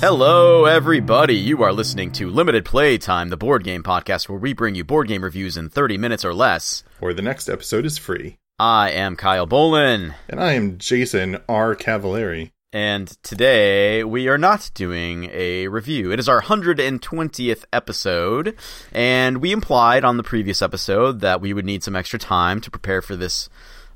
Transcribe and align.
Hello, 0.00 0.64
everybody. 0.64 1.34
You 1.34 1.64
are 1.64 1.72
listening 1.72 2.12
to 2.12 2.30
Limited 2.30 2.64
Playtime, 2.64 3.30
the 3.30 3.36
board 3.36 3.64
game 3.64 3.82
podcast 3.82 4.28
where 4.28 4.38
we 4.38 4.52
bring 4.52 4.76
you 4.76 4.84
board 4.84 5.08
game 5.08 5.24
reviews 5.24 5.56
in 5.56 5.68
30 5.68 5.98
minutes 5.98 6.24
or 6.24 6.32
less. 6.32 6.84
Or 7.00 7.12
the 7.12 7.20
next 7.20 7.48
episode 7.48 7.84
is 7.84 7.98
free. 7.98 8.36
I 8.60 8.92
am 8.92 9.16
Kyle 9.16 9.48
Bolin. 9.48 10.14
And 10.28 10.38
I 10.38 10.52
am 10.52 10.78
Jason 10.78 11.38
R. 11.48 11.74
Cavallari. 11.74 12.52
And 12.72 13.08
today 13.24 14.04
we 14.04 14.28
are 14.28 14.38
not 14.38 14.70
doing 14.72 15.30
a 15.32 15.66
review. 15.66 16.12
It 16.12 16.20
is 16.20 16.28
our 16.28 16.42
120th 16.42 17.64
episode, 17.72 18.54
and 18.92 19.38
we 19.38 19.50
implied 19.50 20.04
on 20.04 20.16
the 20.16 20.22
previous 20.22 20.62
episode 20.62 21.18
that 21.22 21.40
we 21.40 21.52
would 21.52 21.66
need 21.66 21.82
some 21.82 21.96
extra 21.96 22.20
time 22.20 22.60
to 22.60 22.70
prepare 22.70 23.02
for 23.02 23.16
this 23.16 23.48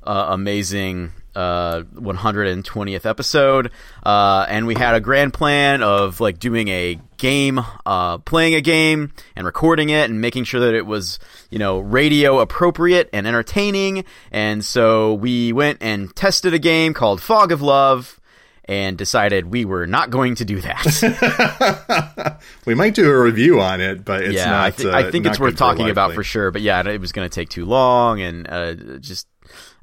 uh, 0.03 0.25
amazing 0.31 1.13
uh, 1.35 1.83
120th 1.95 3.05
episode, 3.05 3.71
uh, 4.03 4.45
and 4.47 4.67
we 4.67 4.75
had 4.75 4.95
a 4.95 4.99
grand 4.99 5.33
plan 5.33 5.81
of 5.81 6.19
like 6.19 6.39
doing 6.39 6.67
a 6.67 6.99
game, 7.17 7.59
uh, 7.85 8.17
playing 8.19 8.55
a 8.55 8.61
game 8.61 9.13
and 9.35 9.45
recording 9.45 9.89
it 9.89 10.09
and 10.09 10.19
making 10.21 10.43
sure 10.43 10.61
that 10.61 10.73
it 10.73 10.85
was, 10.85 11.19
you 11.49 11.59
know, 11.59 11.79
radio 11.79 12.39
appropriate 12.39 13.09
and 13.13 13.25
entertaining. 13.25 14.05
And 14.31 14.63
so 14.63 15.13
we 15.13 15.53
went 15.53 15.79
and 15.81 16.15
tested 16.15 16.53
a 16.53 16.59
game 16.59 16.93
called 16.93 17.21
Fog 17.21 17.51
of 17.51 17.61
Love 17.61 18.19
and 18.65 18.97
decided 18.97 19.51
we 19.51 19.65
were 19.65 19.85
not 19.85 20.09
going 20.09 20.35
to 20.35 20.45
do 20.45 20.61
that. 20.61 22.39
we 22.65 22.75
might 22.75 22.93
do 22.93 23.09
a 23.09 23.21
review 23.21 23.59
on 23.59 23.81
it, 23.81 24.05
but 24.05 24.23
it's 24.23 24.35
yeah, 24.35 24.45
not. 24.45 24.63
I, 24.63 24.71
th- 24.71 24.93
uh, 24.93 24.97
I 24.97 25.11
think 25.11 25.25
it's 25.25 25.39
worth 25.39 25.57
talking 25.57 25.89
about 25.89 26.13
for 26.13 26.23
sure. 26.23 26.51
But 26.51 26.61
yeah, 26.61 26.87
it 26.87 27.01
was 27.01 27.11
going 27.11 27.29
to 27.29 27.33
take 27.33 27.49
too 27.49 27.65
long, 27.65 28.21
and 28.21 28.49
uh, 28.49 28.73
just 28.99 29.27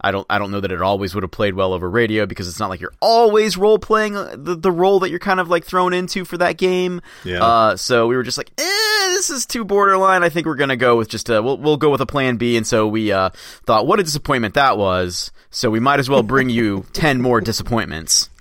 I 0.02 0.10
don't 0.10 0.26
I 0.30 0.38
don't 0.38 0.50
know 0.50 0.60
that 0.60 0.72
it 0.72 0.82
always 0.82 1.14
would 1.14 1.22
have 1.22 1.30
played 1.30 1.54
well 1.54 1.72
over 1.72 1.88
radio 1.88 2.26
because 2.26 2.48
it's 2.48 2.58
not 2.58 2.70
like 2.70 2.80
you're 2.80 2.94
always 3.00 3.56
role 3.56 3.78
playing 3.78 4.14
the 4.14 4.56
the 4.56 4.72
role 4.72 5.00
that 5.00 5.10
you're 5.10 5.18
kind 5.18 5.40
of 5.40 5.48
like 5.48 5.64
thrown 5.64 5.92
into 5.92 6.24
for 6.24 6.38
that 6.38 6.56
game. 6.56 7.00
Yeah. 7.24 7.44
Uh, 7.44 7.76
so 7.76 8.06
we 8.06 8.16
were 8.16 8.22
just 8.22 8.38
like, 8.38 8.50
eh, 8.58 9.08
this 9.14 9.30
is 9.30 9.46
too 9.46 9.64
borderline. 9.64 10.22
I 10.22 10.28
think 10.28 10.46
we're 10.46 10.54
gonna 10.54 10.76
go 10.76 10.96
with 10.96 11.08
just 11.08 11.28
a 11.28 11.42
we'll 11.42 11.58
we'll 11.58 11.76
go 11.76 11.90
with 11.90 12.00
a 12.00 12.06
plan 12.06 12.36
B. 12.36 12.56
And 12.56 12.66
so 12.66 12.86
we 12.86 13.12
uh, 13.12 13.30
thought, 13.66 13.86
what 13.86 14.00
a 14.00 14.02
disappointment 14.02 14.54
that 14.54 14.78
was. 14.78 15.30
So 15.50 15.68
we 15.70 15.80
might 15.80 15.98
as 15.98 16.08
well 16.08 16.22
bring 16.22 16.48
you 16.48 16.86
ten 16.92 17.20
more 17.20 17.40
disappointments. 17.40 18.30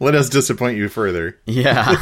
Let 0.00 0.14
us 0.14 0.28
disappoint 0.28 0.76
you 0.76 0.88
further. 0.88 1.38
Yeah. 1.46 1.96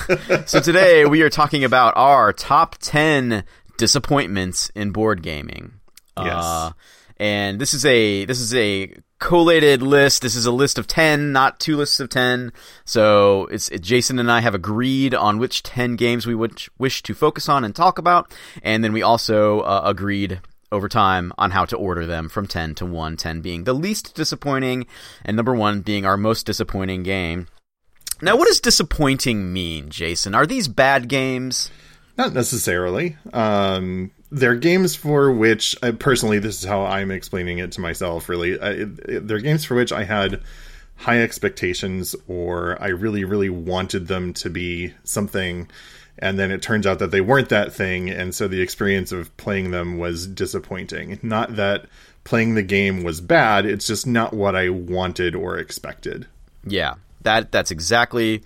so 0.47 0.61
today 0.61 1.05
we 1.05 1.23
are 1.23 1.31
talking 1.31 1.65
about 1.65 1.95
our 1.97 2.33
top 2.33 2.77
10 2.81 3.45
disappointments 3.77 4.71
in 4.75 4.91
board 4.91 5.23
gaming. 5.23 5.73
Yes. 6.17 6.45
Uh, 6.45 6.73
and 7.19 7.61
this 7.61 7.75
is 7.75 7.85
a 7.85 8.25
this 8.25 8.41
is 8.41 8.55
a 8.55 8.95
collated 9.19 9.83
list. 9.83 10.23
This 10.23 10.37
is 10.37 10.47
a 10.47 10.53
list 10.53 10.79
of 10.79 10.87
10, 10.87 11.33
not 11.33 11.59
two 11.59 11.77
lists 11.77 12.01
of 12.01 12.09
10. 12.09 12.53
So 12.85 13.47
it's 13.47 13.69
it, 13.69 13.83
Jason 13.83 14.19
and 14.19 14.31
I 14.31 14.41
have 14.41 14.55
agreed 14.55 15.15
on 15.15 15.39
which 15.39 15.63
10 15.63 15.97
games 15.97 16.27
we 16.27 16.35
would 16.35 16.63
wish 16.79 17.03
to 17.03 17.15
focus 17.15 17.49
on 17.49 17.65
and 17.65 17.75
talk 17.75 17.99
about, 17.99 18.33
and 18.63 18.85
then 18.85 18.93
we 18.93 19.03
also 19.03 19.61
uh, 19.61 19.83
agreed 19.85 20.41
over 20.71 20.89
time 20.89 21.33
on 21.39 21.51
how 21.51 21.65
to 21.65 21.77
order 21.77 22.07
them 22.07 22.29
from 22.29 22.47
10 22.47 22.75
to 22.77 22.87
1, 22.87 23.17
10 23.17 23.41
being 23.41 23.65
the 23.65 23.73
least 23.73 24.15
disappointing 24.15 24.87
and 25.25 25.37
number 25.37 25.55
1 25.55 25.81
being 25.81 26.05
our 26.05 26.17
most 26.17 26.45
disappointing 26.45 27.03
game. 27.03 27.47
Now, 28.21 28.37
what 28.37 28.49
does 28.49 28.61
disappointing 28.61 29.53
mean, 29.53 29.91
Jason? 29.91 30.35
Are 30.35 30.47
these 30.47 30.69
bad 30.69 31.09
games? 31.09 31.71
Not 32.17 32.33
necessarily. 32.33 33.17
Um, 33.33 34.11
they're 34.31 34.57
games 34.57 34.95
for 34.95 35.33
which, 35.33 35.77
uh, 35.83 35.93
personally, 35.93 36.39
this 36.39 36.59
is 36.59 36.69
how 36.69 36.85
I'm 36.85 37.11
explaining 37.11 37.59
it 37.59 37.73
to 37.73 37.81
myself. 37.81 38.29
Really, 38.29 38.61
I, 38.61 38.85
they're 38.85 39.39
games 39.39 39.65
for 39.65 39.75
which 39.75 39.93
I 39.93 40.05
had 40.05 40.43
high 40.97 41.23
expectations, 41.23 42.15
or 42.27 42.81
I 42.81 42.89
really, 42.89 43.25
really 43.25 43.49
wanted 43.49 44.09
them 44.09 44.35
to 44.35 44.51
be 44.51 44.95
something, 45.05 45.69
and 46.19 46.39
then 46.39 46.51
it 46.51 46.61
turns 46.61 46.87
out 46.87 46.99
that 46.99 47.11
they 47.11 47.21
weren't 47.21 47.49
that 47.49 47.73
thing, 47.73 48.11
and 48.11 48.35
so 48.35 48.49
the 48.49 48.61
experience 48.61 49.13
of 49.13 49.35
playing 49.37 49.71
them 49.71 49.99
was 49.99 50.27
disappointing. 50.27 51.19
Not 51.23 51.57
that 51.57 51.87
playing 52.25 52.55
the 52.55 52.63
game 52.63 53.03
was 53.05 53.21
bad; 53.21 53.65
it's 53.65 53.87
just 53.87 54.07
not 54.07 54.35
what 54.35 54.55
I 54.55 54.69
wanted 54.69 55.35
or 55.35 55.57
expected. 55.57 56.27
Yeah, 56.65 56.95
that 57.23 57.51
that's 57.51 57.71
exactly 57.71 58.43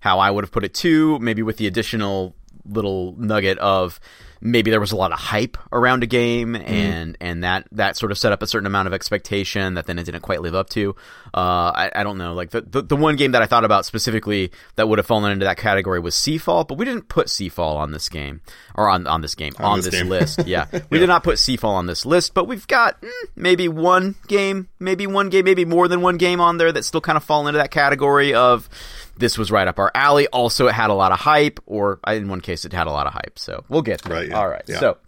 how 0.00 0.18
I 0.18 0.30
would 0.30 0.44
have 0.44 0.52
put 0.52 0.64
it 0.64 0.74
too. 0.74 1.18
Maybe 1.18 1.42
with 1.42 1.56
the 1.56 1.66
additional 1.66 2.34
little 2.66 3.14
nugget 3.18 3.58
of 3.58 3.98
maybe 4.44 4.70
there 4.70 4.78
was 4.78 4.92
a 4.92 4.96
lot 4.96 5.10
of 5.10 5.18
hype 5.18 5.56
around 5.72 6.02
a 6.02 6.06
game 6.06 6.54
and 6.54 7.16
and 7.18 7.42
that 7.42 7.66
that 7.72 7.96
sort 7.96 8.12
of 8.12 8.18
set 8.18 8.30
up 8.30 8.42
a 8.42 8.46
certain 8.46 8.66
amount 8.66 8.86
of 8.86 8.92
expectation 8.92 9.74
that 9.74 9.86
then 9.86 9.98
it 9.98 10.04
didn't 10.04 10.20
quite 10.20 10.42
live 10.42 10.54
up 10.54 10.68
to. 10.70 10.94
Uh 11.32 11.72
i, 11.74 11.90
I 11.94 12.04
don't 12.04 12.18
know. 12.18 12.34
Like 12.34 12.50
the, 12.50 12.60
the 12.60 12.82
the 12.82 12.96
one 12.96 13.16
game 13.16 13.32
that 13.32 13.42
i 13.42 13.46
thought 13.46 13.64
about 13.64 13.86
specifically 13.86 14.52
that 14.76 14.88
would 14.88 14.98
have 14.98 15.06
fallen 15.06 15.32
into 15.32 15.46
that 15.46 15.56
category 15.56 15.98
was 15.98 16.14
seafall 16.14 16.68
but 16.68 16.76
we 16.76 16.84
didn't 16.84 17.08
put 17.08 17.28
seafall 17.28 17.76
on 17.76 17.92
this 17.92 18.08
game 18.08 18.42
or 18.74 18.88
on 18.88 19.06
on 19.06 19.22
this 19.22 19.34
game 19.34 19.54
on, 19.58 19.78
this 19.78 19.86
this, 19.86 19.94
game. 19.94 20.08
list. 20.08 20.46
Yeah. 20.46 20.66
We 20.90 20.98
did 20.98 21.08
not 21.08 21.24
put 21.24 21.36
seafall 21.36 21.70
on 21.70 21.86
this 21.86 22.04
list 22.04 22.34
but 22.34 22.46
we've 22.46 22.66
got 22.66 23.00
mm, 23.00 23.10
maybe 23.34 23.66
one 23.68 24.14
game 24.28 24.68
maybe 24.78 25.06
one 25.06 25.30
game 25.30 25.46
maybe 25.46 25.64
more 25.64 25.88
than 25.88 26.02
one 26.02 26.18
game 26.18 26.40
on 26.40 26.58
there 26.58 26.70
that 26.70 26.84
still 26.84 27.00
kind 27.00 27.16
of 27.16 27.24
fall 27.24 27.48
into 27.48 27.58
that 27.58 27.70
category 27.70 28.34
of 28.34 28.68
this 29.16 29.38
was 29.38 29.50
right 29.50 29.66
up 29.68 29.78
our 29.78 29.90
alley. 29.94 30.26
Also, 30.28 30.66
it 30.66 30.72
had 30.72 30.90
a 30.90 30.94
lot 30.94 31.12
of 31.12 31.18
hype, 31.20 31.60
or 31.66 32.00
in 32.06 32.28
one 32.28 32.40
case, 32.40 32.64
it 32.64 32.72
had 32.72 32.86
a 32.86 32.90
lot 32.92 33.06
of 33.06 33.12
hype. 33.12 33.38
So 33.38 33.64
we'll 33.68 33.82
get 33.82 34.02
there. 34.02 34.16
Right, 34.16 34.28
yeah, 34.28 34.38
All 34.38 34.48
right. 34.48 34.62
yeah. 34.66 34.80
So 34.80 34.98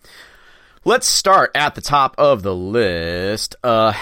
let's 0.84 1.06
start 1.08 1.50
at 1.54 1.74
the 1.74 1.80
top 1.80 2.14
of 2.18 2.42
the 2.42 2.54
list. 2.54 3.56
Uh, 3.64 3.92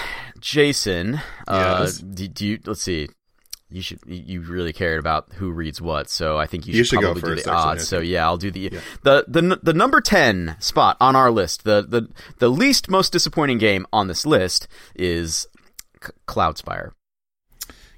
Jason, 0.40 1.20
uh, 1.48 1.78
Yes. 1.84 1.98
do, 1.98 2.28
do 2.28 2.46
you? 2.46 2.58
Let's 2.66 2.82
see. 2.82 3.08
You 3.70 3.80
should. 3.82 3.98
You 4.06 4.40
really 4.42 4.72
cared 4.72 5.00
about 5.00 5.32
who 5.34 5.50
reads 5.50 5.80
what, 5.80 6.08
so 6.08 6.36
I 6.38 6.46
think 6.46 6.66
you 6.66 6.74
should, 6.74 6.78
You 6.78 6.84
should 6.84 7.00
go 7.00 7.06
probably 7.12 7.22
do 7.22 7.28
first, 7.28 7.44
the 7.46 7.50
odds. 7.52 7.88
So 7.88 7.98
yeah, 8.00 8.24
I'll 8.24 8.36
do 8.36 8.50
the 8.52 8.68
the 9.02 9.24
the 9.26 9.58
the 9.62 9.72
number 9.72 10.00
ten 10.00 10.54
spot 10.60 10.96
on 11.00 11.16
our 11.16 11.30
list. 11.32 11.64
The 11.64 11.82
the 11.88 12.08
the 12.38 12.48
least 12.50 12.88
most 12.88 13.10
disappointing 13.12 13.58
game 13.58 13.84
on 13.92 14.06
this 14.06 14.24
list 14.26 14.68
is 14.94 15.48
C- 16.04 16.12
Cloudspire. 16.28 16.92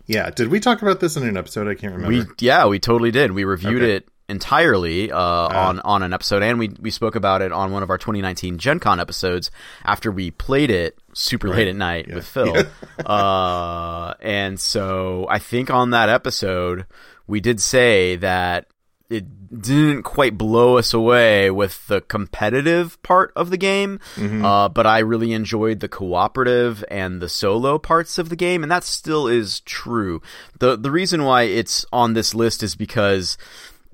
Yeah, 0.07 0.31
did 0.31 0.49
we 0.49 0.61
talk 0.61 0.83
about 0.83 1.01
this 1.01 1.17
in 1.17 1.23
an 1.25 1.37
episode? 1.37 1.69
I 1.69 1.75
can't 1.75 1.95
remember. 1.95 2.25
We 2.25 2.25
yeah, 2.41 2.67
we 2.67 2.79
totally 2.79 3.11
did. 3.11 3.33
We 3.33 3.45
reviewed 3.45 3.83
Okay. 3.83 3.93
it 3.97 4.09
entirely 4.29 5.11
uh, 5.13 5.19
on 5.21 5.81
on 5.81 6.03
an 6.03 6.13
episode, 6.13 6.43
and 6.43 6.59
we 6.59 6.69
we 6.81 6.91
spoke 6.91 7.15
about 7.17 7.43
it 7.43 7.53
on 7.53 7.73
one 7.73 7.83
of 7.83 7.91
our 7.91 7.99
2019 7.99 8.59
Gen 8.59 8.79
Con 8.81 9.01
episodes 9.01 9.51
after 9.85 10.11
we 10.11 10.31
played 10.31 10.71
it 10.71 10.99
super 11.15 11.49
late 11.49 11.69
at 11.69 11.77
night 11.77 12.13
with 12.13 12.27
Phil. 12.27 12.55
uh, 13.07 14.15
and 14.21 14.59
so 14.61 15.27
I 15.29 15.39
think 15.39 15.71
on 15.71 15.91
that 15.91 16.09
episode 16.09 16.87
we 17.27 17.41
did 17.41 17.61
say 17.61 18.17
that 18.17 18.67
it 19.09 19.25
didn't 19.63 20.03
quite 20.03 20.37
blow 20.37 20.79
us 20.79 20.93
away 20.93 21.51
with 21.51 21.87
the 21.87 22.01
competitive 22.01 23.01
part 23.03 23.33
of 23.37 23.51
the 23.51 23.57
game, 23.57 24.01
uh, 24.45 24.69
but 24.69 24.87
I 24.87 24.99
really 24.99 25.33
enjoyed 25.33 25.81
the 25.81 25.89
cooperative 25.89 26.85
and 26.91 27.21
the 27.23 27.29
solo 27.29 27.79
parts 27.79 28.19
of 28.19 28.29
the 28.29 28.37
game, 28.37 28.63
and 28.63 28.71
that 28.73 28.85
still 28.85 29.29
is 29.29 29.61
true. 29.61 30.21
the 30.59 30.77
The 30.77 30.91
reason 30.91 31.25
why 31.25 31.43
it's 31.43 31.87
on 31.93 32.15
this 32.15 32.35
list 32.35 32.63
is 32.63 32.75
because 32.75 33.39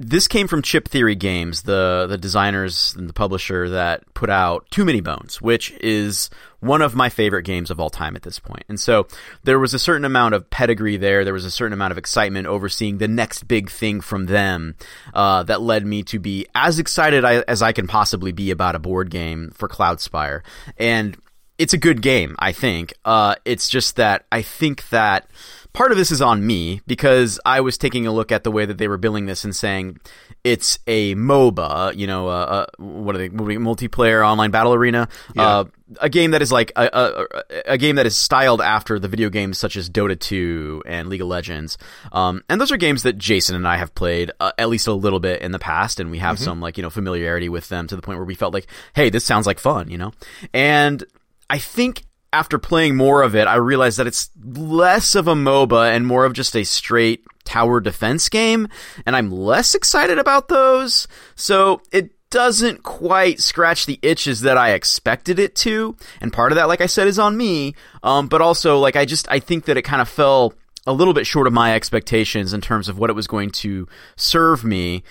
this 0.03 0.27
came 0.27 0.49
from 0.49 0.63
Chip 0.63 0.89
Theory 0.89 1.15
Games, 1.15 1.63
the 1.63 2.07
the 2.09 2.19
designers 2.19 2.95
and 2.97 3.09
the 3.09 3.13
publisher 3.13 3.69
that 3.71 4.03
put 4.15 4.31
out 4.31 4.67
Too 4.71 4.85
Many 4.85 5.01
Bones, 5.01 5.41
which 5.41 5.71
is 5.81 6.29
one 6.59 6.83
of 6.83 6.95
my 6.95 7.09
favorite 7.09 7.45
games 7.45 7.71
of 7.71 7.79
all 7.79 7.91
time 7.91 8.17
at 8.17 8.23
this 8.23 8.39
point. 8.39 8.65
And 8.69 8.79
so 8.79 9.07
there 9.45 9.59
was 9.59 9.75
a 9.75 9.79
certain 9.79 10.05
amount 10.05 10.35
of 10.35 10.49
pedigree 10.51 10.97
there. 10.97 11.25
There 11.25 11.33
was 11.33 11.45
a 11.45 11.51
certain 11.51 11.73
amount 11.73 11.93
of 11.93 11.99
excitement 11.99 12.47
over 12.47 12.69
seeing 12.69 12.99
the 12.99 13.09
next 13.09 13.47
big 13.49 13.71
thing 13.71 14.01
from 14.01 14.27
them 14.27 14.75
uh, 15.15 15.45
that 15.45 15.61
led 15.61 15.87
me 15.87 16.03
to 16.05 16.19
be 16.19 16.47
as 16.55 16.79
excited 16.79 17.25
as 17.25 17.63
I 17.63 17.73
can 17.73 17.87
possibly 17.87 18.33
be 18.33 18.51
about 18.51 18.75
a 18.75 18.81
board 18.81 19.11
game 19.11 19.53
for 19.55 19.69
Cloudspire. 19.69 20.43
And 20.79 21.17
it's 21.59 21.75
a 21.75 21.79
good 21.79 22.03
game, 22.03 22.35
I 22.39 22.53
think. 22.53 22.95
Uh, 23.05 23.37
it's 23.45 23.69
just 23.69 23.97
that 23.97 24.25
I 24.33 24.43
think 24.43 24.89
that 24.89 25.29
part 25.73 25.91
of 25.91 25.99
this 25.99 26.11
is 26.11 26.21
on 26.21 26.47
me 26.47 26.81
because 26.87 27.41
I 27.45 27.61
was 27.61 27.79
taking 27.79 28.07
a 28.07 28.13
look 28.13 28.33
at 28.33 28.45
the 28.45 28.51
way 28.51 28.67
that 28.67 28.79
they 28.79 28.89
were 28.89 28.99
billing 28.99 29.27
this 29.27 29.45
and 29.45 29.55
saying 29.55 29.99
it's 30.45 30.79
a 30.87 31.15
MOBA, 31.15 31.97
you 31.97 32.07
know, 32.07 32.29
uh, 32.29 32.31
uh, 32.31 32.67
what 32.79 33.15
are 33.15 33.19
they, 33.19 33.29
what 33.29 33.45
are 33.45 33.49
they, 33.49 33.57
multiplayer 33.57 34.27
online 34.27 34.51
battle 34.51 34.75
arena, 34.75 35.09
uh, 35.39 35.65
a 36.01 36.09
game 36.09 36.33
that 36.33 36.43
is 36.43 36.51
like 36.51 36.73
a, 36.77 36.89
a, 36.93 37.73
a 37.73 37.79
game 37.79 37.97
that 37.97 38.07
is 38.07 38.17
styled 38.17 38.61
after 38.61 38.99
the 38.99 39.09
video 39.09 39.31
games 39.31 39.59
such 39.59 39.77
as 39.77 39.89
Dota 39.89 40.19
2 40.19 40.83
and 40.87 41.09
League 41.09 41.21
of 41.21 41.29
Legends. 41.29 41.79
Um, 42.13 42.43
and 42.49 42.61
those 42.61 42.73
are 42.73 42.77
games 42.77 43.05
that 43.05 43.19
Jason 43.19 43.57
and 43.57 43.67
I 43.67 43.77
have 43.77 43.95
played 43.95 44.33
uh, 44.41 44.53
at 44.59 44.69
least 44.69 44.87
a 44.87 44.93
little 44.93 45.21
bit 45.21 45.43
in 45.43 45.53
the 45.53 45.59
past, 45.59 46.01
and 46.01 46.11
we 46.11 46.19
have 46.19 46.39
some 46.39 46.61
like 46.61 46.77
you 46.77 46.83
know 46.83 46.91
familiarity 46.91 47.49
with 47.49 47.69
them 47.69 47.87
to 47.87 47.97
the 47.97 48.03
point 48.03 48.19
where 48.19 48.27
we 48.27 48.35
felt 48.35 48.55
like, 48.55 48.67
hey, 48.95 49.11
this 49.11 49.25
sounds 49.25 49.47
like 49.47 49.59
fun, 49.59 49.91
you 49.91 49.99
know, 49.99 50.13
and 50.53 51.05
I 51.49 51.59
think 51.59 52.05
after 52.33 52.59
playing 52.59 52.97
more 52.97 53.23
of 53.23 53.35
it, 53.35 53.47
I 53.47 53.57
realized 53.57 53.99
that 53.99 54.07
it's 54.07 54.31
less 54.43 55.15
of 55.15 55.29
a 55.29 55.35
MOBA 55.35 55.95
and 55.95 56.07
more 56.07 56.25
of 56.25 56.33
just 56.33 56.57
a 56.57 56.65
straight 56.65 57.25
tower 57.45 57.81
defense 57.81 58.29
game, 58.29 58.69
and 59.05 59.15
I'm 59.15 59.31
less 59.31 59.75
excited 59.75 60.19
about 60.19 60.49
those. 60.49 61.07
So 61.35 61.83
it 61.93 62.11
doesn't 62.31 62.83
quite 62.83 63.41
scratch 63.41 63.85
the 63.85 63.99
itches 64.01 64.41
that 64.41 64.57
I 64.57 64.73
expected 64.73 65.39
it 65.39 65.55
to, 65.57 65.97
and 66.21 66.33
part 66.33 66.53
of 66.53 66.57
that, 66.57 66.69
like 66.69 66.81
I 66.81 66.87
said, 66.87 67.07
is 67.07 67.19
on 67.19 67.37
me. 67.37 67.75
Um, 68.03 68.29
but 68.29 68.41
also, 68.41 68.79
like 68.79 68.97
I 68.97 69.05
just 69.05 69.31
I 69.31 69.39
think 69.39 69.67
that 69.67 69.77
it 69.77 69.83
kind 69.83 70.01
of 70.01 70.09
fell 70.09 70.55
a 70.87 70.93
little 70.93 71.15
bit 71.15 71.27
short 71.27 71.47
of 71.47 71.53
my 71.53 71.75
expectations 71.75 72.53
in 72.53 72.61
terms 72.61 72.89
of 72.89 72.99
what 72.99 73.11
it 73.11 73.13
was 73.13 73.27
going 73.27 73.51
to 73.51 73.87
serve 74.17 74.65
me 74.65 75.05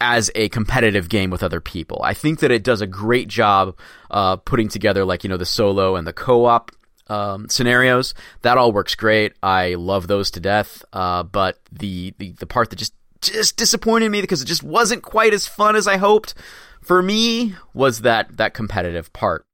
as 0.00 0.30
a 0.34 0.48
competitive 0.50 1.08
game 1.08 1.30
with 1.30 1.42
other 1.42 1.60
people. 1.60 2.00
I 2.02 2.14
think 2.14 2.40
that 2.40 2.50
it 2.50 2.62
does 2.64 2.80
a 2.80 2.86
great 2.86 3.28
job 3.28 3.76
uh, 4.10 4.36
putting 4.36 4.68
together 4.68 5.04
like 5.04 5.24
you 5.24 5.30
know 5.30 5.36
the 5.36 5.46
solo 5.46 5.96
and 5.96 6.06
the 6.06 6.12
co-op 6.12 6.70
um, 7.08 7.48
scenarios. 7.48 8.14
That 8.42 8.58
all 8.58 8.72
works 8.72 8.94
great. 8.94 9.34
I 9.42 9.74
love 9.74 10.06
those 10.06 10.30
to 10.32 10.40
death. 10.40 10.84
Uh, 10.92 11.22
but 11.22 11.58
the, 11.72 12.14
the 12.18 12.32
the 12.32 12.46
part 12.46 12.70
that 12.70 12.76
just 12.76 12.94
just 13.20 13.56
disappointed 13.56 14.10
me 14.10 14.20
because 14.20 14.42
it 14.42 14.46
just 14.46 14.62
wasn't 14.62 15.02
quite 15.02 15.32
as 15.32 15.46
fun 15.46 15.76
as 15.76 15.86
I 15.86 15.96
hoped 15.96 16.34
for 16.82 17.02
me 17.02 17.54
was 17.72 18.02
that 18.02 18.36
that 18.36 18.54
competitive 18.54 19.12
part. 19.12 19.46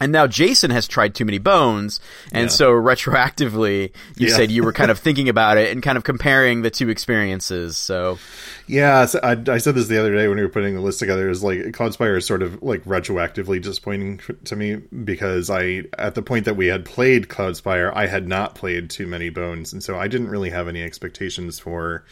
And 0.00 0.10
now 0.10 0.26
Jason 0.26 0.72
has 0.72 0.88
tried 0.88 1.14
Too 1.14 1.24
Many 1.24 1.38
Bones, 1.38 2.00
and 2.32 2.44
yeah. 2.44 2.48
so 2.48 2.72
retroactively, 2.72 3.92
you 4.16 4.26
yeah. 4.28 4.36
said 4.36 4.50
you 4.50 4.64
were 4.64 4.72
kind 4.72 4.90
of 4.90 4.98
thinking 5.00 5.28
about 5.28 5.56
it 5.56 5.70
and 5.70 5.84
kind 5.84 5.96
of 5.96 6.02
comparing 6.02 6.62
the 6.62 6.70
two 6.70 6.88
experiences. 6.88 7.76
So, 7.76 8.18
yeah, 8.66 9.06
so 9.06 9.20
I, 9.22 9.36
I, 9.46 9.58
said 9.58 9.76
this 9.76 9.86
the 9.86 9.98
other 9.98 10.12
day 10.12 10.26
when 10.26 10.36
we 10.36 10.42
were 10.42 10.48
putting 10.48 10.74
the 10.74 10.80
list 10.80 10.98
together. 10.98 11.30
Is 11.30 11.44
like 11.44 11.58
Cloudspire 11.66 12.18
is 12.18 12.26
sort 12.26 12.42
of 12.42 12.60
like 12.60 12.84
retroactively 12.84 13.62
disappointing 13.62 14.20
to 14.44 14.56
me 14.56 14.76
because 15.04 15.48
I, 15.48 15.84
at 15.96 16.16
the 16.16 16.22
point 16.22 16.46
that 16.46 16.56
we 16.56 16.66
had 16.66 16.84
played 16.84 17.28
Cloudspire, 17.28 17.92
I 17.94 18.08
had 18.08 18.26
not 18.26 18.56
played 18.56 18.90
Too 18.90 19.06
Many 19.06 19.30
Bones, 19.30 19.72
and 19.72 19.82
so 19.82 19.96
I 19.96 20.08
didn't 20.08 20.28
really 20.28 20.50
have 20.50 20.66
any 20.66 20.82
expectations 20.82 21.60
for 21.60 22.04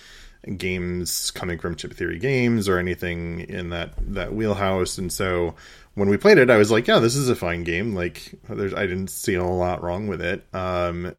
games 0.56 1.30
coming 1.30 1.58
from 1.58 1.76
Chip 1.76 1.94
Theory 1.94 2.18
Games 2.18 2.68
or 2.68 2.78
anything 2.78 3.40
in 3.40 3.70
that 3.70 3.92
that 4.14 4.34
wheelhouse, 4.34 4.98
and 4.98 5.12
so 5.12 5.54
when 5.94 6.08
we 6.08 6.16
played 6.16 6.38
it, 6.38 6.50
I 6.50 6.56
was 6.56 6.70
like, 6.70 6.88
yeah, 6.88 6.98
this 6.98 7.16
is 7.16 7.28
a 7.28 7.36
fine 7.36 7.64
game. 7.64 7.94
Like, 7.94 8.34
there's, 8.48 8.74
I 8.74 8.86
didn't 8.86 9.10
see 9.10 9.34
a 9.34 9.44
lot 9.44 9.82
wrong 9.82 10.06
with 10.06 10.22
it. 10.22 10.44
Um, 10.54 11.14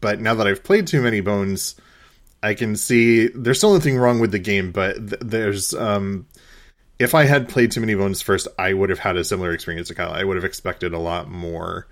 but 0.00 0.20
now 0.20 0.34
that 0.34 0.46
I've 0.46 0.64
played 0.64 0.86
Too 0.86 1.02
Many 1.02 1.20
Bones, 1.20 1.76
I 2.42 2.54
can 2.54 2.76
see 2.76 3.28
there's 3.28 3.58
still 3.58 3.74
nothing 3.74 3.98
wrong 3.98 4.20
with 4.20 4.32
the 4.32 4.38
game, 4.38 4.72
but 4.72 4.94
th- 4.96 5.22
there's, 5.22 5.74
um, 5.74 6.26
if 6.98 7.14
I 7.14 7.24
had 7.24 7.48
played 7.48 7.72
Too 7.72 7.80
Many 7.80 7.94
Bones 7.94 8.22
first, 8.22 8.48
I 8.58 8.72
would 8.72 8.90
have 8.90 8.98
had 8.98 9.16
a 9.16 9.24
similar 9.24 9.52
experience 9.52 9.88
to 9.88 9.94
Kyle. 9.94 10.12
I 10.12 10.24
would 10.24 10.36
have 10.36 10.44
expected 10.44 10.94
a 10.94 10.98
lot 10.98 11.30
more, 11.30 11.86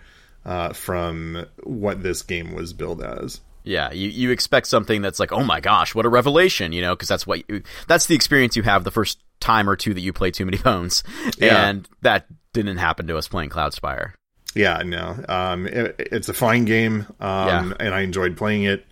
uh, 0.44 0.72
from 0.72 1.46
what 1.62 2.02
this 2.02 2.22
game 2.22 2.52
was 2.52 2.72
billed 2.72 3.02
as. 3.02 3.40
Yeah, 3.64 3.92
you, 3.92 4.08
you 4.08 4.30
expect 4.30 4.66
something 4.66 5.02
that's 5.02 5.20
like, 5.20 5.32
oh 5.32 5.44
my 5.44 5.60
gosh, 5.60 5.94
what 5.94 6.04
a 6.04 6.08
revelation, 6.08 6.72
you 6.72 6.82
know, 6.82 6.94
because 6.96 7.08
that's 7.08 7.26
what 7.26 7.48
you, 7.48 7.62
that's 7.86 8.06
the 8.06 8.14
experience 8.14 8.56
you 8.56 8.62
have 8.64 8.84
the 8.84 8.90
first 8.90 9.20
time 9.42 9.68
or 9.68 9.76
two 9.76 9.92
that 9.92 10.00
you 10.00 10.12
play 10.12 10.30
Too 10.30 10.46
Many 10.46 10.58
Bones, 10.64 11.02
yeah. 11.36 11.68
and 11.68 11.88
that 12.00 12.26
didn't 12.52 12.78
happen 12.78 13.06
to 13.08 13.16
us 13.16 13.28
playing 13.28 13.50
Cloudspire. 13.50 14.12
Yeah, 14.54 14.82
no, 14.84 15.22
um, 15.28 15.66
it, 15.66 15.96
it's 15.98 16.28
a 16.28 16.34
fine 16.34 16.64
game, 16.64 17.06
um, 17.20 17.48
yeah. 17.48 17.72
and 17.80 17.94
I 17.94 18.00
enjoyed 18.02 18.36
playing 18.36 18.64
it. 18.64 18.86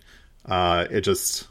Uh, 0.45 0.87
it 0.89 1.01
just 1.01 1.47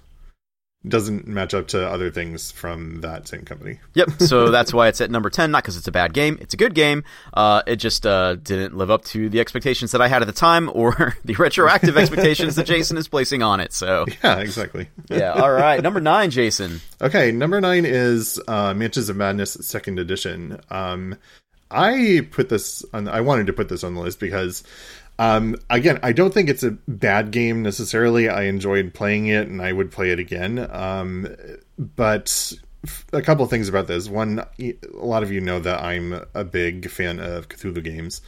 doesn't 0.87 1.27
match 1.27 1.53
up 1.53 1.69
to 1.69 1.87
other 1.87 2.11
things 2.11 2.51
from 2.51 3.03
that 3.03 3.29
same 3.29 3.43
company. 3.43 3.79
Yep. 3.95 4.09
So 4.31 4.51
that's 4.51 4.73
why 4.73 4.87
it's 4.87 5.01
at 5.01 5.11
number 5.11 5.29
10, 5.29 5.51
not 5.51 5.65
because 5.65 5.77
it's 5.77 5.89
a 5.89 5.93
bad 5.93 6.13
game. 6.13 6.39
It's 6.41 6.55
a 6.55 6.57
good 6.57 6.75
game. 6.75 7.03
Uh, 7.35 7.63
it 7.67 7.77
just 7.77 8.07
uh, 8.07 8.37
didn't 8.37 8.77
live 8.77 8.91
up 8.91 9.05
to 9.07 9.29
the 9.29 9.41
expectations 9.41 9.91
that 9.93 10.01
I 10.01 10.07
had 10.09 10.23
at 10.23 10.27
the 10.27 10.33
time 10.33 10.71
or 10.75 11.17
the 11.25 11.35
retroactive 11.35 11.97
expectations 11.97 12.55
that 12.57 12.67
Jason 12.67 12.97
is 12.97 13.09
placing 13.09 13.43
on 13.43 13.59
it. 13.61 13.73
So 13.73 14.07
Yeah, 14.23 14.39
exactly. 14.39 14.89
yeah. 15.11 15.33
All 15.33 15.51
right. 15.51 15.83
Number 15.83 16.01
nine, 16.01 16.31
Jason. 16.31 16.81
Okay. 17.01 17.33
Number 17.33 17.61
nine 17.61 17.85
is 17.85 18.41
uh, 18.47 18.73
Mansions 18.75 19.09
of 19.09 19.17
Madness 19.17 19.55
second 19.63 19.99
edition. 19.99 20.61
Um, 20.71 21.17
I 21.71 22.27
put 22.31 22.49
this 22.49 22.85
on, 22.93 23.09
I 23.09 23.21
wanted 23.21 23.47
to 23.47 23.53
put 23.53 23.69
this 23.69 23.85
on 23.85 23.95
the 23.95 24.01
list 24.01 24.21
because 24.21 24.65
um, 25.21 25.55
again, 25.69 26.01
I 26.03 26.13
don't 26.13 26.33
think 26.33 26.49
it's 26.49 26.63
a 26.63 26.71
bad 26.89 27.31
game 27.31 27.63
necessarily. 27.63 28.31
I 28.31 28.45
enjoyed 28.45 28.95
playing 28.95 29.27
it, 29.27 29.49
and 29.49 29.61
I 29.61 29.71
would 29.71 29.93
play 29.93 30.13
it 30.13 30.19
again. 30.19 30.67
Um, 30.73 31.37
but 31.79 32.55
a 33.13 33.21
couple 33.21 33.45
of 33.45 33.51
things 33.51 33.69
about 33.69 33.87
this. 33.87 34.09
One, 34.09 34.43
a 34.59 34.75
lot 34.95 35.23
of 35.23 35.31
you 35.31 35.43
know 35.43 35.61
that 35.61 35.85
I'm 35.85 36.25
a 36.33 36.43
big 36.43 36.89
fan 36.89 37.21
of 37.21 37.51
Cthulhu 37.51 37.85
games. 37.85 38.23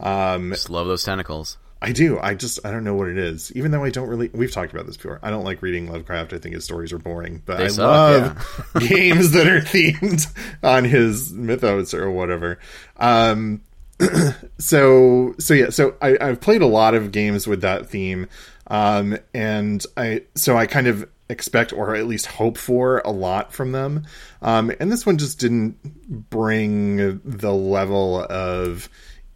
Um, 0.00 0.50
just 0.50 0.68
love 0.68 0.88
those 0.88 1.04
tentacles. 1.04 1.58
I 1.80 1.92
do. 1.92 2.18
I 2.18 2.34
just 2.34 2.58
I 2.66 2.72
don't 2.72 2.82
know 2.82 2.94
what 2.94 3.06
it 3.06 3.18
is. 3.18 3.52
Even 3.54 3.70
though 3.70 3.84
I 3.84 3.90
don't 3.90 4.08
really 4.08 4.28
we've 4.32 4.50
talked 4.50 4.72
about 4.72 4.86
this 4.86 4.96
before. 4.96 5.20
I 5.22 5.30
don't 5.30 5.44
like 5.44 5.62
reading 5.62 5.88
Lovecraft. 5.88 6.32
I 6.32 6.38
think 6.38 6.56
his 6.56 6.64
stories 6.64 6.92
are 6.92 6.98
boring. 6.98 7.40
But 7.46 7.58
they 7.58 7.66
I 7.66 7.68
suck, 7.68 7.78
love 7.78 8.68
yeah. 8.80 8.80
games 8.88 9.30
that 9.30 9.46
are 9.46 9.60
themed 9.60 10.26
on 10.64 10.84
his 10.84 11.32
mythos 11.32 11.94
or 11.94 12.10
whatever. 12.10 12.58
Um 12.96 13.62
so 14.58 15.34
so 15.38 15.54
yeah 15.54 15.70
so 15.70 15.94
I, 16.02 16.16
i've 16.20 16.40
played 16.40 16.62
a 16.62 16.66
lot 16.66 16.94
of 16.94 17.12
games 17.12 17.46
with 17.46 17.60
that 17.60 17.88
theme 17.88 18.28
um, 18.68 19.18
and 19.34 19.84
i 19.96 20.22
so 20.34 20.56
i 20.56 20.66
kind 20.66 20.86
of 20.86 21.06
expect 21.32 21.72
or 21.72 21.96
at 21.96 22.06
least 22.06 22.26
hope 22.26 22.56
for 22.56 22.98
a 23.04 23.10
lot 23.10 23.52
from 23.52 23.72
them. 23.72 24.06
Um, 24.42 24.70
and 24.78 24.92
this 24.92 25.04
one 25.04 25.18
just 25.18 25.40
didn't 25.40 26.30
bring 26.30 27.20
the 27.24 27.52
level 27.52 28.24
of 28.30 28.88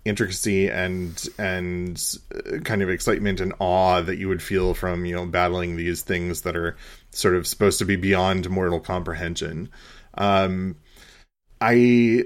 intricacy 0.05 0.69
and 0.69 1.29
and 1.37 2.01
kind 2.63 2.81
of 2.81 2.89
excitement 2.89 3.41
and 3.41 3.53
awe 3.59 4.01
that 4.03 4.19
you 4.19 4.29
would 4.29 4.41
feel 4.41 4.73
from 4.73 5.05
you 5.05 5.17
know 5.17 5.27
battling 5.27 5.75
these 5.75 6.03
things 6.03 6.43
that 6.43 6.57
are 6.57 6.77
sort 7.11 7.35
of 7.35 7.45
supposed 7.45 7.81
to 7.81 7.85
be 7.85 7.97
beyond 7.97 8.49
mortal 8.49 8.79
comprehension. 8.79 9.69
Um, 10.15 10.77
i 11.61 12.25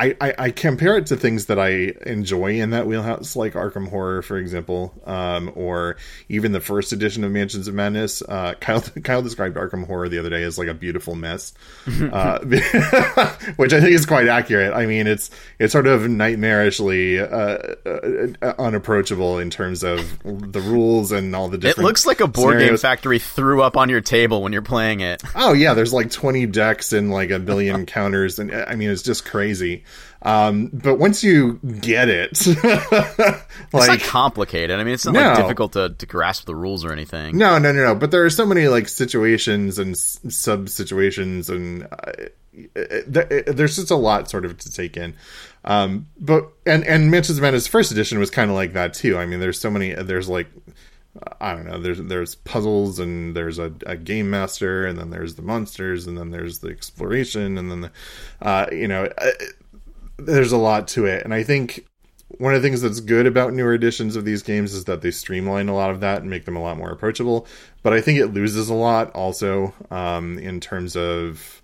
I, 0.00 0.16
I, 0.18 0.34
I, 0.38 0.50
compare 0.50 0.96
it 0.96 1.06
to 1.06 1.16
things 1.16 1.46
that 1.46 1.58
I 1.58 1.92
enjoy 2.06 2.58
in 2.58 2.70
that 2.70 2.86
wheelhouse, 2.86 3.36
like 3.36 3.52
Arkham 3.52 3.86
Horror, 3.86 4.22
for 4.22 4.38
example, 4.38 4.94
um, 5.04 5.52
or 5.54 5.96
even 6.30 6.52
the 6.52 6.60
first 6.60 6.92
edition 6.92 7.22
of 7.22 7.30
Mansions 7.32 7.68
of 7.68 7.74
Madness. 7.74 8.22
Uh, 8.22 8.54
Kyle, 8.58 8.80
Kyle 9.04 9.20
described 9.20 9.58
Arkham 9.58 9.86
Horror 9.86 10.08
the 10.08 10.18
other 10.18 10.30
day 10.30 10.42
as 10.42 10.56
like 10.56 10.68
a 10.68 10.74
beautiful 10.74 11.16
mess, 11.16 11.52
uh, 12.12 12.38
which 13.56 13.74
I 13.74 13.80
think 13.80 13.92
is 13.92 14.06
quite 14.06 14.26
accurate. 14.26 14.72
I 14.72 14.86
mean, 14.86 15.06
it's 15.06 15.30
it's 15.58 15.72
sort 15.72 15.86
of 15.86 16.00
nightmarishly 16.02 17.20
uh, 17.20 18.38
uh 18.42 18.54
unapproachable 18.58 19.38
in 19.38 19.50
terms 19.50 19.82
of 19.82 20.18
the 20.22 20.62
rules 20.62 21.12
and 21.12 21.36
all 21.36 21.48
the 21.48 21.58
different. 21.58 21.84
It 21.84 21.88
looks 21.88 22.06
like 22.06 22.20
a 22.20 22.26
board 22.26 22.54
scenarios. 22.54 22.70
game 22.70 22.78
factory 22.78 23.18
threw 23.18 23.60
up 23.60 23.76
on 23.76 23.90
your 23.90 24.00
table 24.00 24.42
when 24.42 24.54
you're 24.54 24.62
playing 24.62 25.00
it. 25.00 25.22
Oh 25.34 25.52
yeah, 25.52 25.74
there's 25.74 25.92
like 25.92 26.10
20 26.10 26.46
decks 26.46 26.94
and 26.94 27.10
like 27.10 27.30
a 27.30 27.38
billion 27.38 27.84
counters, 27.84 28.38
and 28.38 28.50
I 28.50 28.76
mean, 28.76 28.88
it's 28.88 29.02
just 29.02 29.26
crazy. 29.26 29.84
Um, 30.22 30.66
but 30.72 30.96
once 30.96 31.24
you 31.24 31.54
get 31.80 32.08
it, 32.08 32.46
like, 32.46 32.58
it's 33.72 33.88
not 33.88 34.00
complicated. 34.00 34.78
I 34.78 34.84
mean, 34.84 34.94
it's 34.94 35.06
not 35.06 35.14
no. 35.14 35.20
like 35.20 35.36
difficult 35.36 35.72
to, 35.72 35.90
to 35.90 36.06
grasp 36.06 36.44
the 36.44 36.54
rules 36.54 36.84
or 36.84 36.92
anything. 36.92 37.38
No, 37.38 37.58
no, 37.58 37.72
no, 37.72 37.84
no. 37.84 37.94
But 37.94 38.10
there 38.10 38.24
are 38.24 38.30
so 38.30 38.44
many 38.44 38.68
like 38.68 38.88
situations 38.88 39.78
and 39.78 39.96
sub 39.96 40.68
situations, 40.68 41.48
and 41.48 41.84
uh, 41.84 42.12
it, 42.52 43.16
it, 43.16 43.56
there's 43.56 43.76
just 43.76 43.90
a 43.90 43.96
lot 43.96 44.28
sort 44.28 44.44
of 44.44 44.58
to 44.58 44.70
take 44.70 44.96
in. 44.96 45.14
Um, 45.64 46.06
but 46.18 46.50
and 46.66 46.84
and 46.84 47.10
Mansions 47.10 47.38
of 47.38 47.42
Madness 47.42 47.66
first 47.66 47.90
edition 47.90 48.18
was 48.18 48.30
kind 48.30 48.50
of 48.50 48.56
like 48.56 48.74
that 48.74 48.92
too. 48.92 49.16
I 49.16 49.24
mean, 49.24 49.40
there's 49.40 49.60
so 49.60 49.70
many. 49.70 49.94
There's 49.94 50.28
like 50.28 50.48
I 51.40 51.54
don't 51.54 51.66
know. 51.66 51.80
There's 51.80 51.98
there's 51.98 52.34
puzzles 52.36 52.98
and 52.98 53.34
there's 53.34 53.58
a, 53.58 53.72
a, 53.84 53.96
game 53.96 54.30
master 54.30 54.86
and 54.86 54.96
then 54.96 55.10
there's 55.10 55.34
the 55.34 55.42
monsters 55.42 56.06
and 56.06 56.16
then 56.16 56.30
there's 56.30 56.60
the 56.60 56.68
exploration 56.68 57.58
and 57.58 57.70
then 57.70 57.80
the, 57.80 57.90
uh, 58.40 58.66
you 58.70 58.86
know, 58.86 59.10
uh, 59.18 59.30
there's 60.26 60.52
a 60.52 60.58
lot 60.58 60.88
to 60.88 61.06
it, 61.06 61.24
and 61.24 61.34
I 61.34 61.42
think 61.42 61.86
one 62.38 62.54
of 62.54 62.62
the 62.62 62.68
things 62.68 62.80
that's 62.80 63.00
good 63.00 63.26
about 63.26 63.52
newer 63.52 63.74
editions 63.74 64.16
of 64.16 64.24
these 64.24 64.42
games 64.42 64.72
is 64.72 64.84
that 64.84 65.02
they 65.02 65.10
streamline 65.10 65.68
a 65.68 65.74
lot 65.74 65.90
of 65.90 66.00
that 66.00 66.20
and 66.20 66.30
make 66.30 66.44
them 66.44 66.56
a 66.56 66.62
lot 66.62 66.78
more 66.78 66.90
approachable. 66.90 67.46
But 67.82 67.92
I 67.92 68.00
think 68.00 68.18
it 68.18 68.28
loses 68.28 68.68
a 68.68 68.74
lot 68.74 69.10
also 69.12 69.74
um, 69.90 70.38
in 70.38 70.60
terms 70.60 70.96
of 70.96 71.60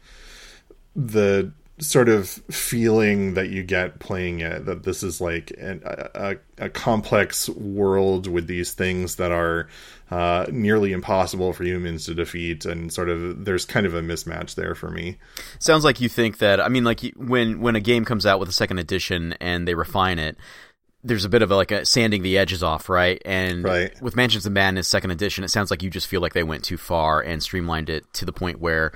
the 0.95 1.53
sort 1.79 2.09
of 2.09 2.29
feeling 2.29 3.35
that 3.35 3.51
you 3.51 3.63
get 3.63 3.99
playing 3.99 4.41
it 4.41 4.65
that 4.65 4.83
this 4.83 5.03
is 5.03 5.21
like 5.21 5.53
an, 5.59 5.83
a, 5.85 6.37
a 6.59 6.71
complex 6.71 7.49
world 7.51 8.27
with 8.27 8.47
these 8.47 8.73
things 8.73 9.17
that 9.17 9.31
are 9.31 9.69
uh, 10.11 10.47
nearly 10.51 10.93
impossible 10.93 11.53
for 11.53 11.65
humans 11.65 12.07
to 12.07 12.15
defeat 12.15 12.65
and 12.65 12.93
sort 12.93 13.09
of 13.09 13.45
there's 13.45 13.65
kind 13.65 13.87
of 13.87 13.95
a 13.95 14.01
mismatch 14.01 14.55
there 14.55 14.75
for 14.75 14.91
me 14.91 15.19
sounds 15.59 15.85
like 15.85 16.01
you 16.01 16.09
think 16.09 16.39
that 16.39 16.61
i 16.61 16.69
mean 16.69 16.85
like 16.85 17.01
when 17.17 17.61
when 17.61 17.77
a 17.77 17.81
game 17.81 18.05
comes 18.05 18.25
out 18.25 18.39
with 18.39 18.49
a 18.49 18.53
second 18.53 18.79
edition 18.79 19.35
and 19.41 19.67
they 19.67 19.75
refine 19.75 20.19
it 20.19 20.37
there's 21.07 21.25
a 21.25 21.29
bit 21.29 21.43
of 21.43 21.53
a, 21.53 21.57
like 21.57 21.71
a 21.71 21.87
sanding 21.87 22.23
the 22.23 22.37
edges 22.37 22.65
off, 22.65 22.89
right? 22.89 23.23
And 23.25 23.63
right. 23.63 24.03
with 24.03 24.17
Mansions 24.17 24.45
of 24.45 24.53
Madness 24.53 24.89
second 24.89 25.13
edition, 25.13 25.45
it 25.45 25.49
sounds 25.49 25.71
like 25.71 25.83
you 25.83 25.89
just 25.89 26.09
feel 26.09 26.21
like 26.21 26.33
they 26.33 26.43
went 26.43 26.65
too 26.65 26.77
far 26.77 27.21
and 27.21 27.41
streamlined 27.41 27.89
it 27.89 28.13
to 28.15 28.25
the 28.25 28.33
point 28.33 28.61
where 28.61 28.93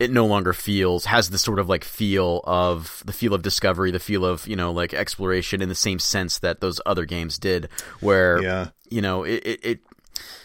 it 0.00 0.10
no 0.10 0.26
longer 0.26 0.52
feels 0.52 1.04
has 1.04 1.30
the 1.30 1.38
sort 1.38 1.60
of 1.60 1.68
like 1.68 1.84
feel 1.84 2.40
of 2.44 3.02
the 3.06 3.12
feel 3.12 3.32
of 3.32 3.42
discovery, 3.42 3.92
the 3.92 4.00
feel 4.00 4.24
of 4.24 4.46
you 4.48 4.56
know 4.56 4.72
like 4.72 4.92
exploration 4.92 5.62
in 5.62 5.68
the 5.68 5.74
same 5.74 6.00
sense 6.00 6.38
that 6.40 6.60
those 6.60 6.80
other 6.84 7.04
games 7.04 7.38
did. 7.38 7.68
Where 8.00 8.42
yeah. 8.42 8.68
you 8.90 9.00
know 9.00 9.22
it, 9.22 9.42
it, 9.44 9.64
it 9.64 9.80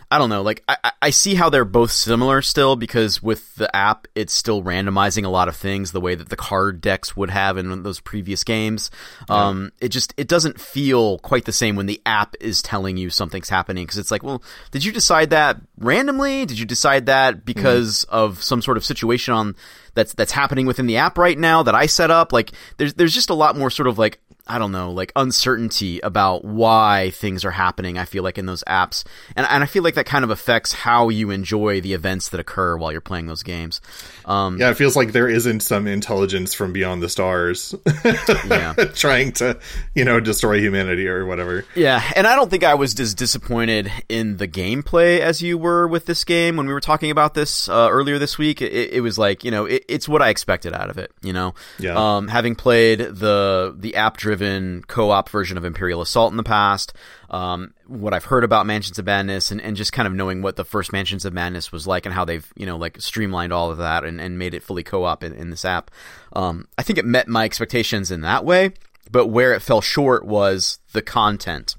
I 0.10 0.18
don't 0.18 0.30
know. 0.30 0.42
Like 0.42 0.64
I, 0.70 0.92
I 1.02 1.10
see 1.10 1.36
how 1.36 1.50
they're 1.50 1.66
both 1.66 1.92
similar 1.92 2.42
still 2.42 2.78
because 2.78 3.22
with 3.22 3.56
the 3.56 3.74
app, 3.76 4.08
it's 4.16 4.34
still 4.34 4.64
randomizing 4.64 5.26
a 5.26 5.30
lot 5.30 5.50
of 5.50 5.56
things 5.58 5.92
the 5.92 6.00
way 6.00 6.16
that 6.16 6.30
the 6.30 6.38
card 6.38 6.80
decks 6.80 7.18
would 7.18 7.30
have 7.30 7.58
in 7.58 7.84
those 7.84 8.00
previous 8.00 8.46
games. 8.46 8.90
Yeah. 9.30 9.48
Um, 9.48 9.72
it 9.82 9.90
just 9.90 10.14
it 10.16 10.30
doesn't 10.30 10.62
feel 10.62 11.20
quite 11.20 11.44
the 11.44 11.52
same 11.52 11.76
when 11.76 11.88
the 11.88 12.02
app 12.06 12.36
is 12.40 12.62
telling 12.62 12.96
you 12.96 13.10
something's 13.10 13.50
happening 13.50 13.86
because 13.86 13.98
it's 13.98 14.12
like, 14.12 14.24
well, 14.24 14.42
did 14.72 14.86
you 14.86 14.94
decide 14.94 15.32
that 15.32 15.58
randomly? 15.78 16.46
Did 16.46 16.58
you 16.58 16.66
decide 16.66 17.08
that 17.08 17.44
because 17.44 18.06
mm-hmm. 18.06 18.16
of 18.16 18.42
some 18.42 18.62
sort 18.62 18.78
of 18.78 18.86
situation 18.86 19.34
on 19.34 19.56
that's 19.94 20.14
that's 20.14 20.32
happening 20.32 20.66
within 20.66 20.88
the 20.88 20.98
app 20.98 21.18
right 21.18 21.38
now 21.38 21.64
that 21.64 21.76
I 21.76 21.86
set 21.86 22.12
up? 22.12 22.32
Like, 22.32 22.54
there's 22.78 22.94
there's 22.94 23.14
just 23.14 23.30
a 23.30 23.36
lot 23.36 23.58
more 23.58 23.70
sort 23.70 23.88
of 23.88 23.98
like 23.98 24.22
I 24.50 24.60
don't 24.60 24.72
know, 24.72 24.92
like 24.92 25.12
uncertainty 25.16 26.00
about 26.00 26.46
why 26.46 27.12
things 27.12 27.44
are 27.46 27.52
happening. 27.52 27.98
I 27.98 28.06
feel 28.06 28.24
like 28.24 28.38
in 28.38 28.46
those 28.46 28.64
apps, 28.66 29.04
and 29.36 29.46
and 29.50 29.64
I 29.64 29.66
feel 29.66 29.84
like 29.84 29.96
that 29.96 30.06
kind 30.06 30.24
of 30.24 30.30
affects 30.30 30.74
how 30.74 31.10
you 31.10 31.32
enjoy 31.32 31.82
the 31.82 31.94
events 31.94 32.30
that 32.30 32.40
occur 32.40 32.78
while 32.78 32.92
you're 32.92 33.02
playing 33.02 33.28
those 33.28 33.44
games. 33.44 33.82
Um, 34.26 34.60
yeah, 34.60 34.70
it 34.70 34.76
feels 34.76 34.96
like 34.96 35.12
there 35.12 35.28
isn't 35.28 35.62
some 35.62 35.88
intelligence 35.88 36.54
from 36.54 36.74
beyond 36.74 37.04
the 37.04 37.10
stars, 37.10 37.76
yeah. 38.48 38.74
trying 38.94 39.34
to 39.34 39.60
you 39.94 40.06
know 40.06 40.20
destroy 40.20 40.60
humanity 40.60 41.08
or 41.08 41.26
whatever. 41.26 41.66
Yeah, 41.76 42.02
and 42.16 42.26
I 42.26 42.36
don't 42.36 42.50
think 42.50 42.64
I 42.64 42.76
was 42.76 42.98
as 43.00 43.14
disappointed 43.14 43.92
in 44.08 44.38
the 44.38 44.48
gameplay 44.48 45.20
as 45.20 45.42
you 45.42 45.58
were 45.58 45.88
with 45.88 46.06
this 46.06 46.24
game 46.24 46.56
when 46.56 46.68
we 46.68 46.74
were 46.74 46.82
talking 46.82 47.12
about 47.12 47.34
this 47.34 47.68
uh, 47.70 47.90
earlier 47.92 48.18
this 48.20 48.38
week. 48.38 48.62
It, 48.62 48.94
it, 48.94 49.02
was 49.02 49.18
like 49.18 49.44
you 49.44 49.52
know 49.52 49.66
it, 49.66 49.84
it's 49.88 50.08
what 50.08 50.22
I 50.22 50.30
expected 50.30 50.74
out 50.74 50.90
of 50.90 50.98
it. 50.98 51.12
You 51.22 51.34
know, 51.34 51.54
yeah. 51.80 51.96
Um, 51.96 52.28
having 52.28 52.56
played 52.56 53.00
the 53.00 53.76
the 53.78 53.96
app 53.96 54.18
driven 54.18 54.37
driven 54.38 54.84
co-op 54.84 55.30
version 55.30 55.58
of 55.58 55.66
Imperial 55.66 56.02
Assault 56.02 56.32
in 56.32 56.38
the 56.38 56.44
past. 56.44 56.94
Um, 57.30 57.74
what 57.88 58.14
I've 58.14 58.26
heard 58.26 58.44
about 58.44 58.66
Mansions 58.66 59.00
of 59.00 59.06
Madness 59.06 59.52
and, 59.52 59.60
and 59.62 59.76
just 59.76 59.92
kind 59.92 60.08
of 60.08 60.14
knowing 60.14 60.42
what 60.42 60.56
the 60.56 60.66
first 60.66 60.94
Mansions 60.94 61.26
of 61.26 61.34
Madness 61.34 61.72
was 61.72 61.88
like 61.88 62.06
and 62.06 62.14
how 62.14 62.24
they've, 62.24 62.48
you 62.56 62.66
know, 62.66 62.78
like 62.78 63.02
streamlined 63.02 63.52
all 63.52 63.72
of 63.72 63.80
that 63.80 64.04
and, 64.04 64.22
and 64.22 64.38
made 64.38 64.54
it 64.54 64.64
fully 64.64 64.84
co-op 64.84 65.24
in, 65.24 65.34
in 65.34 65.50
this 65.50 65.66
app. 65.66 65.92
Um, 66.34 66.68
I 66.78 66.84
think 66.84 67.00
it 67.00 67.06
met 67.06 67.28
my 67.28 67.46
expectations 67.46 68.12
in 68.12 68.22
that 68.22 68.46
way, 68.46 68.74
but 69.12 69.28
where 69.28 69.54
it 69.54 69.62
fell 69.62 69.82
short 69.82 70.26
was 70.26 70.80
the 70.94 71.02
content. 71.02 71.76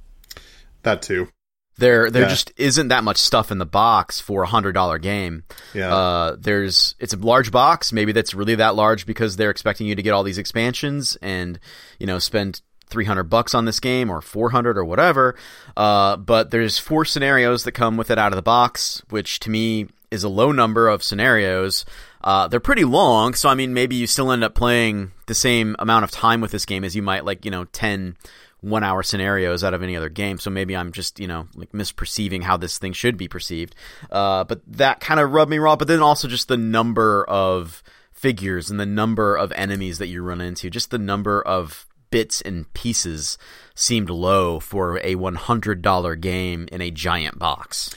That 0.83 1.03
too. 1.03 1.29
There, 1.78 2.11
there 2.11 2.23
yeah. 2.23 2.28
just 2.28 2.52
isn't 2.56 2.88
that 2.88 3.04
much 3.04 3.16
stuff 3.16 3.50
in 3.50 3.58
the 3.58 3.66
box 3.66 4.20
for 4.20 4.42
a 4.42 4.47
hundred 4.47 4.73
dollar 4.73 4.99
game. 4.99 5.44
Yeah. 5.75 5.94
Uh, 5.94 6.37
there's, 6.38 6.94
it's 6.99 7.14
a 7.14 7.16
large 7.16 7.50
box. 7.50 7.92
Maybe 7.92 8.12
that's 8.12 8.35
really 8.35 8.56
that 8.56 8.75
large 8.75 9.06
because 9.06 9.37
they're 9.37 9.50
expecting 9.50 9.87
you 9.87 9.94
to 9.94 10.02
get 10.02 10.12
all 10.12 10.25
these 10.25 10.38
expansions 10.38 11.16
and, 11.23 11.58
you 11.99 12.06
know, 12.06 12.18
spend 12.18 12.61
300 12.88 13.25
bucks 13.25 13.54
on 13.54 13.64
this 13.64 13.80
game 13.80 14.11
or 14.11 14.20
400 14.20 14.76
or 14.76 14.85
whatever. 14.85 15.37
Uh, 15.76 16.16
but 16.16 16.50
there's 16.50 16.78
four 16.78 17.04
scenarios 17.04 17.64
that 17.64 17.73
come 17.73 17.97
with 17.97 18.11
it 18.11 18.18
out 18.18 18.32
of 18.32 18.37
the 18.37 18.42
box, 18.42 19.02
which 19.11 19.40
to 19.40 19.50
me 19.50 19.88
is 20.11 20.25
a 20.25 20.28
low 20.28 20.52
number 20.52 20.88
of 20.88 21.02
scenarios. 21.02 21.85
Uh, 22.23 22.49
they're 22.49 22.61
pretty 22.61 22.85
long, 22.85 23.35
so 23.35 23.49
I 23.49 23.54
mean, 23.54 23.75
maybe 23.75 23.97
you 23.97 24.06
still 24.06 24.32
end 24.32 24.42
up 24.42 24.54
playing 24.54 25.12
the 25.26 25.35
same 25.35 25.76
amount 25.78 26.04
of 26.04 26.11
time 26.11 26.40
with 26.40 26.50
this 26.50 26.64
game 26.64 26.85
as 26.85 26.97
you 26.97 27.02
might 27.02 27.25
like, 27.25 27.44
you 27.44 27.50
know, 27.50 27.64
10 27.64 28.16
one 28.61 28.83
hour 28.83 29.03
scenarios 29.03 29.62
out 29.62 29.75
of 29.75 29.83
any 29.83 29.97
other 29.97 30.09
game. 30.09 30.38
So 30.38 30.50
maybe 30.50 30.77
I'm 30.77 30.93
just, 30.93 31.21
you 31.21 31.27
know, 31.27 31.47
like 31.55 31.73
misperceiving 31.73 32.43
how 32.43 32.57
this 32.57 32.79
thing 32.79 32.93
should 32.93 33.17
be 33.17 33.29
perceived. 33.29 33.75
Uh, 34.11 34.45
but 34.45 34.61
that 34.67 35.00
kind 35.00 35.21
of 35.21 35.33
rubbed 35.33 35.50
me 35.50 35.59
raw. 35.59 35.77
But 35.77 35.88
then 35.88 36.00
also 36.00 36.29
just 36.29 36.49
the 36.49 36.57
number 36.57 37.25
of 37.25 37.83
figures 38.12 38.71
and 38.71 38.81
the 38.81 38.87
number 38.87 39.37
of 39.37 39.53
enemies 39.53 39.99
that 39.99 40.09
you 40.09 40.23
run 40.23 40.41
into, 40.41 40.71
just 40.71 40.91
the 40.91 40.99
number 40.99 41.41
of 41.43 41.87
bits 42.11 42.41
and 42.41 42.73
pieces 42.75 43.38
seemed 43.75 44.11
low 44.11 44.59
for 44.59 44.99
a 44.99 45.15
$100 45.15 46.21
game 46.21 46.69
in 46.73 46.81
a 46.81 46.91
giant 46.91 47.38
box. 47.38 47.95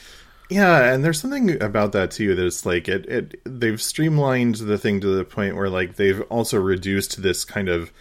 Yeah, 0.49 0.93
and 0.93 1.03
there's 1.03 1.19
something 1.19 1.61
about 1.63 1.93
that 1.93 2.11
too 2.11 2.35
that's 2.35 2.65
like 2.65 2.89
it, 2.89 3.05
it 3.05 3.41
they've 3.45 3.81
streamlined 3.81 4.55
the 4.55 4.77
thing 4.77 4.99
to 4.99 5.07
the 5.07 5.23
point 5.23 5.55
where 5.55 5.69
like 5.69 5.95
they've 5.95 6.19
also 6.23 6.59
reduced 6.59 7.21
this 7.21 7.45
kind 7.45 7.69
of 7.69 7.93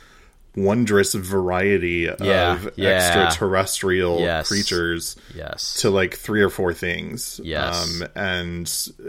wondrous 0.57 1.14
variety 1.14 2.09
yeah, 2.21 2.52
of 2.52 2.71
yeah. 2.76 2.88
extraterrestrial 2.88 4.21
yes. 4.21 4.49
creatures 4.49 5.16
yes. 5.35 5.80
to 5.80 5.90
like 5.90 6.14
three 6.14 6.42
or 6.42 6.50
four 6.50 6.75
things. 6.75 7.40
Yes. 7.42 8.00
Um, 8.02 8.09
and 8.14 8.66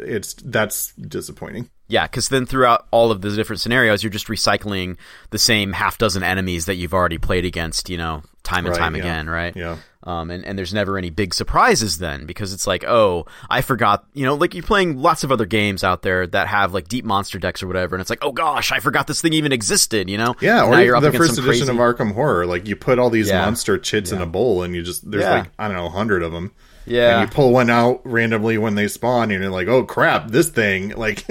it's 0.07 0.33
that's 0.43 0.93
disappointing. 0.93 1.69
Yeah, 1.87 2.07
because 2.07 2.29
then 2.29 2.45
throughout 2.45 2.87
all 2.91 3.11
of 3.11 3.21
the 3.21 3.35
different 3.35 3.59
scenarios, 3.59 4.01
you're 4.01 4.11
just 4.11 4.27
recycling 4.27 4.97
the 5.31 5.39
same 5.39 5.73
half 5.73 5.97
dozen 5.97 6.23
enemies 6.23 6.67
that 6.67 6.75
you've 6.75 6.93
already 6.93 7.17
played 7.17 7.43
against, 7.43 7.89
you 7.89 7.97
know, 7.97 8.23
time 8.43 8.65
and 8.65 8.73
right, 8.73 8.79
time 8.79 8.95
yeah. 8.95 9.01
again, 9.01 9.29
right? 9.29 9.55
Yeah. 9.55 9.77
Um, 10.03 10.31
and, 10.31 10.43
and 10.45 10.57
there's 10.57 10.73
never 10.73 10.97
any 10.97 11.09
big 11.09 11.33
surprises 11.33 11.99
then 11.99 12.25
because 12.25 12.53
it's 12.53 12.65
like, 12.65 12.83
oh, 12.85 13.25
I 13.49 13.61
forgot, 13.61 14.05
you 14.13 14.25
know, 14.25 14.35
like 14.35 14.55
you're 14.55 14.63
playing 14.63 14.97
lots 14.97 15.23
of 15.23 15.31
other 15.31 15.45
games 15.45 15.83
out 15.83 16.01
there 16.01 16.25
that 16.27 16.47
have 16.47 16.73
like 16.73 16.87
deep 16.87 17.05
monster 17.05 17.37
decks 17.37 17.61
or 17.61 17.67
whatever, 17.67 17.95
and 17.95 18.01
it's 18.01 18.09
like, 18.09 18.23
oh 18.23 18.31
gosh, 18.31 18.71
I 18.71 18.79
forgot 18.79 19.07
this 19.07 19.21
thing 19.21 19.33
even 19.33 19.51
existed, 19.51 20.09
you 20.09 20.17
know? 20.17 20.35
Yeah, 20.41 20.65
or 20.65 20.79
you're 20.81 20.99
the 20.99 21.11
first 21.11 21.33
edition 21.33 21.67
crazy... 21.67 21.71
of 21.71 21.77
Arkham 21.77 22.13
Horror, 22.13 22.45
like 22.45 22.67
you 22.67 22.75
put 22.75 22.97
all 22.97 23.09
these 23.09 23.29
yeah. 23.29 23.43
monster 23.43 23.77
chits 23.77 24.09
yeah. 24.09 24.17
in 24.17 24.21
a 24.23 24.25
bowl 24.25 24.63
and 24.63 24.75
you 24.75 24.81
just, 24.81 25.09
there's 25.09 25.23
yeah. 25.23 25.39
like, 25.39 25.51
I 25.59 25.67
don't 25.67 25.77
know, 25.77 25.85
a 25.85 25.89
hundred 25.89 26.23
of 26.23 26.31
them. 26.31 26.51
Yeah. 26.85 27.19
And 27.19 27.29
you 27.29 27.33
pull 27.33 27.53
one 27.53 27.69
out 27.69 28.01
randomly 28.03 28.57
when 28.57 28.75
they 28.75 28.87
spawn 28.87 29.31
and 29.31 29.41
you're 29.41 29.51
like, 29.51 29.67
oh 29.67 29.83
crap, 29.83 30.29
this 30.29 30.49
thing, 30.49 30.89
like. 30.89 31.25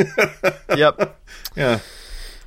yep. 0.77 1.17
Yeah. 1.57 1.81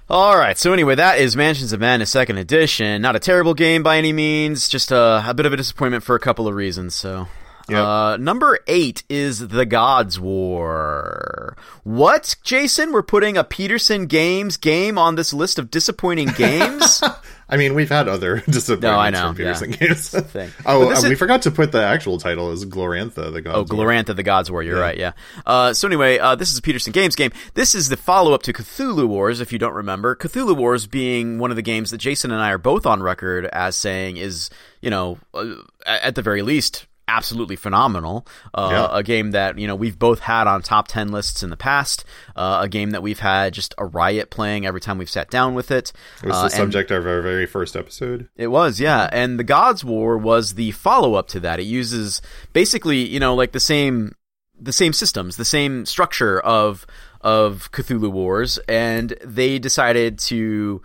All 0.10 0.38
right. 0.38 0.58
So 0.58 0.74
anyway, 0.74 0.96
that 0.96 1.20
is 1.20 1.36
Mansions 1.36 1.74
of 1.74 1.80
Madness 1.80 2.12
Second 2.12 2.38
Edition. 2.38 3.02
Not 3.02 3.16
a 3.16 3.20
terrible 3.20 3.54
game 3.54 3.84
by 3.84 3.98
any 3.98 4.14
means. 4.14 4.68
Just 4.68 4.92
a, 4.92 5.24
a 5.28 5.34
bit 5.34 5.46
of 5.46 5.54
a 5.54 5.58
disappointment 5.58 6.04
for 6.04 6.16
a 6.16 6.20
couple 6.20 6.48
of 6.48 6.56
reasons. 6.56 6.96
So. 6.96 7.28
Yep. 7.70 7.80
Uh, 7.80 8.18
number 8.18 8.60
eight 8.68 9.04
is 9.10 9.48
The 9.48 9.66
Gods 9.66 10.20
War. 10.20 11.56
What, 11.84 12.36
Jason? 12.44 12.92
We're 12.92 13.04
putting 13.04 13.38
a 13.38 13.44
Petersen 13.46 14.08
Games 14.08 14.58
game 14.58 14.98
on 14.98 15.16
this 15.16 15.34
list 15.34 15.58
of 15.58 15.72
disappointing 15.72 16.28
games? 16.38 17.02
I 17.50 17.58
mean, 17.58 17.74
we've 17.74 17.90
had 17.90 18.08
other 18.08 18.38
disappointments 18.50 18.84
no, 18.84 19.00
I 19.00 19.10
know, 19.10 19.28
from 19.28 19.36
Petersen 19.36 19.72
yeah. 19.72 19.78
games. 19.78 20.16
Oh, 20.66 20.90
uh, 20.92 21.02
we 21.04 21.16
forgot 21.16 21.44
to 21.44 21.52
put 21.52 21.72
the 21.72 21.84
actual 21.84 22.18
title 22.18 22.52
as 22.52 22.66
Glorantha, 22.66 23.32
the 23.32 23.42
Gods 23.42 23.72
Oh, 23.72 23.76
Glorantha, 23.76 24.16
the 24.16 24.24
Gods 24.24 24.50
War. 24.50 24.64
You're 24.64 24.78
yeah. 24.78 24.82
right, 24.82 24.98
yeah. 24.98 25.12
Uh, 25.46 25.74
so 25.74 25.88
anyway, 25.88 26.18
uh, 26.18 26.36
this 26.36 26.52
is 26.52 26.58
a 26.58 26.62
Petersen 26.62 26.92
Games 26.94 27.16
game. 27.16 27.32
This 27.54 27.76
is 27.76 27.90
the 27.90 27.98
follow-up 27.98 28.44
to 28.44 28.54
Cthulhu 28.54 29.08
Wars, 29.08 29.42
if 29.42 29.52
you 29.52 29.60
don't 29.60 29.74
remember. 29.74 30.16
Cthulhu 30.16 30.56
Wars 30.56 30.88
being 30.88 31.40
one 31.40 31.52
of 31.52 31.56
the 31.56 31.62
games 31.62 31.92
that 31.92 31.98
Jason 31.98 32.32
and 32.32 32.42
I 32.42 32.52
are 32.52 32.58
both 32.58 32.86
on 32.86 33.04
record 33.04 33.46
as 33.48 33.76
saying 33.76 34.18
is, 34.18 34.50
you 34.82 34.90
know, 34.90 35.18
uh, 35.34 35.56
at 35.86 36.16
the 36.16 36.22
very 36.22 36.42
least, 36.42 36.86
absolutely 37.08 37.56
phenomenal. 37.56 38.26
Uh, 38.54 38.70
yeah. 38.72 38.98
A 38.98 39.04
game 39.04 39.32
that 39.32 39.58
you 39.58 39.68
know 39.68 39.76
we've 39.76 39.98
both 39.98 40.20
had 40.20 40.48
on 40.48 40.62
top 40.62 40.88
ten 40.88 41.10
lists 41.10 41.44
in 41.44 41.50
the 41.50 41.58
past. 41.58 42.06
Uh, 42.36 42.60
a 42.64 42.70
game 42.70 42.92
that 42.92 43.02
we've 43.02 43.20
had 43.20 43.54
just 43.54 43.74
a 43.78 43.86
riot 43.86 44.30
playing 44.30 44.66
every 44.66 44.82
time 44.82 44.98
we've 44.98 45.10
sat 45.10 45.30
down 45.30 45.54
with 45.54 45.72
it. 45.72 45.92
It 46.24 46.28
was 46.28 46.36
uh, 46.36 46.44
the 46.44 46.50
subject 46.50 46.92
of 46.92 47.06
our 47.06 47.22
very 47.22 47.46
first 47.46 47.76
episode. 47.76 48.30
It 48.36 48.48
was, 48.48 48.80
yeah. 48.80 49.10
And 49.12 49.40
the 49.40 49.44
Gods 49.44 49.84
War 49.84 50.18
was 50.18 50.56
the 50.56 50.72
follow 50.72 51.16
up 51.16 51.28
to 51.30 51.40
that. 51.42 51.60
It 51.60 51.64
uses 51.64 52.22
basically 52.54 53.08
you 53.08 53.20
know 53.20 53.36
like 53.36 53.52
the 53.52 53.60
same 53.60 54.16
the 54.60 54.74
same 54.74 54.94
systems, 54.94 55.36
the 55.36 55.46
same 55.46 55.86
structure 55.86 56.40
of 56.40 56.86
of 57.22 57.72
Cthulhu 57.72 58.12
Wars, 58.12 58.60
and 58.68 59.16
they 59.24 59.60
decided 59.60 60.20
to 60.20 60.82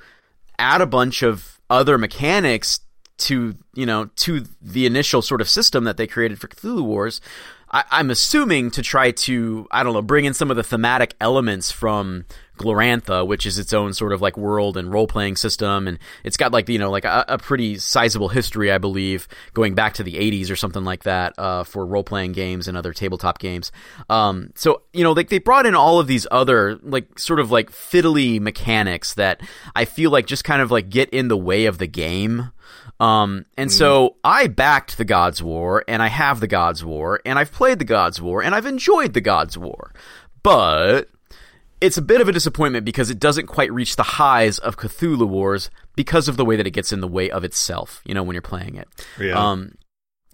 add 0.58 0.80
a 0.80 0.86
bunch 0.86 1.22
of 1.22 1.60
other 1.70 1.98
mechanics 1.98 2.80
to 3.18 3.54
you 3.74 3.86
know 3.86 4.06
to 4.16 4.44
the 4.60 4.86
initial 4.86 5.22
sort 5.22 5.40
of 5.40 5.48
system 5.48 5.84
that 5.84 5.96
they 5.96 6.06
created 6.06 6.40
for 6.40 6.48
Cthulhu 6.48 6.82
Wars. 6.82 7.20
I, 7.70 8.00
am 8.00 8.10
assuming 8.10 8.70
to 8.72 8.82
try 8.82 9.10
to 9.10 9.66
I 9.70 9.82
don't 9.82 9.92
know 9.92 10.02
bring 10.02 10.24
in 10.24 10.34
some 10.34 10.50
of 10.50 10.56
the 10.56 10.62
thematic 10.62 11.14
elements 11.20 11.70
from 11.70 12.24
Glorantha, 12.58 13.26
which 13.26 13.46
is 13.46 13.58
its 13.58 13.72
own 13.72 13.94
sort 13.94 14.12
of 14.12 14.20
like 14.20 14.36
world 14.36 14.76
and 14.76 14.92
role 14.92 15.06
playing 15.06 15.36
system, 15.36 15.86
and 15.86 15.98
it's 16.24 16.36
got 16.36 16.50
like 16.50 16.68
you 16.68 16.78
know 16.78 16.90
like 16.90 17.04
a, 17.04 17.24
a, 17.28 17.38
pretty 17.38 17.78
sizable 17.78 18.28
history, 18.28 18.72
I 18.72 18.78
believe, 18.78 19.28
going 19.54 19.74
back 19.74 19.94
to 19.94 20.02
the 20.02 20.14
'80s 20.14 20.50
or 20.50 20.56
something 20.56 20.84
like 20.84 21.04
that 21.04 21.34
uh, 21.38 21.64
for 21.64 21.86
role 21.86 22.04
playing 22.04 22.32
games 22.32 22.68
and 22.68 22.76
other 22.76 22.92
tabletop 22.92 23.38
games. 23.38 23.70
Um, 24.08 24.50
so 24.54 24.82
you 24.92 25.04
know 25.04 25.12
like 25.12 25.28
they 25.28 25.38
brought 25.38 25.66
in 25.66 25.74
all 25.74 26.00
of 26.00 26.06
these 26.06 26.26
other 26.30 26.78
like 26.82 27.18
sort 27.18 27.38
of 27.38 27.50
like 27.50 27.70
fiddly 27.70 28.40
mechanics 28.40 29.14
that 29.14 29.40
I 29.76 29.84
feel 29.84 30.10
like 30.10 30.26
just 30.26 30.44
kind 30.44 30.62
of 30.62 30.70
like 30.70 30.88
get 30.88 31.10
in 31.10 31.28
the 31.28 31.36
way 31.36 31.66
of 31.66 31.78
the 31.78 31.86
game. 31.86 32.50
Um, 33.00 33.46
and 33.56 33.70
mm. 33.70 33.72
so 33.72 34.16
I 34.24 34.48
backed 34.48 34.98
the 34.98 35.04
Gods 35.04 35.42
War, 35.42 35.84
and 35.86 36.02
I 36.02 36.08
have 36.08 36.40
the 36.40 36.46
Gods 36.46 36.84
War, 36.84 37.20
and 37.24 37.38
I've 37.38 37.52
played 37.52 37.78
the 37.78 37.84
Gods 37.84 38.20
War, 38.20 38.42
and 38.42 38.54
I've 38.54 38.66
enjoyed 38.66 39.14
the 39.14 39.20
Gods 39.20 39.56
War. 39.56 39.92
But 40.42 41.08
it's 41.80 41.96
a 41.96 42.02
bit 42.02 42.20
of 42.20 42.28
a 42.28 42.32
disappointment 42.32 42.84
because 42.84 43.10
it 43.10 43.20
doesn't 43.20 43.46
quite 43.46 43.72
reach 43.72 43.96
the 43.96 44.02
highs 44.02 44.58
of 44.58 44.76
Cthulhu 44.76 45.28
Wars 45.28 45.70
because 45.94 46.28
of 46.28 46.36
the 46.36 46.44
way 46.44 46.56
that 46.56 46.66
it 46.66 46.72
gets 46.72 46.92
in 46.92 47.00
the 47.00 47.08
way 47.08 47.30
of 47.30 47.44
itself, 47.44 48.00
you 48.04 48.14
know, 48.14 48.22
when 48.22 48.34
you're 48.34 48.42
playing 48.42 48.74
it. 48.74 48.88
Yeah. 49.18 49.34
Um, 49.34 49.74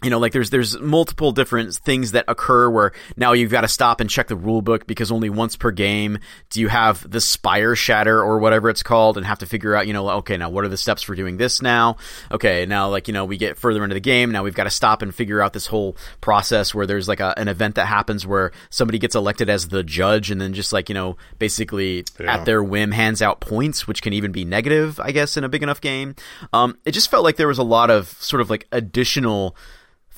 you 0.04 0.11
know 0.11 0.18
like 0.18 0.32
there's 0.32 0.50
there's 0.50 0.78
multiple 0.78 1.32
different 1.32 1.75
things 1.75 2.12
that 2.12 2.25
occur 2.28 2.68
where 2.68 2.92
now 3.16 3.32
you've 3.32 3.50
got 3.50 3.62
to 3.62 3.68
stop 3.68 4.00
and 4.00 4.11
check 4.11 4.28
the 4.28 4.37
rule 4.37 4.62
book 4.62 4.87
because 4.87 5.11
only 5.11 5.30
once 5.30 5.56
per 5.56 5.70
game 5.70 6.18
do 6.50 6.61
you 6.61 6.68
have 6.68 7.08
the 7.11 7.20
spire 7.20 7.75
shatter 7.75 8.20
or 8.23 8.38
whatever 8.38 8.68
it's 8.68 8.82
called 8.82 9.16
and 9.16 9.26
have 9.26 9.38
to 9.38 9.46
figure 9.46 9.75
out 9.75 9.87
you 9.87 9.92
know 9.92 10.08
okay 10.11 10.37
now 10.37 10.50
what 10.50 10.64
are 10.64 10.68
the 10.68 10.76
steps 10.76 11.02
for 11.02 11.14
doing 11.14 11.37
this 11.37 11.62
now? 11.62 11.96
Okay 12.30 12.66
now 12.66 12.88
like 12.88 13.08
you 13.08 13.14
know 13.14 13.25
we 13.25 13.37
get 13.37 13.56
further 13.56 13.82
into 13.82 13.94
the 13.94 14.00
game. 14.00 14.30
Now 14.30 14.42
we've 14.42 14.54
got 14.54 14.64
to 14.64 14.70
stop 14.70 15.02
and 15.02 15.14
figure 15.14 15.40
out 15.40 15.52
this 15.52 15.66
whole 15.66 15.96
process 16.20 16.75
where 16.75 16.87
there's 16.87 17.08
like 17.08 17.20
a, 17.20 17.34
an 17.38 17.49
event 17.49 17.76
that 17.76 17.87
happens 17.87 18.26
where 18.26 18.52
somebody 18.70 18.99
gets 18.99 19.14
elected 19.14 19.49
as 19.49 19.68
the 19.68 19.82
judge 19.82 20.30
and 20.30 20.40
then 20.40 20.52
just 20.52 20.73
like 20.73 20.88
you 20.88 20.94
know 20.94 21.16
basically 21.38 22.04
yeah. 22.20 22.34
at 22.34 22.44
their 22.44 22.62
whim 22.62 22.92
hands 22.92 23.23
out 23.23 23.40
points 23.40 23.87
which 23.87 24.02
can 24.02 24.12
even 24.12 24.32
be 24.32 24.44
negative 24.44 25.00
i 25.00 25.12
guess 25.12 25.37
in 25.37 25.44
a 25.44 25.49
big 25.49 25.62
enough 25.62 25.80
game. 25.80 26.14
Um, 26.52 26.76
it 26.84 26.92
just 26.92 27.11
felt 27.11 27.25
like 27.25 27.37
there 27.37 27.49
was 27.49 27.58
a 27.58 27.64
lot 27.64 27.90
of 27.90 28.08
sort 28.20 28.40
of 28.40 28.50
like 28.50 28.66
additional 28.73 29.56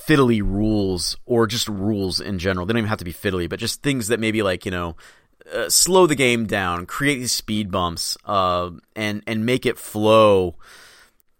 fiddly 0.07 0.41
rules 0.43 1.17
or 1.27 1.47
just 1.47 1.69
rules 1.69 2.21
in 2.21 2.39
general. 2.39 2.67
They 2.67 2.73
don't 2.73 2.79
even 2.79 2.89
have 2.89 2.99
to 2.99 3.05
be 3.05 3.13
fiddly, 3.13 3.49
but 3.49 3.59
just 3.59 3.83
things 3.83 4.09
that 4.09 4.21
maybe 4.21 4.43
like 4.43 4.65
you 4.65 4.71
know 4.71 4.97
uh, 5.53 5.69
slow 5.69 6.07
the 6.07 6.15
game 6.15 6.47
down, 6.47 6.87
create 6.87 7.17
these 7.19 7.33
speed 7.33 7.71
bumps, 7.71 8.17
uh, 8.25 8.71
and 8.95 9.23
and 9.27 9.47
make 9.47 9.67
it 9.67 9.79
flow 9.79 10.57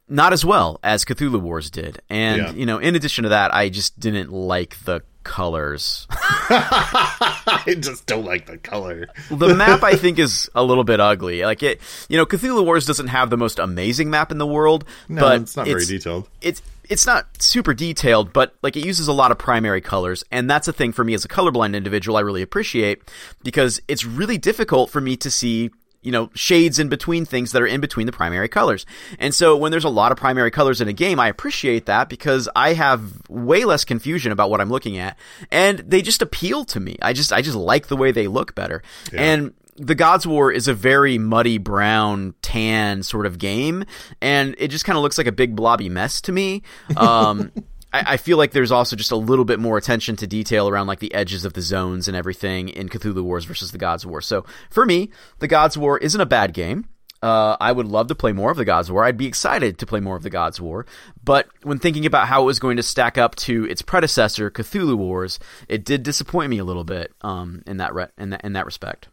not 0.09 0.33
as 0.33 0.45
well 0.45 0.79
as 0.83 1.05
Cthulhu 1.05 1.41
Wars 1.41 1.71
did. 1.71 2.01
And 2.09 2.39
yeah. 2.39 2.53
you 2.53 2.67
know, 2.67 2.79
in 2.79 2.95
addition 2.95 3.25
to 3.25 3.31
that, 3.31 3.55
I 3.55 3.69
just 3.69 3.99
didn't 3.99 4.31
like 4.31 4.79
the 4.85 5.03
colors. 5.25 6.07
I 6.11 7.77
just 7.81 8.07
don't 8.07 8.25
like 8.25 8.47
the 8.47 8.59
color. 8.59 9.09
the 9.31 9.55
map 9.55 9.83
I 9.83 9.95
think 9.97 10.19
is 10.19 10.49
a 10.55 10.63
little 10.63 10.85
bit 10.85 11.01
ugly. 11.01 11.43
Like 11.43 11.63
it, 11.63 11.81
you 12.09 12.17
know, 12.17 12.25
Cthulhu 12.25 12.65
Wars 12.65 12.87
doesn't 12.87 13.09
have 13.09 13.31
the 13.31 13.37
most 13.37 13.59
amazing 13.59 14.11
map 14.11 14.31
in 14.31 14.39
the 14.39 14.47
world, 14.47 14.85
no, 15.09 15.21
but 15.21 15.43
it's 15.43 15.57
not 15.57 15.67
very 15.67 15.85
detailed. 15.85 16.29
It's 16.41 16.63
it's 16.89 17.07
not 17.07 17.43
super 17.43 17.75
detailed, 17.75 18.33
but 18.33 18.55
like 18.63 18.77
it 18.77 18.85
uses 18.85 19.09
a 19.09 19.13
lot 19.13 19.31
of 19.31 19.39
primary 19.39 19.81
colors, 19.81 20.25
and 20.31 20.49
that's 20.49 20.69
a 20.69 20.73
thing 20.73 20.93
for 20.93 21.05
me 21.05 21.15
as 21.15 21.25
a 21.25 21.29
colorblind 21.29 21.75
individual 21.75 22.17
I 22.17 22.21
really 22.21 22.43
appreciate 22.43 23.03
because 23.43 23.81
it's 23.89 24.05
really 24.05 24.39
difficult 24.39 24.91
for 24.91 25.01
me 25.01 25.17
to 25.19 25.31
see 25.31 25.71
you 26.03 26.13
know 26.13 26.31
shades 26.35 26.79
in 26.79 26.89
between 26.89 27.25
things 27.25 27.51
that 27.53 27.61
are 27.61 27.67
in 27.67 27.81
between 27.81 28.07
the 28.07 28.13
primary 28.13 28.49
colors. 28.49 28.87
And 29.19 29.35
so 29.35 29.57
when 29.57 29.73
there's 29.73 29.85
a 29.85 29.89
lot 29.89 30.13
of 30.13 30.19
primary 30.19 30.51
colors 30.51 30.81
in 30.81 30.89
a 30.89 30.93
game, 30.93 31.19
I 31.19 31.29
appreciate 31.29 31.87
that 31.87 32.09
because 32.09 32.49
I 32.55 32.75
have 32.75 33.29
way 33.29 33.65
less 33.65 33.85
confusion 33.85 34.31
about 34.31 34.49
what 34.49 34.61
I'm 34.61 34.71
looking 34.71 34.99
at, 34.99 35.19
and 35.51 35.81
they 35.81 36.03
just 36.03 36.23
appeal 36.23 36.65
to 36.67 36.81
me. 36.81 36.97
I 37.03 37.13
just 37.13 37.33
I 37.33 37.43
just 37.43 37.57
like 37.57 37.89
the 37.89 37.97
way 37.97 38.13
they 38.13 38.29
look 38.29 38.55
better. 38.55 38.83
Yeah. 39.13 39.23
And 39.23 39.55
the 39.79 39.95
Gods 39.95 40.27
War 40.27 40.51
is 40.51 40.69
a 40.69 40.75
very 40.75 41.19
muddy 41.19 41.59
brown 41.59 42.35
tan 42.43 43.03
sort 43.03 43.27
of 43.27 43.39
game, 43.39 43.85
and 44.21 44.55
it 44.59 44.69
just 44.69 44.85
kind 44.85 44.97
of 44.97 45.03
looks 45.03 45.19
like 45.19 45.27
a 45.27 45.33
big 45.33 45.55
blobby 45.57 45.89
mess 45.89 46.21
to 46.23 46.33
me. 46.33 46.63
Um, 46.97 47.53
I, 47.93 48.15
I, 48.15 48.17
feel 48.17 48.37
like 48.39 48.53
there's 48.53 48.73
also 48.73 48.97
just 48.97 49.11
a 49.11 49.17
little 49.17 49.45
bit 49.45 49.61
more 49.61 49.77
attention 49.77 50.17
to 50.17 50.27
detail 50.27 50.69
around 50.69 50.87
like 50.87 50.99
the 50.99 51.13
edges 51.15 51.45
of 51.45 51.53
the 51.53 51.61
zones 51.61 52.09
and 52.09 52.17
everything 52.17 52.69
in 52.69 52.89
Cthulhu 52.89 53.23
Wars 53.23 53.45
versus 53.45 53.71
the 53.71 53.79
Gods 53.79 54.07
War. 54.07 54.21
So 54.21 54.45
for 54.71 54.87
me, 54.87 55.11
the 55.39 55.47
Gods 55.47 55.77
War 55.77 55.99
isn't 55.99 56.21
a 56.21 56.27
bad 56.27 56.53
game. 56.53 56.89
Uh, 57.23 57.57
I 57.61 57.73
would 57.73 57.87
love 57.87 58.09
to 58.09 58.15
play 58.15 58.33
more 58.33 58.51
of 58.51 58.57
the 58.57 58.65
Gods 58.65 58.91
War. 58.91 59.05
I'd 59.05 59.17
be 59.17 59.27
excited 59.27 59.79
to 59.79 59.87
play 59.87 60.01
more 60.01 60.17
of 60.17 60.23
the 60.23 60.31
Gods 60.31 60.61
War. 60.61 60.87
But 61.23 61.49
when 61.63 61.79
thinking 61.79 62.07
about 62.07 62.29
how 62.29 62.43
it 62.43 62.47
was 62.47 62.59
going 62.59 62.77
to 62.77 62.83
stack 62.83 63.19
up 63.19 63.37
to 63.37 63.65
its 63.67 63.83
predecessor, 63.83 64.51
Cthulhu 64.51 64.97
Wars, 64.97 65.39
it 65.69 65.85
did 65.85 66.03
disappoint 66.03 66.51
me 66.51 66.59
a 66.59 66.65
little 66.65 66.85
bit 66.85 67.13
um, 67.23 67.63
in 67.67 67.79
that 67.79 67.95
re- 67.95 68.09
in 68.19 68.31
that 68.31 68.45
in 68.45 68.55
that 68.55 68.67
respect. 68.67 69.09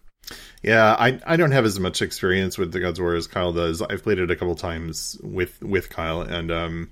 Yeah, 0.63 0.96
I 0.98 1.20
I 1.25 1.36
don't 1.36 1.51
have 1.51 1.65
as 1.65 1.79
much 1.79 2.01
experience 2.01 2.58
with 2.58 2.72
the 2.72 2.79
Gods 2.79 3.00
War 3.00 3.15
as 3.15 3.27
Kyle 3.27 3.51
does. 3.51 3.82
I've 3.82 4.01
played 4.01 4.17
it 4.17 4.32
a 4.32 4.36
couple 4.36 4.55
times 4.55 5.20
with 5.22 5.62
with 5.62 5.89
Kyle, 5.89 6.22
and 6.22 6.51
um, 6.51 6.91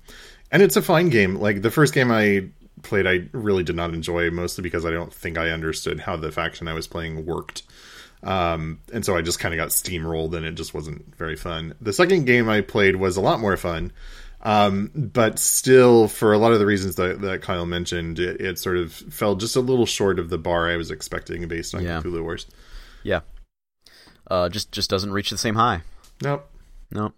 and 0.50 0.62
it's 0.62 0.76
a 0.76 0.82
fine 0.82 1.08
game. 1.08 1.36
Like 1.36 1.62
the 1.62 1.70
first 1.70 1.94
game 1.94 2.12
I 2.12 2.50
played, 2.82 3.06
I 3.06 3.28
really 3.32 3.62
did 3.62 3.76
not 3.76 3.94
enjoy, 3.94 4.30
mostly 4.30 4.62
because 4.62 4.84
I 4.84 4.90
don't 4.90 5.12
think 5.12 5.38
I 5.38 5.50
understood 5.50 6.00
how 6.00 6.16
the 6.16 6.30
faction 6.30 6.68
I 6.68 6.74
was 6.74 6.86
playing 6.86 7.24
worked. 7.24 7.62
Um, 8.22 8.80
and 8.92 9.04
so 9.04 9.16
I 9.16 9.22
just 9.22 9.40
kind 9.40 9.54
of 9.54 9.58
got 9.58 9.70
steamrolled, 9.70 10.34
and 10.36 10.44
it 10.44 10.54
just 10.54 10.74
wasn't 10.74 11.16
very 11.16 11.36
fun. 11.36 11.74
The 11.80 11.94
second 11.94 12.26
game 12.26 12.48
I 12.50 12.60
played 12.60 12.96
was 12.96 13.16
a 13.16 13.22
lot 13.22 13.40
more 13.40 13.56
fun. 13.56 13.92
Um, 14.42 14.90
but 14.94 15.38
still, 15.38 16.08
for 16.08 16.32
a 16.32 16.38
lot 16.38 16.52
of 16.52 16.58
the 16.58 16.66
reasons 16.66 16.96
that, 16.96 17.20
that 17.20 17.42
Kyle 17.42 17.64
mentioned, 17.64 18.18
it, 18.18 18.40
it, 18.40 18.58
sort 18.58 18.76
of 18.76 18.92
fell 18.92 19.36
just 19.36 19.54
a 19.54 19.60
little 19.60 19.86
short 19.86 20.18
of 20.18 20.30
the 20.30 20.38
bar 20.38 20.68
I 20.68 20.76
was 20.76 20.90
expecting 20.90 21.46
based 21.46 21.74
on 21.74 21.84
yeah. 21.84 22.00
Cthulhu 22.00 22.22
Wars. 22.22 22.46
Yeah, 23.04 23.20
uh, 24.32 24.48
just 24.48 24.72
just 24.72 24.88
doesn't 24.88 25.12
reach 25.12 25.28
the 25.30 25.36
same 25.36 25.54
high. 25.54 25.82
Nope. 26.22 26.48
Nope. 26.90 27.14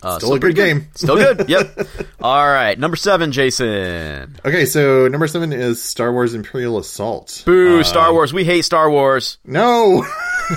Uh, 0.00 0.18
still, 0.18 0.28
still 0.28 0.36
a 0.36 0.38
good 0.38 0.54
game. 0.54 0.78
Good. 0.80 0.88
Still 0.98 1.16
good. 1.16 1.48
Yep. 1.48 1.88
All 2.20 2.46
right. 2.46 2.78
Number 2.78 2.96
seven, 2.96 3.32
Jason. 3.32 4.36
Okay, 4.44 4.64
so 4.64 5.08
number 5.08 5.26
seven 5.26 5.52
is 5.52 5.82
Star 5.82 6.12
Wars 6.12 6.34
Imperial 6.34 6.78
Assault. 6.78 7.42
Boo! 7.44 7.78
Um, 7.78 7.84
Star 7.84 8.12
Wars. 8.12 8.32
We 8.32 8.44
hate 8.44 8.64
Star 8.64 8.88
Wars. 8.88 9.38
No. 9.44 10.06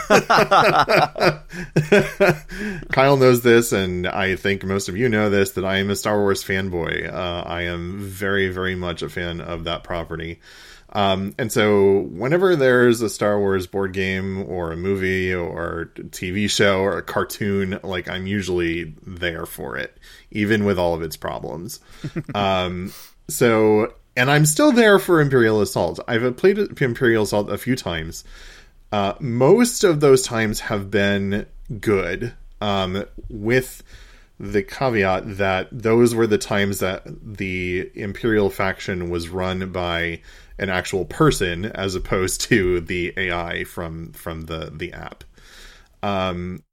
Kyle 2.91 3.17
knows 3.17 3.41
this, 3.41 3.71
and 3.71 4.06
I 4.06 4.36
think 4.36 4.63
most 4.63 4.89
of 4.89 4.97
you 4.97 5.10
know 5.10 5.32
this 5.32 5.54
that 5.54 5.65
I 5.65 5.78
am 5.78 5.89
a 5.89 5.95
Star 5.95 6.19
Wars 6.19 6.43
fanboy. 6.43 7.12
Uh, 7.12 7.43
I 7.43 7.63
am 7.63 8.00
very, 8.00 8.50
very 8.50 8.76
much 8.76 9.02
a 9.02 9.10
fan 9.10 9.41
of 9.41 9.63
that 9.63 9.84
property. 9.84 10.39
Um, 10.93 11.36
and 11.38 11.51
so 11.51 12.01
whenever 12.12 12.56
there's 12.56 13.01
a 13.01 13.10
Star 13.10 13.39
Wars 13.39 13.65
board 13.67 13.93
game 13.93 14.43
or 14.49 14.71
a 14.71 14.77
movie 14.77 15.34
or 15.34 15.82
a 15.82 16.01
TV 16.01 16.49
show 16.49 16.80
or 16.80 16.97
a 16.97 17.04
cartoon, 17.04 17.80
like 17.84 18.10
I'm 18.10 18.27
usually 18.27 18.93
there 19.06 19.45
for 19.45 19.77
it, 19.77 19.97
even 20.32 20.65
with 20.65 20.77
all 20.77 20.93
of 20.93 21.01
its 21.01 21.15
problems. 21.15 21.80
um, 22.36 22.91
so, 23.30 23.93
and 24.17 24.30
I'm 24.30 24.45
still 24.45 24.71
there 24.71 24.99
for 24.99 25.21
Imperial 25.21 25.62
Assault. 25.62 25.99
I've 26.08 26.36
played 26.36 26.58
Imperial 26.82 27.23
Assault 27.23 27.49
a 27.49 27.58
few 27.58 27.75
times. 27.75 28.23
Uh, 28.91 29.13
most 29.21 29.86
of 29.86 30.01
those 30.01 30.21
times 30.21 30.60
have 30.60 30.91
been 30.91 31.45
good, 31.80 32.34
um, 32.60 33.06
with 33.30 33.82
the 34.41 34.63
caveat 34.63 35.38
that 35.38 35.67
those 35.71 36.15
were 36.15 36.25
the 36.25 36.38
times 36.38 36.80
that 36.80 37.04
the 37.06 37.89
Imperial 37.93 38.49
faction 38.49 39.10
was 39.10 39.30
run 39.30 39.71
by 39.71 40.19
an 40.62 40.69
actual 40.69 41.04
person 41.06 41.65
as 41.65 41.95
opposed 41.95 42.41
to 42.41 42.80
the 42.80 43.13
AI 43.17 43.65
from 43.65 44.13
from 44.13 44.43
the 44.43 44.71
the 44.74 44.93
app. 44.93 45.24
Um, 46.04 46.63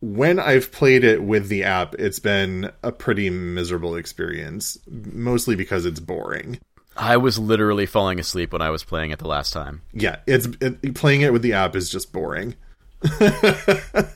when 0.00 0.38
I've 0.38 0.72
played 0.72 1.04
it 1.04 1.22
with 1.22 1.48
the 1.48 1.64
app, 1.64 1.94
it's 1.94 2.18
been 2.18 2.70
a 2.82 2.92
pretty 2.92 3.30
miserable 3.30 3.96
experience, 3.96 4.78
mostly 4.86 5.56
because 5.56 5.86
it's 5.86 6.00
boring. 6.00 6.58
I 6.96 7.16
was 7.16 7.38
literally 7.38 7.86
falling 7.86 8.18
asleep 8.18 8.52
when 8.52 8.62
I 8.62 8.70
was 8.70 8.84
playing 8.84 9.10
it 9.10 9.18
the 9.18 9.28
last 9.28 9.52
time. 9.52 9.82
Yeah, 9.92 10.16
it's 10.26 10.48
it, 10.60 10.94
playing 10.94 11.22
it 11.22 11.32
with 11.32 11.42
the 11.42 11.54
app 11.54 11.76
is 11.76 11.88
just 11.88 12.12
boring. 12.12 12.54
the 13.00 14.06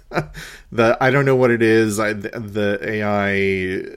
I 1.01 1.11
don't 1.11 1.25
know 1.25 1.37
what 1.37 1.51
it 1.51 1.63
is. 1.63 2.01
I 2.01 2.15
the, 2.15 2.31
the 2.31 2.79
AI 2.83 3.97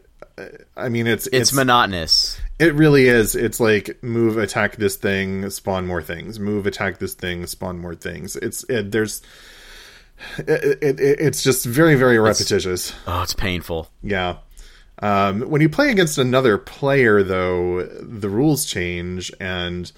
I 0.76 0.90
mean, 0.90 1.08
it's, 1.08 1.28
it's, 1.28 1.36
it's 1.36 1.54
monotonous. 1.54 2.40
It 2.64 2.76
really 2.76 3.08
is. 3.08 3.36
It's 3.36 3.60
like 3.60 4.02
move, 4.02 4.38
attack 4.38 4.78
this 4.78 4.96
thing, 4.96 5.50
spawn 5.50 5.86
more 5.86 6.02
things. 6.02 6.40
Move, 6.40 6.66
attack 6.66 6.98
this 6.98 7.14
thing, 7.14 7.46
spawn 7.46 7.78
more 7.78 7.94
things. 7.94 8.38
It's 8.38 8.64
it, 8.70 8.92
there's. 8.92 9.22
It, 10.38 10.82
it, 10.82 11.00
it's 11.00 11.44
just 11.44 11.66
very 11.66 11.96
very 11.96 12.18
repetitious. 12.20 12.92
It's, 12.92 13.00
oh, 13.06 13.22
it's 13.22 13.34
painful. 13.34 13.90
Yeah. 14.02 14.38
Um, 15.00 15.42
when 15.42 15.60
you 15.60 15.68
play 15.68 15.92
against 15.92 16.18
another 16.18 16.58
player, 16.58 17.22
though, 17.24 17.84
the 17.84 18.30
rules 18.30 18.66
change, 18.66 19.34
and 19.42 19.92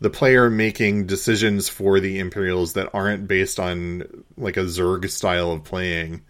the 0.00 0.08
player 0.08 0.48
making 0.48 1.06
decisions 1.06 1.68
for 1.68 2.00
the 2.00 2.18
Imperials 2.18 2.72
that 2.72 2.88
aren't 2.94 3.28
based 3.28 3.60
on 3.60 4.24
like 4.38 4.56
a 4.56 4.64
Zerg 4.64 5.10
style 5.10 5.52
of 5.52 5.64
playing 5.64 6.22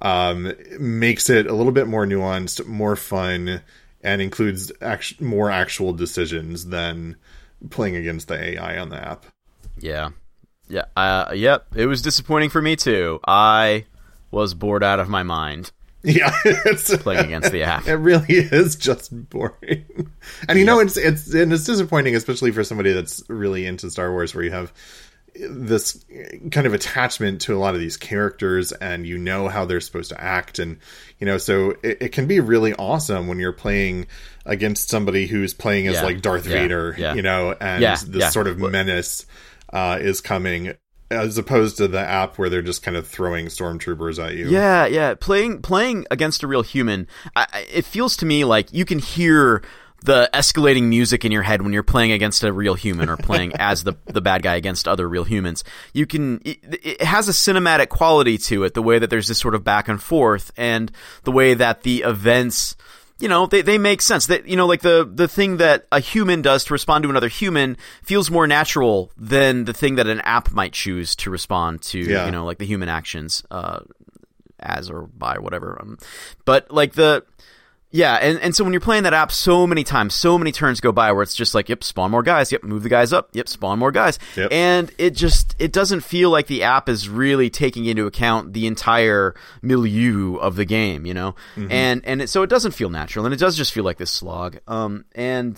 um, 0.00 0.52
makes 0.78 1.28
it 1.28 1.46
a 1.46 1.54
little 1.54 1.72
bit 1.72 1.88
more 1.88 2.06
nuanced, 2.06 2.66
more 2.66 2.96
fun, 2.96 3.60
and 4.06 4.22
includes 4.22 4.70
act- 4.80 5.20
more 5.20 5.50
actual 5.50 5.92
decisions 5.92 6.66
than 6.66 7.16
playing 7.70 7.96
against 7.96 8.28
the 8.28 8.40
AI 8.40 8.78
on 8.78 8.88
the 8.88 8.96
app. 8.96 9.26
Yeah, 9.78 10.10
yeah, 10.68 10.84
uh, 10.96 11.32
yep. 11.34 11.66
It 11.74 11.86
was 11.86 12.02
disappointing 12.02 12.50
for 12.50 12.62
me 12.62 12.76
too. 12.76 13.18
I 13.26 13.84
was 14.30 14.54
bored 14.54 14.84
out 14.84 15.00
of 15.00 15.08
my 15.08 15.24
mind. 15.24 15.72
Yeah, 16.04 16.30
it's 16.44 16.96
playing 16.98 17.24
against 17.24 17.50
the 17.50 17.64
app. 17.64 17.88
It 17.88 17.96
really 17.96 18.26
is 18.28 18.76
just 18.76 19.10
boring, 19.28 19.84
and 20.48 20.56
you 20.56 20.64
yep. 20.64 20.66
know 20.66 20.78
it's 20.78 20.96
it's 20.96 21.34
and 21.34 21.52
it's 21.52 21.64
disappointing, 21.64 22.14
especially 22.14 22.52
for 22.52 22.62
somebody 22.62 22.92
that's 22.92 23.24
really 23.28 23.66
into 23.66 23.90
Star 23.90 24.12
Wars, 24.12 24.32
where 24.32 24.44
you 24.44 24.52
have 24.52 24.72
this 25.38 26.04
kind 26.50 26.66
of 26.66 26.74
attachment 26.74 27.40
to 27.42 27.54
a 27.54 27.58
lot 27.58 27.74
of 27.74 27.80
these 27.80 27.96
characters 27.96 28.72
and 28.72 29.06
you 29.06 29.18
know 29.18 29.48
how 29.48 29.64
they're 29.64 29.80
supposed 29.80 30.10
to 30.10 30.20
act 30.20 30.58
and 30.58 30.78
you 31.18 31.26
know 31.26 31.38
so 31.38 31.70
it, 31.82 31.98
it 32.00 32.12
can 32.12 32.26
be 32.26 32.40
really 32.40 32.74
awesome 32.74 33.28
when 33.28 33.38
you're 33.38 33.52
playing 33.52 34.06
against 34.44 34.88
somebody 34.88 35.26
who's 35.26 35.52
playing 35.54 35.86
as 35.86 35.94
yeah, 35.94 36.02
like 36.02 36.22
darth 36.22 36.46
yeah, 36.46 36.52
vader 36.52 36.94
yeah. 36.98 37.14
you 37.14 37.22
know 37.22 37.54
and 37.60 37.82
this 38.06 38.32
sort 38.32 38.46
of 38.46 38.58
menace 38.58 39.26
uh, 39.72 39.98
is 40.00 40.20
coming 40.20 40.74
as 41.10 41.38
opposed 41.38 41.76
to 41.76 41.88
the 41.88 42.00
app 42.00 42.36
where 42.38 42.48
they're 42.48 42.62
just 42.62 42.82
kind 42.82 42.96
of 42.96 43.06
throwing 43.06 43.46
stormtroopers 43.46 44.24
at 44.24 44.34
you. 44.34 44.48
Yeah, 44.48 44.86
yeah. 44.86 45.14
Playing 45.14 45.62
playing 45.62 46.06
against 46.10 46.42
a 46.42 46.46
real 46.46 46.62
human, 46.62 47.06
I, 47.36 47.66
it 47.72 47.84
feels 47.84 48.16
to 48.18 48.26
me 48.26 48.44
like 48.44 48.72
you 48.72 48.84
can 48.84 48.98
hear 48.98 49.62
the 50.04 50.30
escalating 50.32 50.84
music 50.84 51.24
in 51.24 51.32
your 51.32 51.42
head 51.42 51.62
when 51.62 51.72
you're 51.72 51.82
playing 51.82 52.12
against 52.12 52.44
a 52.44 52.52
real 52.52 52.74
human 52.74 53.08
or 53.08 53.16
playing 53.16 53.52
as 53.58 53.84
the 53.84 53.94
the 54.06 54.20
bad 54.20 54.42
guy 54.42 54.54
against 54.56 54.86
other 54.86 55.08
real 55.08 55.24
humans. 55.24 55.64
You 55.92 56.06
can 56.06 56.40
it, 56.44 56.58
it, 56.82 57.02
has 57.02 57.28
a 57.28 57.32
cinematic 57.32 57.88
quality 57.88 58.38
to 58.38 58.64
it, 58.64 58.74
the 58.74 58.82
way 58.82 58.98
that 58.98 59.10
there's 59.10 59.28
this 59.28 59.38
sort 59.38 59.54
of 59.54 59.64
back 59.64 59.88
and 59.88 60.02
forth 60.02 60.52
and 60.56 60.92
the 61.24 61.32
way 61.32 61.54
that 61.54 61.82
the 61.82 62.02
events 62.02 62.76
you 63.18 63.28
know, 63.28 63.46
they, 63.46 63.62
they 63.62 63.78
make 63.78 64.02
sense. 64.02 64.26
That 64.26 64.46
you 64.46 64.56
know, 64.56 64.66
like 64.66 64.82
the 64.82 65.10
the 65.10 65.26
thing 65.28 65.56
that 65.56 65.86
a 65.90 66.00
human 66.00 66.42
does 66.42 66.64
to 66.64 66.74
respond 66.74 67.02
to 67.04 67.10
another 67.10 67.28
human 67.28 67.78
feels 68.02 68.30
more 68.30 68.46
natural 68.46 69.10
than 69.16 69.64
the 69.64 69.72
thing 69.72 69.94
that 69.94 70.06
an 70.06 70.20
app 70.20 70.52
might 70.52 70.72
choose 70.72 71.16
to 71.16 71.30
respond 71.30 71.80
to. 71.82 71.98
Yeah. 71.98 72.26
You 72.26 72.30
know, 72.30 72.44
like 72.44 72.58
the 72.58 72.66
human 72.66 72.90
actions, 72.90 73.42
uh, 73.50 73.80
as 74.60 74.90
or 74.90 75.02
by 75.02 75.38
whatever. 75.38 75.78
Um, 75.80 75.98
but 76.44 76.70
like 76.70 76.92
the 76.92 77.24
yeah, 77.90 78.16
and, 78.16 78.38
and 78.40 78.54
so 78.54 78.64
when 78.64 78.72
you're 78.72 78.80
playing 78.80 79.04
that 79.04 79.14
app 79.14 79.30
so 79.30 79.66
many 79.66 79.84
times, 79.84 80.14
so 80.14 80.36
many 80.36 80.50
turns 80.50 80.80
go 80.80 80.92
by 80.92 81.12
where 81.12 81.22
it's 81.22 81.34
just 81.34 81.54
like, 81.54 81.68
yep, 81.68 81.84
spawn 81.84 82.10
more 82.10 82.22
guys, 82.22 82.50
yep, 82.50 82.64
move 82.64 82.82
the 82.82 82.88
guys 82.88 83.12
up, 83.12 83.30
yep, 83.32 83.48
spawn 83.48 83.78
more 83.78 83.92
guys. 83.92 84.18
Yep. 84.36 84.52
And 84.52 84.90
it 84.98 85.10
just 85.10 85.54
it 85.58 85.72
doesn't 85.72 86.00
feel 86.00 86.30
like 86.30 86.48
the 86.48 86.64
app 86.64 86.88
is 86.88 87.08
really 87.08 87.48
taking 87.48 87.84
into 87.86 88.06
account 88.06 88.52
the 88.52 88.66
entire 88.66 89.34
milieu 89.62 90.36
of 90.36 90.56
the 90.56 90.64
game, 90.64 91.06
you 91.06 91.14
know? 91.14 91.36
Mm-hmm. 91.54 91.72
And 91.72 92.02
and 92.04 92.22
it, 92.22 92.28
so 92.28 92.42
it 92.42 92.50
doesn't 92.50 92.72
feel 92.72 92.90
natural 92.90 93.24
and 93.24 93.32
it 93.32 93.38
does 93.38 93.56
just 93.56 93.72
feel 93.72 93.84
like 93.84 93.98
this 93.98 94.10
slog. 94.10 94.58
Um 94.66 95.04
and 95.14 95.56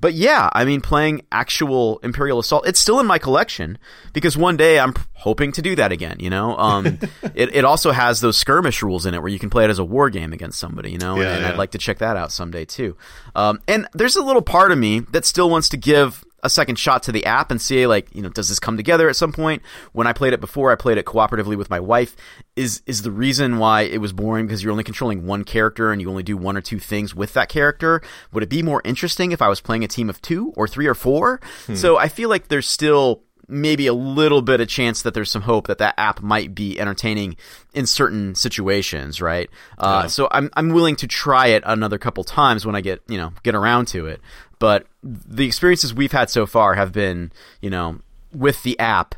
but 0.00 0.14
yeah, 0.14 0.48
I 0.52 0.64
mean, 0.64 0.80
playing 0.80 1.22
actual 1.30 1.98
Imperial 1.98 2.38
Assault, 2.38 2.66
it's 2.66 2.80
still 2.80 3.00
in 3.00 3.06
my 3.06 3.18
collection 3.18 3.78
because 4.12 4.36
one 4.36 4.56
day 4.56 4.78
I'm 4.78 4.94
hoping 5.12 5.52
to 5.52 5.62
do 5.62 5.76
that 5.76 5.92
again. 5.92 6.16
You 6.20 6.30
know, 6.30 6.56
um, 6.56 6.86
it 7.34 7.54
it 7.54 7.64
also 7.64 7.92
has 7.92 8.20
those 8.20 8.36
skirmish 8.36 8.82
rules 8.82 9.04
in 9.06 9.14
it 9.14 9.18
where 9.18 9.28
you 9.28 9.38
can 9.38 9.50
play 9.50 9.64
it 9.64 9.70
as 9.70 9.78
a 9.78 9.84
war 9.84 10.08
game 10.08 10.32
against 10.32 10.58
somebody. 10.58 10.90
You 10.90 10.98
know, 10.98 11.20
yeah, 11.20 11.32
and, 11.32 11.42
yeah. 11.42 11.48
I'd 11.50 11.58
like 11.58 11.72
to 11.72 11.78
check 11.78 11.98
that 11.98 12.16
out 12.16 12.32
someday 12.32 12.64
too. 12.64 12.96
Um, 13.34 13.60
and 13.68 13.86
there's 13.92 14.16
a 14.16 14.22
little 14.22 14.42
part 14.42 14.72
of 14.72 14.78
me 14.78 15.00
that 15.10 15.24
still 15.24 15.50
wants 15.50 15.68
to 15.70 15.76
give 15.76 16.24
a 16.42 16.50
second 16.50 16.76
shot 16.76 17.02
to 17.04 17.12
the 17.12 17.26
app 17.26 17.50
and 17.50 17.60
see 17.60 17.86
like 17.86 18.14
you 18.14 18.22
know 18.22 18.28
does 18.28 18.48
this 18.48 18.58
come 18.58 18.76
together 18.76 19.08
at 19.08 19.16
some 19.16 19.32
point 19.32 19.62
when 19.92 20.06
i 20.06 20.12
played 20.12 20.32
it 20.32 20.40
before 20.40 20.72
i 20.72 20.74
played 20.74 20.98
it 20.98 21.04
cooperatively 21.04 21.56
with 21.56 21.70
my 21.70 21.80
wife 21.80 22.16
is 22.56 22.82
is 22.86 23.02
the 23.02 23.10
reason 23.10 23.58
why 23.58 23.82
it 23.82 23.98
was 23.98 24.12
boring 24.12 24.46
because 24.46 24.62
you're 24.62 24.72
only 24.72 24.84
controlling 24.84 25.26
one 25.26 25.44
character 25.44 25.92
and 25.92 26.00
you 26.00 26.08
only 26.08 26.22
do 26.22 26.36
one 26.36 26.56
or 26.56 26.60
two 26.60 26.78
things 26.78 27.14
with 27.14 27.32
that 27.34 27.48
character 27.48 28.02
would 28.32 28.42
it 28.42 28.48
be 28.48 28.62
more 28.62 28.80
interesting 28.84 29.32
if 29.32 29.42
i 29.42 29.48
was 29.48 29.60
playing 29.60 29.84
a 29.84 29.88
team 29.88 30.08
of 30.08 30.20
two 30.22 30.52
or 30.56 30.66
three 30.66 30.86
or 30.86 30.94
four 30.94 31.40
hmm. 31.66 31.74
so 31.74 31.96
i 31.96 32.08
feel 32.08 32.28
like 32.28 32.48
there's 32.48 32.68
still 32.68 33.22
maybe 33.50 33.86
a 33.86 33.92
little 33.92 34.42
bit 34.42 34.60
of 34.60 34.68
chance 34.68 35.02
that 35.02 35.12
there's 35.12 35.30
some 35.30 35.42
hope 35.42 35.66
that 35.66 35.78
that 35.78 35.94
app 35.98 36.22
might 36.22 36.54
be 36.54 36.78
entertaining 36.78 37.36
in 37.74 37.84
certain 37.84 38.34
situations, 38.34 39.20
right? 39.20 39.50
Uh, 39.76 40.02
So 40.08 40.28
I'm 40.30 40.50
I'm 40.54 40.70
willing 40.70 40.96
to 40.96 41.06
try 41.06 41.48
it 41.48 41.62
another 41.66 41.98
couple 41.98 42.24
times 42.24 42.64
when 42.64 42.76
I 42.76 42.80
get 42.80 43.02
you 43.08 43.18
know 43.18 43.32
get 43.42 43.54
around 43.54 43.86
to 43.88 44.06
it. 44.06 44.20
But 44.60 44.86
the 45.02 45.46
experiences 45.46 45.92
we've 45.92 46.12
had 46.12 46.30
so 46.30 46.46
far 46.46 46.74
have 46.74 46.92
been, 46.92 47.32
you 47.60 47.70
know, 47.70 47.98
with 48.32 48.62
the 48.62 48.78
app, 48.78 49.16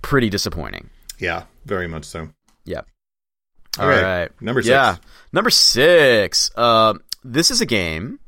pretty 0.00 0.30
disappointing. 0.30 0.88
Yeah, 1.18 1.44
very 1.66 1.88
much 1.88 2.04
so. 2.04 2.30
Yeah. 2.64 2.82
All 3.78 3.88
right. 3.88 4.02
right. 4.02 4.42
Number 4.42 4.62
six. 4.62 4.70
Yeah. 4.70 4.96
Number 5.32 5.50
six. 5.50 6.50
Uh, 6.56 6.94
this 7.22 7.50
is 7.50 7.60
a 7.60 7.66
game 7.66 8.20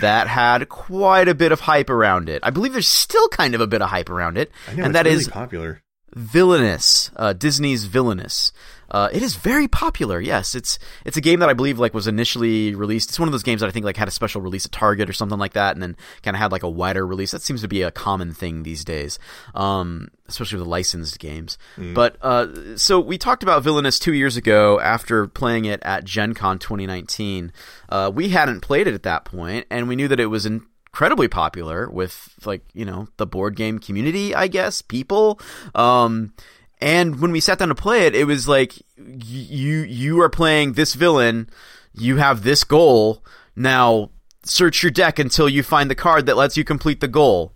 that 0.00 0.28
had 0.28 0.68
quite 0.68 1.28
a 1.28 1.34
bit 1.34 1.52
of 1.52 1.60
hype 1.60 1.90
around 1.90 2.28
it. 2.28 2.40
I 2.42 2.50
believe 2.50 2.72
there's 2.72 2.88
still 2.88 3.28
kind 3.28 3.54
of 3.54 3.60
a 3.60 3.66
bit 3.66 3.82
of 3.82 3.90
hype 3.90 4.08
around 4.08 4.38
it. 4.38 4.50
Know, 4.74 4.84
and 4.84 4.94
that 4.94 5.04
really 5.04 5.16
is 5.18 5.28
popular. 5.28 5.82
Villainous, 6.14 7.10
uh, 7.16 7.32
Disney's 7.32 7.84
Villainous. 7.84 8.52
Uh, 8.90 9.08
it 9.12 9.22
is 9.22 9.36
very 9.36 9.68
popular. 9.68 10.20
Yes, 10.20 10.54
it's 10.54 10.78
it's 11.04 11.16
a 11.16 11.20
game 11.20 11.40
that 11.40 11.48
I 11.48 11.54
believe 11.54 11.78
like 11.78 11.94
was 11.94 12.06
initially 12.06 12.74
released. 12.74 13.10
It's 13.10 13.18
one 13.18 13.28
of 13.28 13.32
those 13.32 13.42
games 13.42 13.60
that 13.60 13.68
I 13.68 13.70
think 13.70 13.84
like 13.84 13.96
had 13.96 14.08
a 14.08 14.12
special 14.12 14.40
release 14.40 14.66
at 14.66 14.72
Target 14.72 15.08
or 15.08 15.12
something 15.12 15.38
like 15.38 15.54
that, 15.54 15.74
and 15.74 15.82
then 15.82 15.96
kind 16.22 16.36
of 16.36 16.40
had 16.40 16.52
like 16.52 16.62
a 16.62 16.68
wider 16.68 17.06
release. 17.06 17.30
That 17.30 17.42
seems 17.42 17.62
to 17.62 17.68
be 17.68 17.82
a 17.82 17.90
common 17.90 18.32
thing 18.32 18.62
these 18.62 18.84
days, 18.84 19.18
um, 19.54 20.08
especially 20.28 20.58
with 20.58 20.68
licensed 20.68 21.18
games. 21.18 21.58
Mm. 21.76 21.94
But 21.94 22.16
uh, 22.22 22.76
so 22.76 23.00
we 23.00 23.18
talked 23.18 23.42
about 23.42 23.62
Villainous 23.62 23.98
two 23.98 24.14
years 24.14 24.36
ago 24.36 24.80
after 24.80 25.26
playing 25.26 25.64
it 25.64 25.82
at 25.82 26.04
Gen 26.04 26.34
Con 26.34 26.58
2019. 26.58 27.52
Uh, 27.88 28.10
we 28.14 28.30
hadn't 28.30 28.60
played 28.60 28.86
it 28.86 28.94
at 28.94 29.02
that 29.02 29.24
point, 29.24 29.66
and 29.70 29.88
we 29.88 29.96
knew 29.96 30.08
that 30.08 30.20
it 30.20 30.26
was 30.26 30.46
in 30.46 30.62
incredibly 30.96 31.28
popular 31.28 31.90
with 31.90 32.32
like 32.46 32.62
you 32.72 32.82
know 32.82 33.06
the 33.18 33.26
board 33.26 33.54
game 33.54 33.78
community 33.78 34.34
i 34.34 34.46
guess 34.46 34.80
people 34.80 35.38
um 35.74 36.32
and 36.80 37.20
when 37.20 37.32
we 37.32 37.40
sat 37.40 37.58
down 37.58 37.68
to 37.68 37.74
play 37.74 38.06
it, 38.06 38.14
it 38.14 38.24
was 38.24 38.46
like 38.46 38.74
you 38.98 39.80
you 39.82 40.20
are 40.20 40.28
playing 40.28 40.72
this 40.72 40.94
villain, 40.94 41.48
you 41.94 42.16
have 42.16 42.42
this 42.42 42.64
goal. 42.64 43.22
Now 43.54 44.10
search 44.44 44.82
your 44.82 44.92
deck 44.92 45.18
until 45.18 45.48
you 45.48 45.62
find 45.62 45.90
the 45.90 45.94
card 45.94 46.26
that 46.26 46.36
lets 46.36 46.56
you 46.56 46.64
complete 46.64 47.00
the 47.00 47.08
goal. 47.08 47.52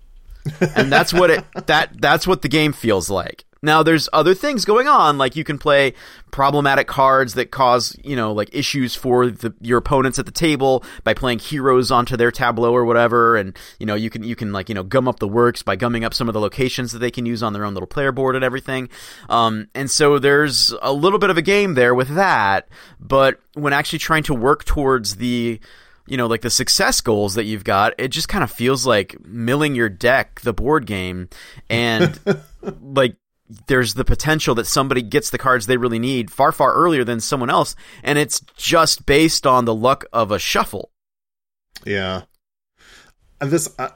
and 0.74 0.90
that's 0.90 1.12
what 1.12 1.30
it 1.30 1.44
that 1.66 2.00
that's 2.00 2.26
what 2.26 2.42
the 2.42 2.48
game 2.48 2.72
feels 2.72 3.10
like. 3.10 3.44
Now 3.62 3.82
there's 3.82 4.08
other 4.14 4.34
things 4.34 4.64
going 4.64 4.88
on, 4.88 5.18
like 5.18 5.36
you 5.36 5.44
can 5.44 5.58
play 5.58 5.92
problematic 6.30 6.86
cards 6.86 7.34
that 7.34 7.50
cause, 7.50 7.94
you 8.02 8.16
know, 8.16 8.32
like 8.32 8.48
issues 8.54 8.94
for 8.94 9.26
the, 9.26 9.52
your 9.60 9.76
opponents 9.76 10.18
at 10.18 10.24
the 10.24 10.32
table 10.32 10.82
by 11.04 11.12
playing 11.12 11.40
heroes 11.40 11.90
onto 11.90 12.16
their 12.16 12.30
tableau 12.30 12.72
or 12.72 12.86
whatever. 12.86 13.36
And, 13.36 13.54
you 13.78 13.84
know, 13.84 13.94
you 13.94 14.08
can, 14.08 14.22
you 14.22 14.34
can 14.34 14.52
like, 14.52 14.70
you 14.70 14.74
know, 14.74 14.82
gum 14.82 15.06
up 15.06 15.18
the 15.18 15.28
works 15.28 15.62
by 15.62 15.76
gumming 15.76 16.04
up 16.04 16.14
some 16.14 16.26
of 16.26 16.32
the 16.32 16.40
locations 16.40 16.92
that 16.92 17.00
they 17.00 17.10
can 17.10 17.26
use 17.26 17.42
on 17.42 17.52
their 17.52 17.66
own 17.66 17.74
little 17.74 17.86
player 17.86 18.12
board 18.12 18.34
and 18.34 18.42
everything. 18.44 18.88
Um, 19.28 19.68
and 19.74 19.90
so 19.90 20.18
there's 20.18 20.72
a 20.80 20.92
little 20.92 21.18
bit 21.18 21.28
of 21.28 21.36
a 21.36 21.42
game 21.42 21.74
there 21.74 21.94
with 21.94 22.14
that. 22.14 22.66
But 22.98 23.40
when 23.52 23.74
actually 23.74 23.98
trying 23.98 24.22
to 24.22 24.34
work 24.34 24.64
towards 24.64 25.16
the, 25.16 25.60
you 26.06 26.16
know, 26.16 26.26
like 26.26 26.40
the 26.40 26.50
success 26.50 27.00
goals 27.02 27.34
that 27.34 27.44
you've 27.44 27.64
got, 27.64 27.92
it 27.98 28.08
just 28.08 28.28
kind 28.28 28.42
of 28.42 28.50
feels 28.50 28.86
like 28.86 29.16
milling 29.24 29.74
your 29.74 29.90
deck, 29.90 30.40
the 30.40 30.54
board 30.54 30.86
game, 30.86 31.28
and 31.68 32.18
like 32.82 33.16
there's 33.66 33.94
the 33.94 34.04
potential 34.04 34.54
that 34.54 34.66
somebody 34.66 35.02
gets 35.02 35.30
the 35.30 35.38
cards 35.38 35.66
they 35.66 35.76
really 35.76 35.98
need 35.98 36.30
far 36.30 36.52
far 36.52 36.72
earlier 36.74 37.04
than 37.04 37.20
someone 37.20 37.50
else 37.50 37.74
and 38.02 38.18
it's 38.18 38.40
just 38.56 39.06
based 39.06 39.46
on 39.46 39.64
the 39.64 39.74
luck 39.74 40.04
of 40.12 40.30
a 40.30 40.38
shuffle 40.38 40.90
yeah 41.84 42.22
uh, 43.40 43.46
this 43.46 43.74
I, 43.78 43.90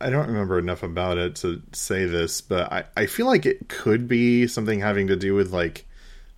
I 0.00 0.10
don't 0.10 0.28
remember 0.28 0.58
enough 0.58 0.82
about 0.82 1.18
it 1.18 1.36
to 1.36 1.62
say 1.72 2.04
this 2.04 2.40
but 2.40 2.72
I, 2.72 2.84
I 2.96 3.06
feel 3.06 3.26
like 3.26 3.46
it 3.46 3.68
could 3.68 4.06
be 4.06 4.46
something 4.46 4.80
having 4.80 5.06
to 5.08 5.16
do 5.16 5.34
with 5.34 5.52
like 5.52 5.86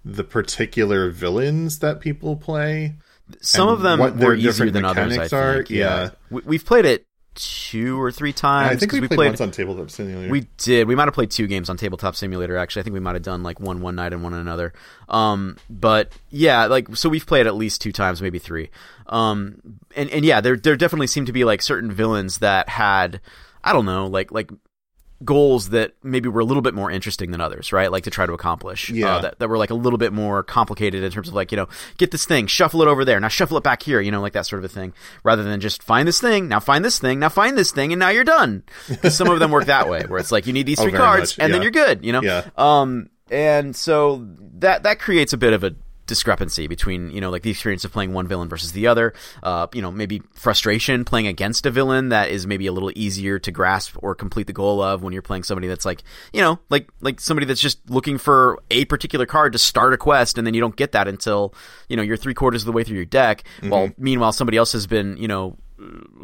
the 0.05 0.25
particular 0.25 1.11
villains 1.11 1.81
that 1.81 2.01
people 2.01 2.37
play 2.37 2.96
some 3.40 3.68
of 3.68 3.81
them 3.81 3.98
were 3.98 4.35
easier 4.35 4.70
than 4.70 4.85
others 4.85 5.18
i 5.18 5.29
think 5.29 5.33
are. 5.33 5.64
yeah, 5.68 6.11
yeah. 6.31 6.40
We, 6.44 6.57
have 6.57 6.66
played 6.66 6.85
it 6.85 7.07
two 7.35 8.01
or 8.01 8.12
three 8.12 8.33
times. 8.33 8.66
Yeah, 8.66 8.73
I 8.73 8.77
think 8.77 8.92
we, 8.92 9.01
we 9.01 9.09
played, 9.09 9.16
played, 9.16 9.29
once 9.29 9.40
on 9.40 9.51
Tabletop 9.51 9.90
Simulator. 9.90 10.31
We 10.31 10.47
did. 10.59 10.88
We 10.88 10.95
might 10.95 11.07
have 11.07 11.14
played 11.14 11.31
two 11.31 11.47
games 11.47 11.71
on 11.71 11.77
Tabletop 11.77 12.16
Simulator. 12.16 12.57
Actually, 12.57 12.81
I 12.81 12.83
think 12.85 12.95
we 12.95 13.01
might 13.01 13.14
have 13.14 13.23
done 13.23 13.42
like 13.42 13.61
one 13.61 13.81
one 13.81 13.95
night 13.95 14.12
and 14.12 14.23
one 14.23 14.35
another. 14.35 14.73
Um, 15.09 15.57
but 15.71 16.12
yeah, 16.31 16.66
like 16.66 16.95
so 16.97 17.09
we've 17.09 17.27
played 17.27 17.47
at 17.47 17.55
least 17.55 17.81
two 17.81 17.92
times, 17.92 18.21
maybe 18.21 18.38
three. 18.38 18.71
Um, 19.07 19.79
and 19.97 20.11
and 20.11 20.25
yeah, 20.25 20.40
there 20.40 20.57
there 20.57 20.77
definitely 20.77 21.07
seemed 21.07 21.27
to 21.29 21.33
be 21.33 21.45
like 21.45 21.62
certain 21.62 21.90
villains 21.90 22.38
that 22.38 22.68
had 22.68 23.21
I 23.64 23.73
don't 23.73 23.87
know, 23.87 24.07
like 24.07 24.33
like 24.33 24.51
goals 25.25 25.71
that 25.71 25.93
maybe 26.03 26.29
were 26.29 26.41
a 26.41 26.45
little 26.45 26.63
bit 26.63 26.75
more 26.75 26.91
interesting 26.91 27.31
than 27.31 27.41
others, 27.41 27.73
right? 27.73 27.91
Like 27.91 28.05
to 28.05 28.11
try 28.11 28.27
to 28.27 28.33
accomplish. 28.33 28.91
Uh, 28.91 28.95
yeah. 28.95 29.17
Uh, 29.17 29.21
that, 29.23 29.39
that 29.39 29.49
were 29.49 29.59
like 29.59 29.71
a 29.71 29.75
little 29.75 29.99
bit 29.99 30.13
more 30.13 30.43
complicated 30.43 31.03
in 31.03 31.11
terms 31.11 31.29
of 31.29 31.35
like, 31.35 31.53
you 31.53 31.57
know, 31.57 31.69
get 31.99 32.11
this 32.11 32.25
thing, 32.25 32.47
shuffle 32.47 32.83
it 32.83 32.89
over 32.89 33.05
there, 33.05 33.19
now 33.21 33.29
shuffle 33.29 33.57
it 33.57 33.65
back 33.65 33.83
here, 33.83 34.01
you 34.01 34.11
know, 34.11 34.21
like 34.21 34.33
that 34.33 34.47
sort 34.47 34.59
of 34.59 34.65
a 34.65 34.73
thing, 34.73 34.93
rather 35.25 35.43
than 35.43 35.61
just 35.61 35.83
find 35.83 36.07
this 36.07 36.21
thing, 36.21 36.49
now 36.49 36.61
find 36.61 36.85
this 36.85 36.99
thing, 36.99 37.19
now 37.19 37.29
find 37.29 37.57
this 37.57 37.73
thing, 37.73 37.93
and 37.93 38.01
now 38.01 38.09
you're 38.09 38.25
done. 38.25 38.63
Because 38.89 39.17
some 39.17 39.29
of 39.29 39.39
them 39.39 39.51
work 39.51 39.67
that 39.67 39.89
way, 39.89 40.03
where 40.07 40.19
it's 40.19 40.33
like 40.33 40.47
you 40.47 40.53
need 40.53 40.67
these 40.67 40.81
oh, 40.81 40.85
three 40.85 40.93
cards, 40.93 41.37
much. 41.37 41.45
and 41.45 41.51
yeah. 41.51 41.53
then 41.55 41.63
you're 41.63 41.71
good, 41.71 42.05
you 42.05 42.13
know? 42.13 42.23
Yeah. 42.23 42.49
Um, 42.57 43.11
and 43.31 43.75
so 43.75 44.27
that 44.59 44.83
that 44.83 44.99
creates 44.99 45.33
a 45.33 45.39
bit 45.39 45.53
of 45.53 45.65
a 45.65 45.75
discrepancy 46.12 46.66
between 46.66 47.11
you 47.11 47.20
know 47.20 47.31
like 47.31 47.42
the 47.42 47.51
experience 47.51 47.85
of 47.85 47.92
playing 47.92 48.12
one 48.12 48.29
villain 48.29 48.48
versus 48.48 48.72
the 48.72 48.87
other 48.87 49.14
uh, 49.42 49.66
you 49.72 49.81
know 49.81 49.90
maybe 49.90 50.22
frustration 50.35 51.05
playing 51.05 51.27
against 51.27 51.64
a 51.64 51.70
villain 51.70 52.11
that 52.11 52.31
is 52.31 52.46
maybe 52.46 52.66
a 52.66 52.72
little 52.72 52.92
easier 52.94 53.38
to 53.38 53.51
grasp 53.51 53.96
or 54.03 54.14
complete 54.14 54.46
the 54.46 54.53
goal 54.53 54.83
of 54.83 55.03
when 55.03 55.12
you're 55.12 55.22
playing 55.22 55.42
somebody 55.42 55.66
that's 55.66 55.85
like 55.85 56.03
you 56.33 56.40
know 56.40 56.59
like 56.68 56.88
like 57.01 57.18
somebody 57.18 57.46
that's 57.46 57.61
just 57.61 57.79
looking 57.88 58.18
for 58.18 58.59
a 58.70 58.85
particular 58.85 59.25
card 59.25 59.55
to 59.55 59.59
start 59.59 59.94
a 59.94 59.96
quest 59.96 60.37
and 60.37 60.46
then 60.46 60.55
you 60.55 60.61
don't 60.61 60.77
get 60.77 60.92
that 60.92 61.09
until 61.09 61.55
you 61.88 61.96
know 61.96 62.03
you're 62.03 62.16
three 62.16 62.35
quarters 62.35 62.62
of 62.62 62.66
the 62.66 62.72
way 62.72 62.85
through 62.85 62.96
your 62.96 63.05
deck 63.05 63.42
mm-hmm. 63.59 63.70
while 63.70 63.90
meanwhile 63.96 64.33
somebody 64.33 64.57
else 64.57 64.72
has 64.72 64.87
been 64.87 65.16
you 65.16 65.29
know 65.29 65.57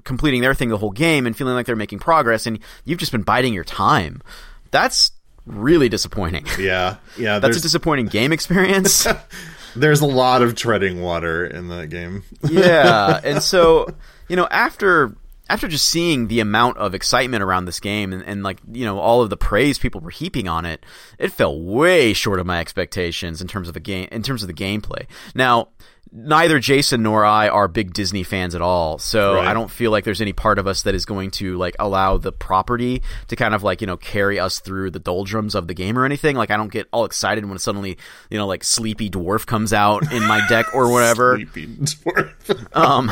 completing 0.04 0.40
their 0.40 0.54
thing 0.54 0.68
the 0.68 0.76
whole 0.76 0.90
game 0.90 1.26
and 1.26 1.36
feeling 1.36 1.54
like 1.54 1.66
they're 1.66 1.76
making 1.76 1.98
progress 1.98 2.46
and 2.46 2.58
you've 2.84 2.98
just 2.98 3.12
been 3.12 3.22
biding 3.22 3.54
your 3.54 3.64
time. 3.64 4.22
That's 4.70 5.12
really 5.46 5.88
disappointing. 5.88 6.46
Yeah. 6.58 6.96
Yeah 7.16 7.38
that's 7.40 7.56
a 7.56 7.60
disappointing 7.60 8.06
game 8.06 8.32
experience 8.32 9.06
There's 9.76 10.00
a 10.00 10.06
lot 10.06 10.42
of 10.42 10.54
treading 10.54 11.00
water 11.00 11.46
in 11.46 11.68
that 11.68 11.88
game. 11.88 12.24
yeah, 12.48 13.20
and 13.24 13.42
so 13.42 13.86
you 14.28 14.36
know 14.36 14.46
after 14.50 15.14
after 15.50 15.66
just 15.66 15.88
seeing 15.88 16.28
the 16.28 16.40
amount 16.40 16.76
of 16.76 16.94
excitement 16.94 17.42
around 17.42 17.64
this 17.64 17.80
game 17.80 18.12
and, 18.12 18.22
and, 18.22 18.42
like 18.42 18.58
you 18.70 18.84
know 18.84 18.98
all 18.98 19.22
of 19.22 19.30
the 19.30 19.36
praise 19.36 19.78
people 19.78 20.00
were 20.00 20.10
heaping 20.10 20.48
on 20.48 20.64
it, 20.64 20.84
it 21.18 21.32
fell 21.32 21.60
way 21.60 22.12
short 22.12 22.38
of 22.40 22.46
my 22.46 22.60
expectations 22.60 23.40
in 23.40 23.48
terms 23.48 23.68
of 23.68 23.74
the 23.74 23.80
game 23.80 24.08
in 24.12 24.22
terms 24.22 24.42
of 24.42 24.48
the 24.48 24.54
gameplay. 24.54 25.06
Now, 25.34 25.68
neither 26.12 26.58
Jason 26.58 27.02
nor 27.02 27.24
I 27.24 27.48
are 27.48 27.68
big 27.68 27.92
Disney 27.92 28.22
fans 28.22 28.54
at 28.54 28.62
all. 28.62 28.98
So 28.98 29.34
Right. 29.34 29.48
I 29.48 29.54
don't 29.54 29.70
feel 29.70 29.90
like 29.90 30.04
there's 30.04 30.20
any 30.20 30.32
part 30.32 30.58
of 30.58 30.66
us 30.66 30.82
that 30.82 30.94
is 30.94 31.04
going 31.04 31.30
to 31.32 31.56
like 31.56 31.76
allow 31.78 32.16
the 32.16 32.32
property 32.32 33.02
to 33.28 33.36
kind 33.36 33.54
of 33.54 33.62
like, 33.62 33.80
you 33.80 33.86
know, 33.86 33.96
carry 33.96 34.38
us 34.38 34.60
through 34.60 34.90
the 34.90 34.98
doldrums 34.98 35.54
of 35.54 35.68
the 35.68 35.74
game 35.74 35.98
or 35.98 36.04
anything. 36.04 36.36
Like 36.36 36.50
I 36.50 36.56
don't 36.56 36.72
get 36.72 36.88
all 36.92 37.04
excited 37.04 37.44
when 37.44 37.58
suddenly, 37.58 37.98
you 38.30 38.38
know, 38.38 38.46
like 38.46 38.64
Sleepy 38.64 39.10
Dwarf 39.10 39.46
comes 39.46 39.72
out 39.72 40.10
in 40.12 40.26
my 40.26 40.44
deck 40.48 40.74
or 40.74 40.90
whatever. 40.90 41.36
Sleepy 41.36 41.66
dwarf. 41.66 42.68
Um, 42.72 43.10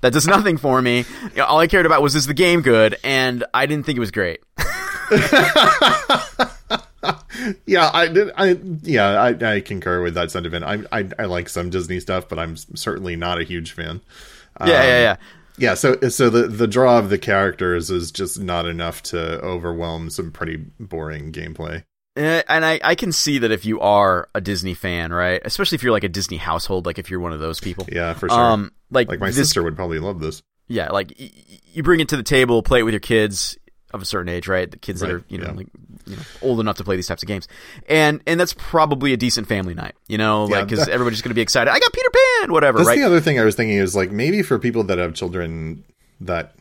that 0.00 0.12
does 0.12 0.26
nothing 0.26 0.56
for 0.56 0.80
me. 0.80 1.04
All 1.44 1.58
I 1.58 1.66
cared 1.66 1.86
about 1.86 2.02
was 2.02 2.14
is 2.14 2.26
the 2.26 2.34
game 2.34 2.62
good, 2.62 2.96
and 3.04 3.44
I 3.52 3.66
didn't 3.66 3.84
think 3.84 3.96
it 3.96 4.00
was 4.00 4.10
great. 4.10 4.40
yeah, 7.66 7.90
I 7.92 8.08
did. 8.08 8.30
I 8.36 8.58
yeah, 8.82 9.20
I, 9.20 9.54
I 9.56 9.60
concur 9.60 10.02
with 10.02 10.14
that 10.14 10.30
sentiment. 10.30 10.64
I, 10.64 10.82
I 10.92 11.08
I 11.18 11.24
like 11.24 11.48
some 11.48 11.70
Disney 11.70 12.00
stuff, 12.00 12.28
but 12.28 12.38
I'm 12.38 12.56
certainly 12.56 13.16
not 13.16 13.40
a 13.40 13.44
huge 13.44 13.72
fan. 13.72 14.00
Yeah, 14.60 14.66
yeah, 14.82 15.00
yeah. 15.00 15.16
Yeah, 15.58 15.74
so 15.74 15.96
so 16.08 16.30
the 16.30 16.48
the 16.48 16.66
draw 16.66 16.98
of 16.98 17.10
the 17.10 17.18
characters 17.18 17.90
is 17.90 18.10
just 18.10 18.40
not 18.40 18.66
enough 18.66 19.02
to 19.04 19.40
overwhelm 19.42 20.10
some 20.10 20.30
pretty 20.30 20.56
boring 20.80 21.32
gameplay. 21.32 21.84
Eh, 22.16 22.42
And 22.48 22.64
I, 22.64 22.80
I 22.84 22.94
can 22.94 23.10
see 23.12 23.38
that 23.38 23.50
if 23.50 23.64
you 23.64 23.80
are 23.80 24.28
a 24.34 24.40
Disney 24.40 24.74
fan, 24.74 25.12
right? 25.12 25.40
Especially 25.44 25.76
if 25.76 25.82
you're 25.82 25.92
like 25.92 26.04
a 26.04 26.08
Disney 26.10 26.36
household, 26.36 26.84
like 26.86 26.98
if 26.98 27.10
you're 27.10 27.20
one 27.20 27.32
of 27.32 27.40
those 27.40 27.60
people. 27.60 27.86
Yeah, 27.90 28.12
for 28.14 28.28
sure. 28.28 28.38
Um, 28.38 28.72
like, 28.90 29.08
like 29.08 29.20
my 29.20 29.26
this, 29.28 29.36
sister 29.36 29.62
would 29.62 29.76
probably 29.76 29.98
love 29.98 30.20
this. 30.20 30.42
yeah, 30.68 30.90
like 30.90 31.14
y- 31.18 31.30
you 31.72 31.82
bring 31.82 32.00
it 32.00 32.08
to 32.10 32.16
the 32.18 32.22
table, 32.22 32.62
play 32.62 32.80
it 32.80 32.82
with 32.82 32.92
your 32.92 33.00
kids 33.00 33.56
of 33.92 34.02
a 34.02 34.04
certain 34.04 34.28
age, 34.28 34.48
right? 34.48 34.70
The 34.70 34.78
kids 34.78 35.00
that 35.00 35.10
are 35.10 35.24
you 35.28 35.38
know 35.38 35.46
yeah. 35.46 35.52
like 35.52 35.66
you 36.06 36.16
know 36.16 36.22
old 36.40 36.60
enough 36.60 36.76
to 36.76 36.84
play 36.84 36.96
these 36.96 37.06
types 37.06 37.22
of 37.22 37.26
games, 37.26 37.48
and 37.88 38.20
and 38.26 38.38
that's 38.38 38.54
probably 38.54 39.12
a 39.12 39.16
decent 39.16 39.46
family 39.46 39.74
night, 39.74 39.94
you 40.08 40.18
know, 40.18 40.44
like 40.44 40.68
because 40.68 40.86
that- 40.86 40.92
everybody's 40.92 41.22
going 41.22 41.30
to 41.30 41.34
be 41.34 41.40
excited. 41.40 41.70
I 41.70 41.78
got 41.78 41.92
Peter 41.92 42.10
Pan, 42.40 42.52
whatever, 42.52 42.78
That's 42.78 42.88
right? 42.88 42.98
the 42.98 43.04
other 43.04 43.20
thing 43.20 43.38
I 43.38 43.44
was 43.44 43.54
thinking 43.54 43.78
is 43.78 43.94
like 43.94 44.10
maybe 44.10 44.42
for 44.42 44.58
people 44.58 44.84
that 44.84 44.98
have 44.98 45.14
children 45.14 45.84
that 46.20 46.54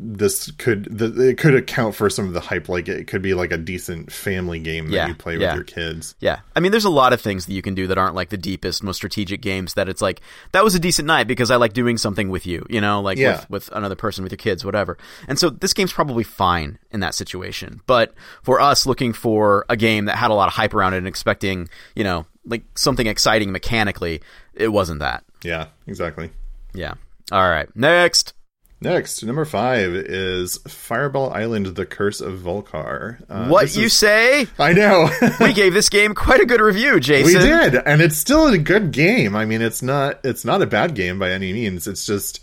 this 0.00 0.52
could 0.52 0.84
that 0.98 1.18
it 1.18 1.38
could 1.38 1.54
account 1.56 1.94
for 1.96 2.08
some 2.08 2.26
of 2.28 2.32
the 2.32 2.40
hype. 2.40 2.68
Like 2.68 2.88
it 2.88 3.08
could 3.08 3.20
be 3.20 3.34
like 3.34 3.50
a 3.50 3.56
decent 3.58 4.12
family 4.12 4.60
game 4.60 4.86
that 4.90 4.92
Yeah, 4.94 5.08
you 5.08 5.14
play 5.14 5.36
yeah. 5.36 5.48
with 5.48 5.54
your 5.56 5.64
kids. 5.64 6.14
Yeah. 6.20 6.38
I 6.54 6.60
mean, 6.60 6.70
there's 6.70 6.84
a 6.84 6.90
lot 6.90 7.12
of 7.12 7.20
things 7.20 7.46
that 7.46 7.52
you 7.52 7.62
can 7.62 7.74
do 7.74 7.88
that 7.88 7.98
aren't 7.98 8.14
like 8.14 8.28
the 8.28 8.36
deepest, 8.36 8.82
most 8.84 8.96
strategic 8.96 9.40
games 9.42 9.74
that 9.74 9.88
it's 9.88 10.00
like, 10.00 10.20
that 10.52 10.62
was 10.62 10.76
a 10.76 10.78
decent 10.78 11.06
night 11.06 11.26
because 11.26 11.50
I 11.50 11.56
like 11.56 11.72
doing 11.72 11.98
something 11.98 12.28
with 12.28 12.46
you, 12.46 12.64
you 12.70 12.80
know, 12.80 13.00
like 13.00 13.18
Yeah. 13.18 13.40
with, 13.40 13.50
with 13.50 13.70
another 13.72 13.96
person, 13.96 14.22
with 14.22 14.30
your 14.30 14.36
kids, 14.38 14.64
whatever. 14.64 14.96
And 15.26 15.36
so 15.36 15.50
this 15.50 15.72
game's 15.74 15.92
probably 15.92 16.22
fine 16.22 16.78
in 16.92 17.00
that 17.00 17.14
situation. 17.14 17.80
But 17.86 18.14
for 18.44 18.60
us 18.60 18.86
looking 18.86 19.12
for 19.12 19.66
a 19.68 19.76
game 19.76 20.04
that 20.04 20.16
had 20.16 20.30
a 20.30 20.34
lot 20.34 20.46
of 20.46 20.54
hype 20.54 20.74
around 20.74 20.94
it 20.94 20.98
and 20.98 21.08
expecting, 21.08 21.68
you 21.96 22.04
know, 22.04 22.24
like 22.46 22.62
something 22.76 23.06
exciting 23.08 23.50
mechanically, 23.50 24.20
it 24.54 24.68
wasn't 24.68 25.00
that. 25.00 25.24
Yeah, 25.42 25.66
exactly. 25.88 26.30
Yeah. 26.72 26.94
All 27.32 27.48
right. 27.48 27.68
Next. 27.74 28.32
Next, 28.80 29.24
number 29.24 29.44
five 29.44 29.92
is 29.92 30.58
Fireball 30.68 31.32
Island: 31.32 31.66
The 31.66 31.84
Curse 31.84 32.20
of 32.20 32.38
Vul-Kar. 32.38 33.18
Uh, 33.28 33.48
what 33.48 33.74
you 33.74 33.86
is- 33.86 33.92
say? 33.92 34.46
I 34.56 34.72
know. 34.72 35.10
we 35.40 35.52
gave 35.52 35.74
this 35.74 35.88
game 35.88 36.14
quite 36.14 36.40
a 36.40 36.46
good 36.46 36.60
review, 36.60 37.00
Jason. 37.00 37.40
we 37.40 37.46
did, 37.46 37.74
and 37.74 38.00
it's 38.00 38.16
still 38.16 38.46
a 38.46 38.56
good 38.56 38.92
game. 38.92 39.34
I 39.34 39.46
mean, 39.46 39.62
it's 39.62 39.82
not 39.82 40.20
it's 40.22 40.44
not 40.44 40.62
a 40.62 40.66
bad 40.66 40.94
game 40.94 41.18
by 41.18 41.32
any 41.32 41.52
means. 41.52 41.88
It's 41.88 42.06
just 42.06 42.40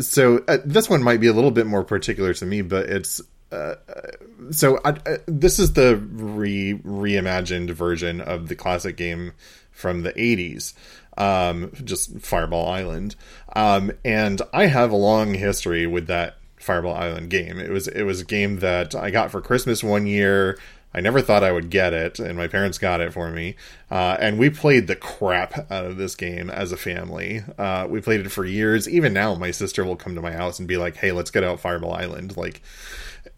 so 0.00 0.44
uh, 0.48 0.58
this 0.66 0.90
one 0.90 1.02
might 1.02 1.20
be 1.20 1.28
a 1.28 1.32
little 1.32 1.50
bit 1.50 1.66
more 1.66 1.82
particular 1.82 2.34
to 2.34 2.44
me, 2.44 2.60
but 2.60 2.90
it's 2.90 3.22
uh, 3.50 3.76
so 4.50 4.78
I, 4.84 4.90
uh, 4.90 5.16
this 5.26 5.58
is 5.58 5.72
the 5.72 5.96
re 5.96 6.74
reimagined 6.74 7.70
version 7.70 8.20
of 8.20 8.48
the 8.48 8.54
classic 8.54 8.98
game 8.98 9.32
from 9.72 10.02
the 10.02 10.12
80s 10.12 10.74
um 11.20 11.70
just 11.84 12.18
fireball 12.20 12.68
island. 12.68 13.14
Um 13.54 13.92
and 14.04 14.40
i 14.52 14.66
have 14.66 14.90
a 14.90 14.96
long 14.96 15.34
history 15.34 15.86
with 15.86 16.06
that 16.06 16.36
fireball 16.56 16.94
island 16.94 17.30
game. 17.30 17.58
It 17.58 17.70
was 17.70 17.88
it 17.88 18.02
was 18.02 18.20
a 18.20 18.24
game 18.24 18.58
that 18.60 18.94
i 18.94 19.10
got 19.10 19.30
for 19.30 19.40
christmas 19.40 19.84
one 19.84 20.06
year. 20.06 20.58
I 20.92 21.00
never 21.00 21.20
thought 21.20 21.44
i 21.44 21.52
would 21.52 21.70
get 21.70 21.92
it 21.92 22.18
and 22.18 22.36
my 22.36 22.48
parents 22.48 22.78
got 22.78 23.00
it 23.00 23.12
for 23.12 23.30
me. 23.30 23.56
Uh, 23.90 24.16
and 24.18 24.38
we 24.38 24.50
played 24.50 24.86
the 24.86 24.96
crap 24.96 25.70
out 25.70 25.84
of 25.84 25.96
this 25.96 26.16
game 26.16 26.50
as 26.50 26.72
a 26.72 26.76
family. 26.76 27.44
Uh, 27.56 27.86
we 27.88 28.00
played 28.00 28.20
it 28.20 28.30
for 28.30 28.44
years. 28.44 28.88
Even 28.88 29.12
now 29.12 29.34
my 29.36 29.52
sister 29.52 29.84
will 29.84 29.96
come 29.96 30.16
to 30.16 30.22
my 30.22 30.32
house 30.32 30.58
and 30.58 30.66
be 30.66 30.76
like 30.76 30.96
hey 30.96 31.12
let's 31.12 31.30
get 31.30 31.44
out 31.44 31.60
fireball 31.60 31.92
island 31.92 32.36
like 32.36 32.62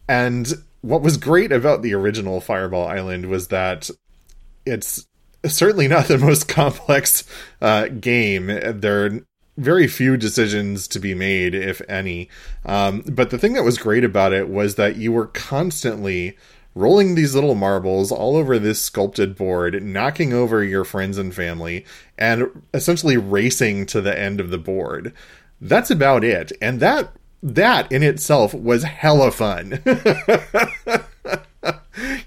and 0.09 0.53
what 0.83 1.03
was 1.03 1.17
great 1.17 1.53
about 1.53 1.83
the 1.83 1.95
original 1.95 2.41
Fireball 2.41 2.87
Island 2.87 3.27
was 3.27 3.49
that 3.49 3.89
it's 4.67 5.07
certainly 5.47 5.89
not 5.89 6.09
the 6.09 6.19
most 6.19 6.49
complex 6.49 7.25
uh, 7.61 7.89
game. 7.89 8.47
There 8.47 9.07
are 9.07 9.27
very 9.57 9.87
few 9.87 10.17
decisions 10.17 10.89
to 10.89 10.99
be 10.99 11.15
made, 11.15 11.55
if 11.55 11.83
any. 11.89 12.29
Um, 12.65 13.03
but 13.07 13.31
the 13.31 13.39
thing 13.39 13.53
that 13.55 13.65
was 13.65 13.79
great 13.79 14.05
about 14.05 14.33
it 14.33 14.49
was 14.49 14.77
that 14.77 14.97
you 14.97 15.13
were 15.13 15.27
constantly 15.27 16.37
rolling 16.75 17.15
these 17.15 17.35
little 17.35 17.55
marbles 17.55 18.11
all 18.11 18.37
over 18.37 18.59
this 18.59 18.81
sculpted 18.81 19.37
board, 19.37 19.83
knocking 19.83 20.33
over 20.33 20.65
your 20.65 20.85
friends 20.85 21.19
and 21.19 21.35
family, 21.35 21.85
and 22.17 22.63
essentially 22.73 23.17
racing 23.17 23.85
to 23.87 24.01
the 24.01 24.19
end 24.19 24.41
of 24.41 24.51
the 24.51 24.59
board. 24.59 25.13
That's 25.61 25.91
about 25.91 26.25
it. 26.25 26.53
And 26.61 26.81
that 26.81 27.13
that 27.43 27.91
in 27.91 28.03
itself 28.03 28.55
was 28.55 28.85
hella 28.85 29.33
fun. 29.33 29.83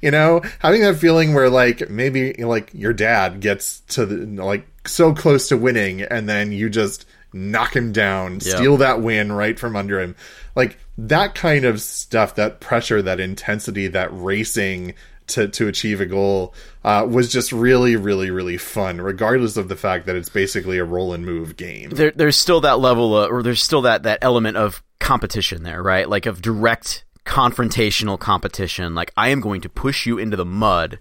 you 0.06 0.12
know, 0.12 0.42
having 0.60 0.82
that 0.82 0.98
feeling 0.98 1.34
where 1.34 1.50
like 1.50 1.90
maybe 1.90 2.34
like 2.36 2.70
your 2.74 2.94
dad 2.94 3.40
gets 3.42 3.80
to 3.90 4.06
the 4.06 4.44
like 4.44 4.66
so 4.88 5.14
close 5.14 5.50
to 5.50 5.58
winning 5.58 6.02
and 6.04 6.30
then 6.30 6.52
you 6.52 6.70
just 6.70 7.06
knock 7.34 7.76
him 7.76 7.92
down, 7.92 8.34
Yeah. 8.42 8.56
steal 8.56 8.78
that 8.78 9.02
win 9.02 9.32
right 9.32 9.58
from 9.60 9.76
under 9.76 10.00
him. 10.00 10.16
Like 10.56 10.78
that 10.98 11.36
kind 11.36 11.66
of 11.66 11.82
stuff, 11.82 12.36
that 12.36 12.60
pressure, 12.60 13.02
that 13.02 13.20
intensity, 13.20 13.88
that 13.88 14.10
racing 14.12 14.94
to 15.28 15.48
to 15.48 15.68
achieve 15.68 16.00
a 16.02 16.06
goal 16.06 16.54
uh, 16.84 17.06
was 17.10 17.32
just 17.32 17.52
really, 17.52 17.96
really, 17.96 18.30
really 18.30 18.58
fun, 18.58 19.02
regardless 19.02 19.58
of 19.58 19.70
the 19.70 19.76
fact 19.76 20.06
that 20.06 20.16
it's 20.16 20.30
basically 20.30 20.78
a 20.78 20.86
roll 20.86 21.14
and 21.14 21.26
move 21.26 21.58
game. 21.58 21.90
there, 21.90 22.12
there's 22.12 22.38
still 22.38 22.62
that 22.62 22.78
level 22.80 23.18
of, 23.18 23.32
or 23.32 23.42
there's 23.42 23.64
still 23.64 23.82
that 23.82 24.04
that 24.04 24.20
element 24.22 24.56
of 24.56 24.84
competition 25.00 25.64
there, 25.64 25.82
right? 25.82 26.08
Like 26.08 26.28
of 26.28 26.44
direct 26.44 27.04
confrontational 27.26 28.20
competition. 28.20 28.96
Like 28.96 29.12
I 29.18 29.30
am 29.30 29.42
going 29.42 29.62
to 29.62 29.70
push 29.70 30.06
you 30.06 30.18
into 30.18 30.38
the 30.38 30.46
mud 30.46 31.00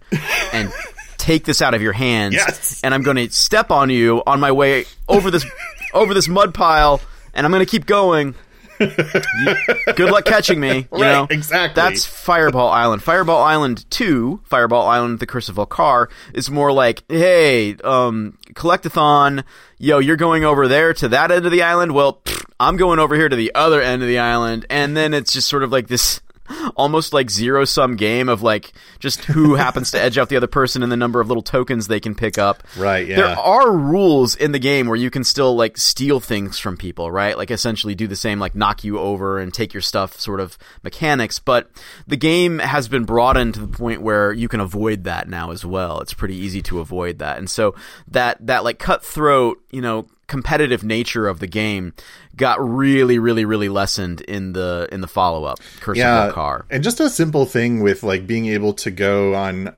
and 0.53 0.73
take 1.19 1.45
this 1.45 1.63
out 1.63 1.75
of 1.75 1.83
your 1.83 1.93
hands, 1.93 2.35
Yes. 2.35 2.81
and 2.83 2.93
I'm 2.95 3.03
going 3.03 3.17
to 3.17 3.31
step 3.31 3.71
on 3.71 3.91
you 3.91 4.23
on 4.27 4.41
my 4.41 4.53
way 4.53 4.85
over 5.09 5.31
this 5.31 5.47
over 5.93 6.13
this 6.15 6.27
mud 6.29 6.53
pile, 6.55 7.01
and 7.35 7.47
I'm 7.47 7.53
going 7.53 7.65
to 7.65 7.71
keep 7.71 7.87
going. 7.87 8.35
Good 9.97 10.11
luck 10.11 10.25
catching 10.25 10.61
me. 10.61 10.77
You 10.77 10.87
Right, 10.91 11.01
know 11.01 11.27
exactly. 11.31 11.81
That's 11.81 12.05
Fireball 12.05 12.69
Island. 12.69 13.03
Fireball 13.03 13.43
Island 13.43 13.89
Two, 13.91 14.41
Fireball 14.45 14.87
Island: 14.87 15.21
The 15.21 15.27
Curse 15.27 15.49
of 15.49 15.57
Vul-Kar, 15.57 16.09
is 16.33 16.51
more 16.51 16.73
like, 16.73 17.03
hey, 17.09 17.77
um, 17.85 18.39
collectathon. 18.55 19.45
Yo, 19.79 19.99
you're 19.99 20.17
going 20.17 20.45
over 20.45 20.67
there 20.69 20.95
to 20.95 21.09
that 21.09 21.31
end 21.31 21.45
of 21.47 21.53
the 21.53 21.63
island. 21.63 21.93
Well, 21.93 22.15
pfft, 22.25 22.45
I'm 22.61 22.77
going 22.77 22.99
over 22.99 23.15
here 23.17 23.29
to 23.29 23.37
the 23.37 23.53
other 23.55 23.83
end 23.83 24.03
of 24.03 24.09
the 24.09 24.19
island, 24.19 24.67
and 24.71 24.97
then 24.97 25.13
it's 25.15 25.33
just 25.33 25.49
sort 25.49 25.63
of 25.63 25.73
like 25.73 25.89
this. 25.89 26.21
Almost 26.77 27.13
like 27.13 27.31
zero 27.31 27.65
sum 27.65 27.97
game 27.97 28.29
of 28.29 28.43
like 28.43 28.73
just 28.99 29.25
who 29.25 29.55
happens 29.57 29.91
to 29.93 30.01
edge 30.01 30.19
out 30.19 30.29
the 30.29 30.37
other 30.37 30.47
person 30.47 30.83
and 30.83 30.91
the 30.91 30.97
number 30.97 31.21
of 31.21 31.29
little 31.29 31.43
tokens 31.43 31.89
they 31.89 32.01
can 32.01 32.15
pick 32.15 32.39
up. 32.39 32.63
Right, 32.77 33.07
yeah. 33.07 33.17
There 33.17 33.39
are 33.39 33.73
rules 33.73 34.37
in 34.37 34.53
the 34.53 34.59
game 34.59 34.87
where 34.87 34.97
you 34.97 35.11
can 35.11 35.25
still 35.25 35.57
like 35.57 35.77
steal 35.77 36.21
things 36.21 36.59
from 36.59 36.77
people, 36.77 37.11
right? 37.11 37.37
Like 37.37 37.51
essentially 37.51 37.95
do 37.95 38.07
the 38.07 38.17
same, 38.17 38.39
like 38.39 38.55
knock 38.55 38.85
you 38.85 38.99
over 38.99 39.39
and 39.39 39.53
take 39.53 39.75
your 39.75 39.81
stuff 39.81 40.19
sort 40.19 40.41
of 40.41 40.59
mechanics. 40.83 41.39
But 41.39 41.71
the 42.07 42.17
game 42.17 42.59
has 42.59 42.89
been 42.89 43.05
broadened 43.05 43.55
to 43.55 43.61
the 43.61 43.67
point 43.67 44.03
where 44.03 44.33
you 44.33 44.49
can 44.49 44.61
avoid 44.61 45.05
that 45.05 45.29
now 45.29 45.51
as 45.51 45.65
well. 45.65 46.01
It's 46.01 46.15
pretty 46.15 46.37
easy 46.37 46.63
to 46.63 46.81
avoid 46.81 47.19
that. 47.19 47.39
And 47.39 47.49
so 47.49 47.75
that, 48.09 48.45
that 48.47 48.65
like 48.65 48.79
cutthroat, 48.79 49.63
you 49.71 49.81
know, 49.81 50.07
competitive 50.27 50.83
nature 50.85 51.27
of 51.29 51.39
the 51.41 51.47
game 51.47 51.93
got 52.37 52.59
really, 52.67 53.19
really, 53.19 53.45
really 53.45 53.69
lessened 53.69 54.21
in 54.23 54.53
the, 54.53 54.89
in 54.93 55.01
the 55.01 55.09
follow 55.09 55.45
up, 55.45 55.59
Curse 55.81 55.99
yeah, 55.99 56.31
Car. 56.33 56.67
and 56.71 56.83
just 56.83 57.01
a 57.01 57.09
simple 57.11 57.47
thing 57.47 57.81
with 57.81 58.03
like 58.03 58.27
being 58.27 58.47
able 58.47 58.73
to 58.75 58.91
go 58.91 59.35
on 59.35 59.77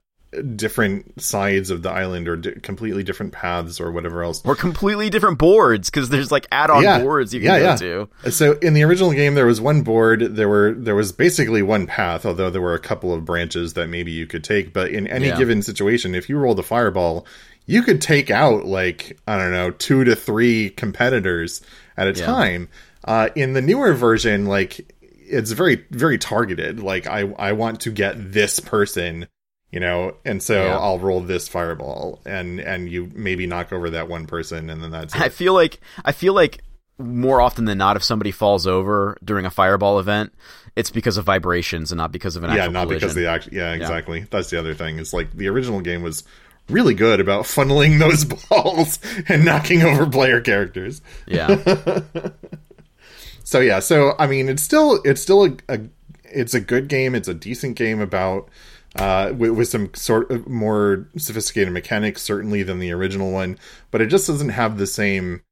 different 0.55 1.19
sides 1.23 1.71
of 1.71 1.83
the 1.83 1.91
island 1.91 2.29
or 2.29 2.37
di- 2.37 2.53
completely 2.61 3.03
different 3.03 3.33
paths 3.33 3.81
or 3.81 3.91
whatever 3.91 4.23
else. 4.23 4.43
Or 4.45 4.55
completely 4.55 5.09
different 5.09 5.39
boards 5.39 5.89
because 5.89 6.11
there's 6.11 6.31
like 6.31 6.47
add-on 6.53 6.83
Yeah. 6.83 7.01
boards 7.01 7.33
you 7.33 7.41
can 7.41 7.47
Yeah, 7.49 7.59
go 7.59 7.65
yeah. 7.65 7.77
to. 7.77 8.09
Uh, 8.25 8.31
so 8.31 8.53
in 8.61 8.75
the 8.75 8.83
original 8.83 9.13
game, 9.13 9.35
there 9.35 9.47
was 9.47 9.61
one 9.63 9.81
board. 9.83 10.21
There 10.37 10.49
were 10.49 10.75
there 10.77 10.95
was 10.95 11.13
basically 11.13 11.63
one 11.63 11.87
path, 11.87 12.27
although 12.27 12.51
there 12.51 12.61
were 12.61 12.75
a 12.75 12.79
couple 12.81 13.15
of 13.15 13.25
branches 13.25 13.75
that 13.75 13.89
maybe 13.89 14.11
you 14.13 14.27
could 14.27 14.45
take. 14.45 14.75
But 14.75 14.91
in 14.91 15.07
any 15.07 15.31
given 15.33 15.63
situation, 15.63 16.15
if 16.15 16.29
you 16.29 16.37
roll 16.37 16.55
the 16.55 16.63
fireball, 16.63 17.27
you 17.67 17.83
could 17.83 18.01
take 18.01 18.31
out 18.31 18.65
like 18.65 19.19
I 19.27 19.37
don't 19.37 19.53
know 19.53 19.71
two 19.71 20.05
to 20.05 20.17
three 20.17 20.71
competitors 20.71 21.61
at 21.97 22.07
a 22.09 22.19
Yeah. 22.19 22.27
time. 22.27 22.69
Uh, 23.05 23.29
in 23.37 23.53
the 23.53 23.63
newer 23.63 23.93
version, 23.93 24.47
like 24.47 24.93
it's 25.01 25.53
very 25.53 25.85
very 25.91 26.19
targeted. 26.19 26.81
Like 26.81 27.07
I 27.07 27.21
I 27.39 27.53
want 27.53 27.81
to 27.83 27.91
get 27.91 28.33
this 28.33 28.61
person 28.61 29.27
you 29.73 29.81
know 29.81 30.15
and 30.25 30.41
so 30.43 30.65
yeah. 30.65 30.79
i'll 30.79 30.99
roll 31.01 31.21
this 31.21 31.49
fireball 31.49 32.21
and 32.25 32.61
and 32.61 32.89
you 32.89 33.11
maybe 33.15 33.49
knock 33.49 33.73
over 33.73 33.91
that 33.91 34.09
one 34.09 34.25
person 34.25 34.71
and 34.71 34.81
then 34.81 34.93
that's 34.93 35.13
it. 35.17 35.21
i 35.21 35.29
feel 35.29 35.53
like 35.55 35.81
i 36.05 36.13
feel 36.13 36.35
like 36.35 36.63
more 36.99 37.41
often 37.41 37.65
than 37.65 37.77
not 37.77 37.97
if 37.97 38.05
somebody 38.05 38.31
falls 38.31 38.67
over 38.67 39.19
during 39.25 39.45
a 39.45 39.51
fireball 39.51 39.99
event 39.99 40.33
it's 40.77 40.91
because 40.91 41.17
of 41.17 41.25
vibrations 41.25 41.91
and 41.91 41.99
not 41.99 42.13
because 42.13 42.37
of 42.37 42.45
an 42.45 42.55
yeah 42.55 42.69
not 42.69 42.85
collision. 42.85 43.01
because 43.01 43.15
the 43.17 43.27
act 43.27 43.49
yeah 43.51 43.73
exactly 43.73 44.21
yeah. 44.21 44.25
that's 44.31 44.51
the 44.51 44.59
other 44.59 44.73
thing 44.73 44.99
It's 45.01 45.13
like 45.13 45.33
the 45.33 45.49
original 45.49 45.81
game 45.81 46.01
was 46.03 46.23
really 46.69 46.95
good 46.95 47.21
about 47.21 47.45
funneling 47.45 47.99
those 48.01 48.25
balls 48.25 48.99
and 49.29 49.45
knocking 49.45 49.83
over 49.83 50.07
player 50.07 50.41
characters 50.41 51.01
yeah 51.27 51.57
so 53.45 53.61
yeah 53.61 53.79
so 53.79 54.15
i 54.19 54.27
mean 54.27 54.49
it's 54.49 54.63
still 54.63 55.01
it's 55.05 55.21
still 55.21 55.45
a, 55.45 55.57
a 55.69 55.81
it's 56.25 56.55
a 56.55 56.61
good 56.61 56.89
game 56.89 57.15
it's 57.15 57.29
a 57.29 57.35
decent 57.35 57.77
game 57.77 58.01
about 58.01 58.49
uh, 58.97 59.33
with, 59.37 59.51
with, 59.51 59.69
some 59.69 59.93
sort 59.95 60.31
of 60.31 60.49
more 60.49 61.07
sophisticated 61.19 61.73
mechanics, 61.73 62.23
certainly 62.23 62.63
than 62.63 62.79
the 62.79 62.93
original 62.93 63.31
one, 63.31 63.59
but 63.91 64.01
it 64.01 64.07
just 64.07 64.27
doesn't 64.27 64.49
have 64.49 64.79
the 64.79 64.87
same 64.87 65.43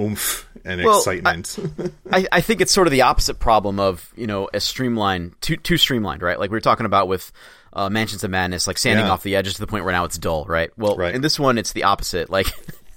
oomph 0.00 0.48
and 0.64 0.82
well, 0.82 0.98
excitement. 0.98 1.58
I, 2.12 2.26
I, 2.32 2.40
think 2.40 2.60
it's 2.60 2.72
sort 2.72 2.86
of 2.86 2.92
the 2.92 3.02
opposite 3.02 3.38
problem 3.38 3.78
of 3.80 4.12
you 4.16 4.26
know 4.26 4.48
a 4.52 4.60
streamlined, 4.60 5.34
too 5.40 5.56
too 5.56 5.76
streamlined, 5.76 6.22
right? 6.22 6.38
Like 6.38 6.50
we 6.50 6.56
were 6.56 6.60
talking 6.62 6.86
about 6.86 7.08
with 7.08 7.32
uh, 7.76 7.90
Mansions 7.90 8.24
of 8.24 8.30
Madness, 8.30 8.66
like 8.66 8.78
sanding 8.78 9.04
yeah. 9.04 9.12
off 9.12 9.22
the 9.22 9.36
edges 9.36 9.54
to 9.54 9.60
the 9.60 9.66
point 9.66 9.84
where 9.84 9.92
now 9.92 10.04
it's 10.04 10.16
dull, 10.16 10.46
right? 10.46 10.70
Well, 10.78 10.96
right. 10.96 11.14
in 11.14 11.20
this 11.20 11.38
one, 11.38 11.58
it's 11.58 11.72
the 11.72 11.84
opposite. 11.84 12.30
Like 12.30 12.46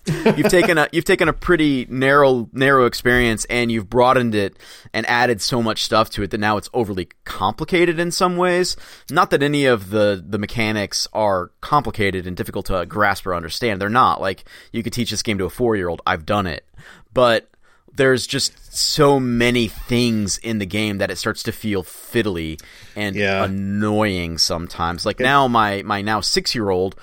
you've 0.37 0.49
taken 0.49 0.77
a 0.77 0.87
you've 0.93 1.03
taken 1.03 1.27
a 1.27 1.33
pretty 1.33 1.85
narrow 1.89 2.49
narrow 2.53 2.85
experience 2.85 3.43
and 3.45 3.69
you've 3.73 3.89
broadened 3.89 4.33
it 4.35 4.55
and 4.93 5.05
added 5.07 5.41
so 5.41 5.61
much 5.61 5.83
stuff 5.83 6.09
to 6.11 6.23
it 6.23 6.31
that 6.31 6.39
now 6.39 6.55
it's 6.55 6.69
overly 6.73 7.09
complicated 7.25 7.99
in 7.99 8.09
some 8.09 8.37
ways. 8.37 8.77
Not 9.11 9.31
that 9.31 9.43
any 9.43 9.65
of 9.65 9.89
the 9.89 10.23
the 10.25 10.37
mechanics 10.37 11.09
are 11.11 11.51
complicated 11.59 12.25
and 12.25 12.37
difficult 12.37 12.67
to 12.67 12.85
grasp 12.85 13.27
or 13.27 13.35
understand. 13.35 13.81
They're 13.81 13.89
not. 13.89 14.21
Like 14.21 14.45
you 14.71 14.81
could 14.81 14.93
teach 14.93 15.11
this 15.11 15.23
game 15.23 15.37
to 15.39 15.45
a 15.45 15.49
4-year-old. 15.49 16.01
I've 16.07 16.25
done 16.25 16.47
it. 16.47 16.65
But 17.13 17.49
there's 17.99 18.25
just 18.25 18.73
so 18.73 19.19
many 19.19 19.67
things 19.67 20.37
in 20.37 20.57
the 20.59 20.65
game 20.65 20.99
that 20.99 21.11
it 21.11 21.17
starts 21.17 21.43
to 21.43 21.51
feel 21.51 21.83
fiddly 21.83 22.59
and 22.95 23.13
yeah. 23.13 23.43
annoying 23.43 24.37
sometimes. 24.37 25.05
Like 25.05 25.19
now 25.19 25.49
my 25.49 25.83
my 25.83 26.01
now 26.01 26.21
6-year-old 26.21 26.95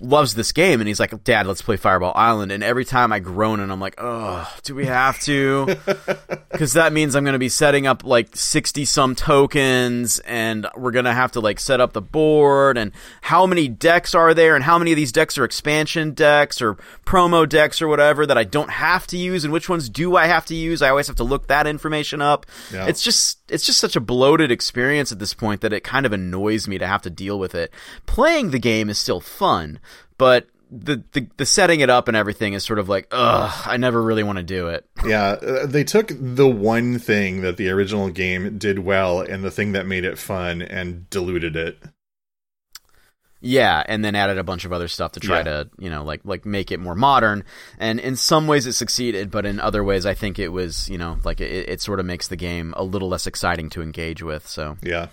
loves 0.00 0.34
this 0.34 0.52
game 0.52 0.80
and 0.80 0.88
he's 0.88 0.98
like, 0.98 1.24
Dad, 1.24 1.46
let's 1.46 1.62
play 1.62 1.76
Fireball 1.76 2.12
Island. 2.14 2.52
And 2.52 2.64
every 2.64 2.84
time 2.84 3.12
I 3.12 3.18
groan 3.18 3.60
and 3.60 3.70
I'm 3.70 3.80
like, 3.80 3.94
oh, 3.98 4.50
do 4.64 4.74
we 4.74 4.86
have 4.86 5.20
to? 5.20 5.76
Because 6.50 6.72
that 6.72 6.92
means 6.92 7.14
I'm 7.14 7.24
going 7.24 7.34
to 7.34 7.38
be 7.38 7.48
setting 7.48 7.86
up 7.86 8.04
like 8.04 8.34
60 8.34 8.84
some 8.84 9.14
tokens 9.14 10.18
and 10.20 10.66
we're 10.76 10.90
going 10.90 11.04
to 11.04 11.12
have 11.12 11.32
to 11.32 11.40
like 11.40 11.60
set 11.60 11.80
up 11.80 11.92
the 11.92 12.02
board 12.02 12.76
and 12.76 12.92
how 13.22 13.46
many 13.46 13.68
decks 13.68 14.14
are 14.14 14.34
there 14.34 14.56
and 14.56 14.64
how 14.64 14.76
many 14.76 14.90
of 14.92 14.96
these 14.96 15.12
decks 15.12 15.38
are 15.38 15.44
expansion 15.44 16.12
decks 16.12 16.60
or 16.60 16.74
promo 17.06 17.48
decks 17.48 17.80
or 17.80 17.88
whatever 17.88 18.26
that 18.26 18.36
I 18.36 18.44
don't 18.44 18.68
have 18.70 19.06
to 19.06 19.16
use 19.16 19.44
and 19.44 19.52
which 19.52 19.68
ones 19.68 19.88
do 19.88 20.16
I 20.16 20.26
have 20.26 20.44
to 20.46 20.54
use? 20.54 20.82
I 20.82 20.90
always 20.90 21.06
have 21.06 21.16
to 21.16 21.24
look 21.24 21.46
that 21.46 21.66
information 21.66 22.20
up. 22.20 22.46
Yeah. 22.72 22.86
It's 22.86 23.00
just, 23.00 23.38
it's 23.48 23.64
just 23.64 23.78
such 23.78 23.96
a 23.96 24.00
bloated 24.00 24.50
experience 24.50 25.12
at 25.12 25.20
this 25.20 25.32
point 25.32 25.60
that 25.60 25.72
it 25.72 25.84
kind 25.84 26.04
of 26.04 26.12
annoys 26.12 26.66
me 26.66 26.78
to 26.78 26.86
have 26.86 27.02
to 27.02 27.10
deal 27.10 27.38
with 27.38 27.54
it. 27.54 27.72
Playing 28.06 28.50
the 28.50 28.58
game 28.58 28.90
is 28.90 28.98
still 28.98 29.20
fun 29.20 29.78
but 30.20 30.46
the, 30.70 31.02
the 31.12 31.26
the 31.38 31.46
setting 31.46 31.80
it 31.80 31.88
up 31.88 32.06
and 32.06 32.16
everything 32.16 32.52
is 32.52 32.62
sort 32.62 32.78
of 32.78 32.90
like 32.90 33.08
ugh 33.10 33.62
i 33.64 33.78
never 33.78 34.00
really 34.00 34.22
want 34.22 34.36
to 34.36 34.44
do 34.44 34.68
it. 34.68 34.86
Yeah 35.04 35.30
uh, 35.30 35.66
they 35.66 35.82
took 35.82 36.12
the 36.14 36.46
one 36.46 36.98
thing 36.98 37.40
that 37.40 37.56
the 37.56 37.70
original 37.70 38.10
game 38.10 38.58
did 38.58 38.80
well 38.80 39.20
and 39.22 39.42
the 39.42 39.50
thing 39.50 39.72
that 39.72 39.86
made 39.86 40.04
it 40.04 40.18
fun 40.18 40.60
and 40.60 41.08
diluted 41.08 41.56
it. 41.56 41.78
Yeah 43.40 43.82
and 43.86 44.04
then 44.04 44.14
added 44.14 44.36
a 44.36 44.44
bunch 44.44 44.66
of 44.66 44.72
other 44.74 44.86
stuff 44.88 45.12
to 45.12 45.20
try 45.20 45.38
yeah. 45.38 45.44
to 45.44 45.70
you 45.78 45.88
know 45.88 46.04
like 46.04 46.20
like 46.24 46.44
make 46.44 46.70
it 46.70 46.78
more 46.78 46.94
modern. 46.94 47.42
And 47.78 47.98
in 47.98 48.14
some 48.14 48.46
ways 48.46 48.66
it 48.66 48.74
succeeded 48.74 49.30
but 49.30 49.46
in 49.46 49.58
other 49.58 49.82
ways 49.82 50.04
i 50.04 50.12
think 50.12 50.38
it 50.38 50.48
was 50.48 50.90
you 50.90 50.98
know 50.98 51.16
like 51.24 51.40
it, 51.40 51.70
it 51.70 51.80
sort 51.80 51.98
of 51.98 52.04
makes 52.04 52.28
the 52.28 52.36
game 52.36 52.74
a 52.76 52.84
little 52.84 53.08
less 53.08 53.26
exciting 53.26 53.70
to 53.70 53.80
engage 53.80 54.22
with 54.22 54.46
so. 54.46 54.76
Yeah. 54.82 55.06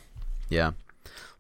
Yeah. 0.50 0.72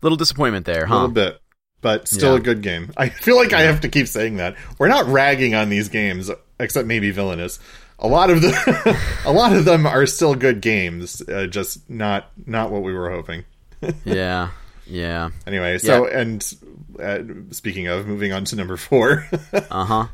Little 0.01 0.17
disappointment 0.17 0.65
there 0.65 0.85
huh? 0.85 0.93
a 0.93 0.95
little 0.95 1.09
bit 1.09 1.41
but 1.81 2.07
still 2.07 2.33
yeah. 2.33 2.39
a 2.39 2.41
good 2.41 2.61
game. 2.61 2.91
I 2.97 3.09
feel 3.09 3.35
like 3.35 3.51
yeah. 3.51 3.59
I 3.59 3.61
have 3.63 3.81
to 3.81 3.89
keep 3.89 4.07
saying 4.07 4.37
that. 4.37 4.55
We're 4.77 4.87
not 4.87 5.05
ragging 5.07 5.55
on 5.55 5.69
these 5.69 5.89
games, 5.89 6.29
except 6.59 6.87
maybe 6.87 7.11
Villainous. 7.11 7.59
A 7.99 8.07
lot 8.07 8.29
of 8.29 8.41
the, 8.41 8.99
a 9.25 9.31
lot 9.31 9.55
of 9.55 9.65
them 9.65 9.85
are 9.85 10.05
still 10.05 10.35
good 10.35 10.61
games, 10.61 11.21
uh, 11.27 11.47
just 11.47 11.89
not 11.89 12.31
not 12.45 12.71
what 12.71 12.83
we 12.83 12.93
were 12.93 13.09
hoping. 13.09 13.45
yeah, 14.05 14.51
yeah. 14.85 15.29
Anyway, 15.45 15.77
so 15.77 16.07
yeah. 16.07 16.19
and 16.19 16.53
uh, 16.99 17.19
speaking 17.51 17.87
of, 17.87 18.07
moving 18.07 18.33
on 18.33 18.45
to 18.45 18.55
number 18.55 18.77
four. 18.77 19.27
uh-huh. 19.53 20.07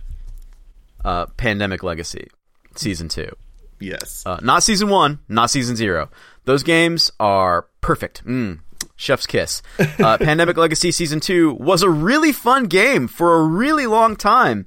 Uh 1.04 1.26
Pandemic 1.38 1.84
Legacy, 1.84 2.28
season 2.76 3.10
two. 3.10 3.36
Yes. 3.80 4.24
Uh, 4.26 4.40
not 4.42 4.64
season 4.64 4.90
one, 4.90 5.20
not 5.28 5.50
season 5.50 5.76
zero. 5.76 6.10
Those 6.46 6.64
games 6.64 7.12
are 7.20 7.68
perfect. 7.82 8.26
Mm, 8.26 8.60
Chef's 8.96 9.26
kiss. 9.26 9.62
Uh, 9.80 10.18
Pandemic 10.22 10.58
Legacy 10.58 10.92
Season 10.92 11.20
2 11.20 11.54
was 11.54 11.82
a 11.82 11.90
really 11.90 12.32
fun 12.32 12.66
game 12.66 13.08
for 13.08 13.36
a 13.36 13.44
really 13.44 13.88
long 13.88 14.16
time. 14.16 14.66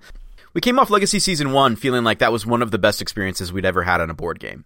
We 0.53 0.61
came 0.61 0.79
off 0.79 0.91
Legacy 0.91 1.19
Season 1.19 1.53
1 1.53 1.77
feeling 1.77 2.05
like 2.05 2.19
that 2.19 2.33
was 2.33 2.47
one 2.47 2.63
of 2.63 2.71
the 2.71 2.79
best 2.79 3.03
experiences 3.03 3.53
we'd 3.53 3.67
ever 3.67 3.83
had 3.83 4.01
on 4.01 4.11
a 4.11 4.15
board 4.15 4.41
game. 4.41 4.65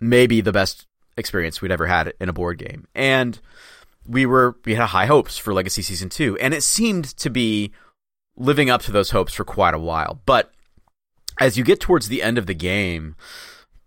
Maybe 0.00 0.40
the 0.40 0.52
best 0.52 0.86
experience 1.16 1.62
we'd 1.62 1.72
ever 1.72 1.86
had 1.86 2.12
in 2.20 2.28
a 2.28 2.32
board 2.32 2.58
game. 2.58 2.86
And 2.94 3.38
we 4.06 4.26
were 4.26 4.56
we 4.64 4.74
had 4.74 4.86
high 4.88 5.06
hopes 5.06 5.38
for 5.38 5.54
Legacy 5.54 5.82
Season 5.82 6.08
2 6.08 6.38
and 6.38 6.54
it 6.54 6.62
seemed 6.62 7.04
to 7.16 7.30
be 7.30 7.72
living 8.36 8.70
up 8.70 8.82
to 8.82 8.92
those 8.92 9.10
hopes 9.10 9.32
for 9.32 9.44
quite 9.44 9.74
a 9.74 9.78
while. 9.78 10.20
But 10.26 10.52
as 11.40 11.56
you 11.56 11.64
get 11.64 11.80
towards 11.80 12.08
the 12.08 12.22
end 12.22 12.38
of 12.38 12.46
the 12.46 12.54
game, 12.54 13.16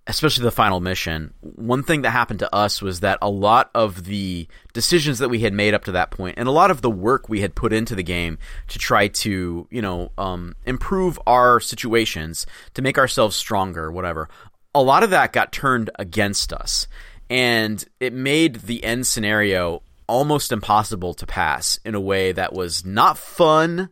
especially 0.10 0.44
the 0.44 0.52
final 0.52 0.80
mission, 0.80 1.34
one 1.42 1.84
thing 1.84 2.02
that 2.02 2.10
happened 2.10 2.40
to 2.40 2.54
us 2.54 2.82
was 2.82 3.02
that 3.02 3.20
a 3.22 3.30
lot 3.30 3.70
of 3.76 4.06
the 4.06 4.48
decisions 4.74 5.20
that 5.20 5.30
we 5.30 5.40
had 5.40 5.54
made 5.54 5.76
up 5.76 5.86
to 5.86 5.92
that 5.92 6.10
point, 6.10 6.34
and 6.38 6.48
a 6.48 6.52
lot 6.52 6.72
of 6.72 6.82
the 6.82 6.90
work 6.90 7.30
we 7.30 7.42
had 7.42 7.54
put 7.54 7.72
into 7.72 7.94
the 7.94 8.04
game 8.04 8.40
to 8.70 8.80
try 8.80 9.08
to, 9.08 9.68
you 9.70 9.82
know, 9.82 10.12
um, 10.18 10.56
improve 10.66 11.20
our 11.28 11.60
situations, 11.60 12.48
to 12.74 12.82
make 12.82 12.98
ourselves 12.98 13.36
stronger, 13.36 13.92
whatever, 13.92 14.28
a 14.74 14.82
lot 14.82 15.04
of 15.04 15.12
that 15.12 15.32
got 15.32 15.52
turned 15.52 15.92
against 16.00 16.52
us. 16.52 16.88
And 17.30 17.86
it 18.00 18.12
made 18.12 18.56
the 18.56 18.84
end 18.84 19.06
scenario 19.06 19.84
almost 20.08 20.52
impossible 20.52 21.14
to 21.14 21.28
pass 21.28 21.80
in 21.86 21.94
a 21.94 22.02
way 22.02 22.32
that 22.32 22.52
was 22.52 22.84
not 22.84 23.16
fun. 23.20 23.90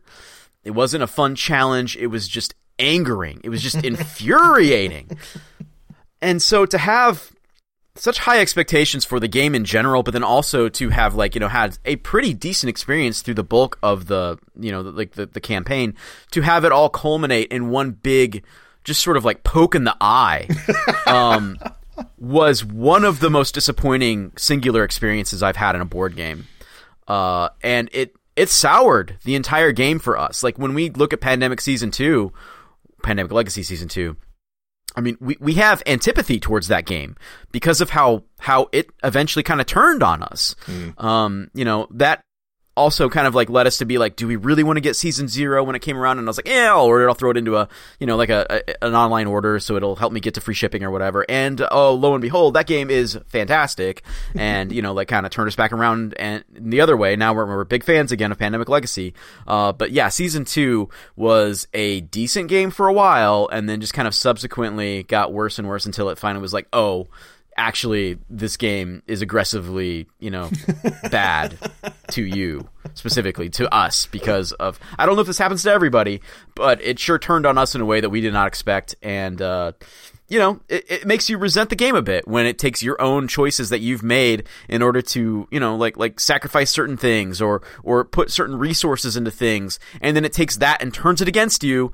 It 0.64 0.72
wasn't 0.72 1.04
a 1.04 1.06
fun 1.06 1.36
challenge. 1.36 1.96
It 1.96 2.08
was 2.08 2.26
just 2.26 2.56
angering. 2.78 3.40
It 3.44 3.50
was 3.50 3.62
just 3.62 3.76
infuriating. 3.84 5.10
And 6.20 6.42
so 6.42 6.66
to 6.66 6.78
have 6.78 7.32
such 7.98 8.18
high 8.18 8.40
expectations 8.40 9.04
for 9.04 9.20
the 9.20 9.28
game 9.28 9.54
in 9.54 9.64
general, 9.64 10.02
but 10.02 10.12
then 10.12 10.24
also 10.24 10.68
to 10.68 10.88
have 10.90 11.14
like 11.14 11.34
you 11.34 11.40
know 11.40 11.48
had 11.48 11.78
a 11.84 11.96
pretty 11.96 12.32
decent 12.32 12.70
experience 12.70 13.22
through 13.22 13.34
the 13.34 13.44
bulk 13.44 13.78
of 13.82 14.06
the 14.06 14.38
you 14.58 14.70
know 14.70 14.80
like 14.82 15.12
the, 15.12 15.26
the 15.26 15.40
campaign, 15.40 15.94
to 16.30 16.40
have 16.42 16.64
it 16.64 16.72
all 16.72 16.88
culminate 16.88 17.50
in 17.52 17.70
one 17.70 17.90
big, 17.90 18.44
just 18.84 19.02
sort 19.02 19.16
of 19.16 19.24
like 19.24 19.42
poke 19.42 19.74
in 19.74 19.84
the 19.84 19.96
eye, 20.00 20.48
um, 21.06 21.58
was 22.18 22.64
one 22.64 23.04
of 23.04 23.20
the 23.20 23.30
most 23.30 23.54
disappointing 23.54 24.32
singular 24.36 24.84
experiences 24.84 25.42
I've 25.42 25.56
had 25.56 25.74
in 25.74 25.80
a 25.80 25.86
board 25.86 26.16
game, 26.16 26.46
uh, 27.06 27.50
and 27.62 27.88
it 27.92 28.14
it 28.36 28.48
soured 28.48 29.18
the 29.24 29.34
entire 29.34 29.72
game 29.72 29.98
for 29.98 30.16
us. 30.16 30.42
Like 30.42 30.58
when 30.58 30.74
we 30.74 30.90
look 30.90 31.12
at 31.12 31.20
Pandemic 31.20 31.60
Season 31.60 31.90
Two, 31.90 32.32
Pandemic 33.02 33.32
Legacy 33.32 33.62
Season 33.62 33.88
Two 33.88 34.16
I 34.96 35.00
mean, 35.00 35.16
we, 35.20 35.36
we 35.38 35.54
have 35.54 35.82
antipathy 35.86 36.40
towards 36.40 36.68
that 36.68 36.86
game 36.86 37.16
because 37.52 37.80
of 37.80 37.90
how 37.90 38.24
how 38.40 38.68
it 38.72 38.90
eventually 39.04 39.42
kind 39.42 39.60
of 39.60 39.66
turned 39.66 40.02
on 40.02 40.22
us. 40.22 40.54
Mm. 40.66 41.02
Um, 41.02 41.50
you 41.54 41.64
know 41.64 41.86
that 41.92 42.22
also 42.78 43.08
kind 43.08 43.26
of 43.26 43.34
like 43.34 43.50
led 43.50 43.66
us 43.66 43.78
to 43.78 43.84
be 43.84 43.98
like, 43.98 44.16
do 44.16 44.26
we 44.26 44.36
really 44.36 44.62
want 44.62 44.76
to 44.76 44.80
get 44.80 44.96
season 44.96 45.28
zero 45.28 45.64
when 45.64 45.74
it 45.74 45.82
came 45.82 45.96
around? 45.96 46.18
And 46.18 46.26
I 46.26 46.30
was 46.30 46.38
like, 46.38 46.48
yeah, 46.48 46.70
I'll 46.72 46.86
order 46.86 47.04
it. 47.04 47.08
I'll 47.08 47.14
throw 47.14 47.30
it 47.30 47.36
into 47.36 47.56
a, 47.56 47.68
you 47.98 48.06
know, 48.06 48.16
like 48.16 48.30
a, 48.30 48.46
a, 48.48 48.84
an 48.86 48.94
online 48.94 49.26
order, 49.26 49.58
so 49.58 49.76
it'll 49.76 49.96
help 49.96 50.12
me 50.12 50.20
get 50.20 50.34
to 50.34 50.40
free 50.40 50.54
shipping 50.54 50.84
or 50.84 50.90
whatever. 50.90 51.26
And 51.28 51.60
oh, 51.70 51.94
lo 51.94 52.14
and 52.14 52.22
behold, 52.22 52.54
that 52.54 52.66
game 52.66 52.88
is 52.88 53.18
fantastic, 53.26 54.02
and 54.34 54.72
you 54.72 54.80
know, 54.80 54.92
like 54.92 55.08
kind 55.08 55.26
of 55.26 55.32
turned 55.32 55.48
us 55.48 55.56
back 55.56 55.72
around 55.72 56.14
and 56.18 56.44
the 56.52 56.80
other 56.80 56.96
way. 56.96 57.16
Now 57.16 57.34
we're, 57.34 57.46
we're 57.46 57.64
big 57.64 57.84
fans 57.84 58.12
again 58.12 58.32
of 58.32 58.38
Pandemic 58.38 58.68
Legacy. 58.68 59.14
Uh, 59.46 59.72
but 59.72 59.90
yeah, 59.90 60.08
season 60.08 60.44
two 60.44 60.88
was 61.16 61.66
a 61.74 62.00
decent 62.00 62.48
game 62.48 62.70
for 62.70 62.86
a 62.86 62.92
while, 62.92 63.48
and 63.52 63.68
then 63.68 63.80
just 63.80 63.94
kind 63.94 64.06
of 64.06 64.14
subsequently 64.14 65.02
got 65.02 65.32
worse 65.32 65.58
and 65.58 65.68
worse 65.68 65.84
until 65.84 66.08
it 66.08 66.18
finally 66.18 66.42
was 66.42 66.52
like, 66.52 66.68
oh 66.72 67.08
actually 67.58 68.18
this 68.30 68.56
game 68.56 69.02
is 69.06 69.20
aggressively, 69.20 70.06
you 70.18 70.30
know, 70.30 70.50
bad 71.10 71.58
to 72.12 72.22
you 72.22 72.66
specifically 72.94 73.50
to 73.50 73.72
us 73.74 74.06
because 74.06 74.52
of 74.52 74.78
I 74.98 75.04
don't 75.04 75.16
know 75.16 75.20
if 75.20 75.26
this 75.26 75.38
happens 75.38 75.64
to 75.64 75.70
everybody, 75.70 76.22
but 76.54 76.80
it 76.82 76.98
sure 76.98 77.18
turned 77.18 77.44
on 77.44 77.58
us 77.58 77.74
in 77.74 77.80
a 77.80 77.84
way 77.84 78.00
that 78.00 78.10
we 78.10 78.20
did 78.20 78.32
not 78.32 78.46
expect 78.46 78.94
and 79.02 79.42
uh 79.42 79.72
you 80.30 80.38
know, 80.38 80.60
it, 80.68 80.84
it, 80.90 81.06
makes 81.06 81.30
you 81.30 81.38
resent 81.38 81.70
the 81.70 81.76
game 81.76 81.96
a 81.96 82.02
bit 82.02 82.28
when 82.28 82.44
it 82.44 82.58
takes 82.58 82.82
your 82.82 83.00
own 83.00 83.28
choices 83.28 83.70
that 83.70 83.80
you've 83.80 84.02
made 84.02 84.46
in 84.68 84.82
order 84.82 85.00
to, 85.00 85.48
you 85.50 85.58
know, 85.58 85.74
like 85.74 85.96
like 85.96 86.20
sacrifice 86.20 86.70
certain 86.70 86.98
things 86.98 87.40
or 87.40 87.62
or 87.82 88.04
put 88.04 88.30
certain 88.30 88.58
resources 88.58 89.16
into 89.16 89.30
things, 89.30 89.80
and 90.02 90.14
then 90.14 90.26
it 90.26 90.34
takes 90.34 90.58
that 90.58 90.82
and 90.82 90.92
turns 90.92 91.22
it 91.22 91.28
against 91.28 91.64
you. 91.64 91.92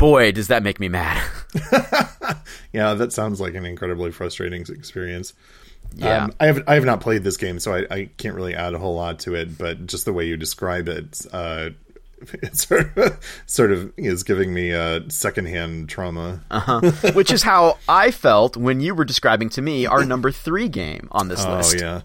Boy, 0.00 0.32
does 0.32 0.48
that 0.48 0.62
make 0.62 0.80
me 0.80 0.88
mad. 0.88 1.22
yeah, 2.72 2.94
that 2.94 3.12
sounds 3.12 3.38
like 3.38 3.54
an 3.54 3.66
incredibly 3.66 4.10
frustrating 4.10 4.62
experience. 4.62 5.34
Yeah, 5.94 6.24
um, 6.24 6.32
I 6.40 6.46
have 6.46 6.64
I 6.66 6.74
have 6.74 6.86
not 6.86 7.02
played 7.02 7.22
this 7.22 7.36
game, 7.36 7.58
so 7.58 7.74
I, 7.74 7.86
I 7.90 8.10
can't 8.16 8.34
really 8.34 8.54
add 8.54 8.72
a 8.72 8.78
whole 8.78 8.94
lot 8.94 9.18
to 9.20 9.34
it. 9.34 9.58
But 9.58 9.86
just 9.86 10.06
the 10.06 10.14
way 10.14 10.26
you 10.26 10.38
describe 10.38 10.88
it, 10.88 11.26
uh, 11.32 11.70
it 12.32 12.56
sort 12.56 12.96
of, 12.96 13.42
sort 13.44 13.72
of 13.72 13.92
is 13.98 14.22
giving 14.22 14.54
me 14.54 14.70
a 14.70 15.04
secondhand 15.10 15.90
trauma. 15.90 16.40
Uh-huh. 16.50 16.80
Which 17.12 17.30
is 17.30 17.42
how 17.42 17.76
I 17.86 18.10
felt 18.10 18.56
when 18.56 18.80
you 18.80 18.94
were 18.94 19.04
describing 19.04 19.50
to 19.50 19.62
me 19.62 19.84
our 19.84 20.04
number 20.04 20.32
three 20.32 20.68
game 20.70 21.08
on 21.12 21.28
this 21.28 21.44
oh, 21.44 21.56
list. 21.56 21.76
Oh 21.76 21.84
yeah, 21.84 22.02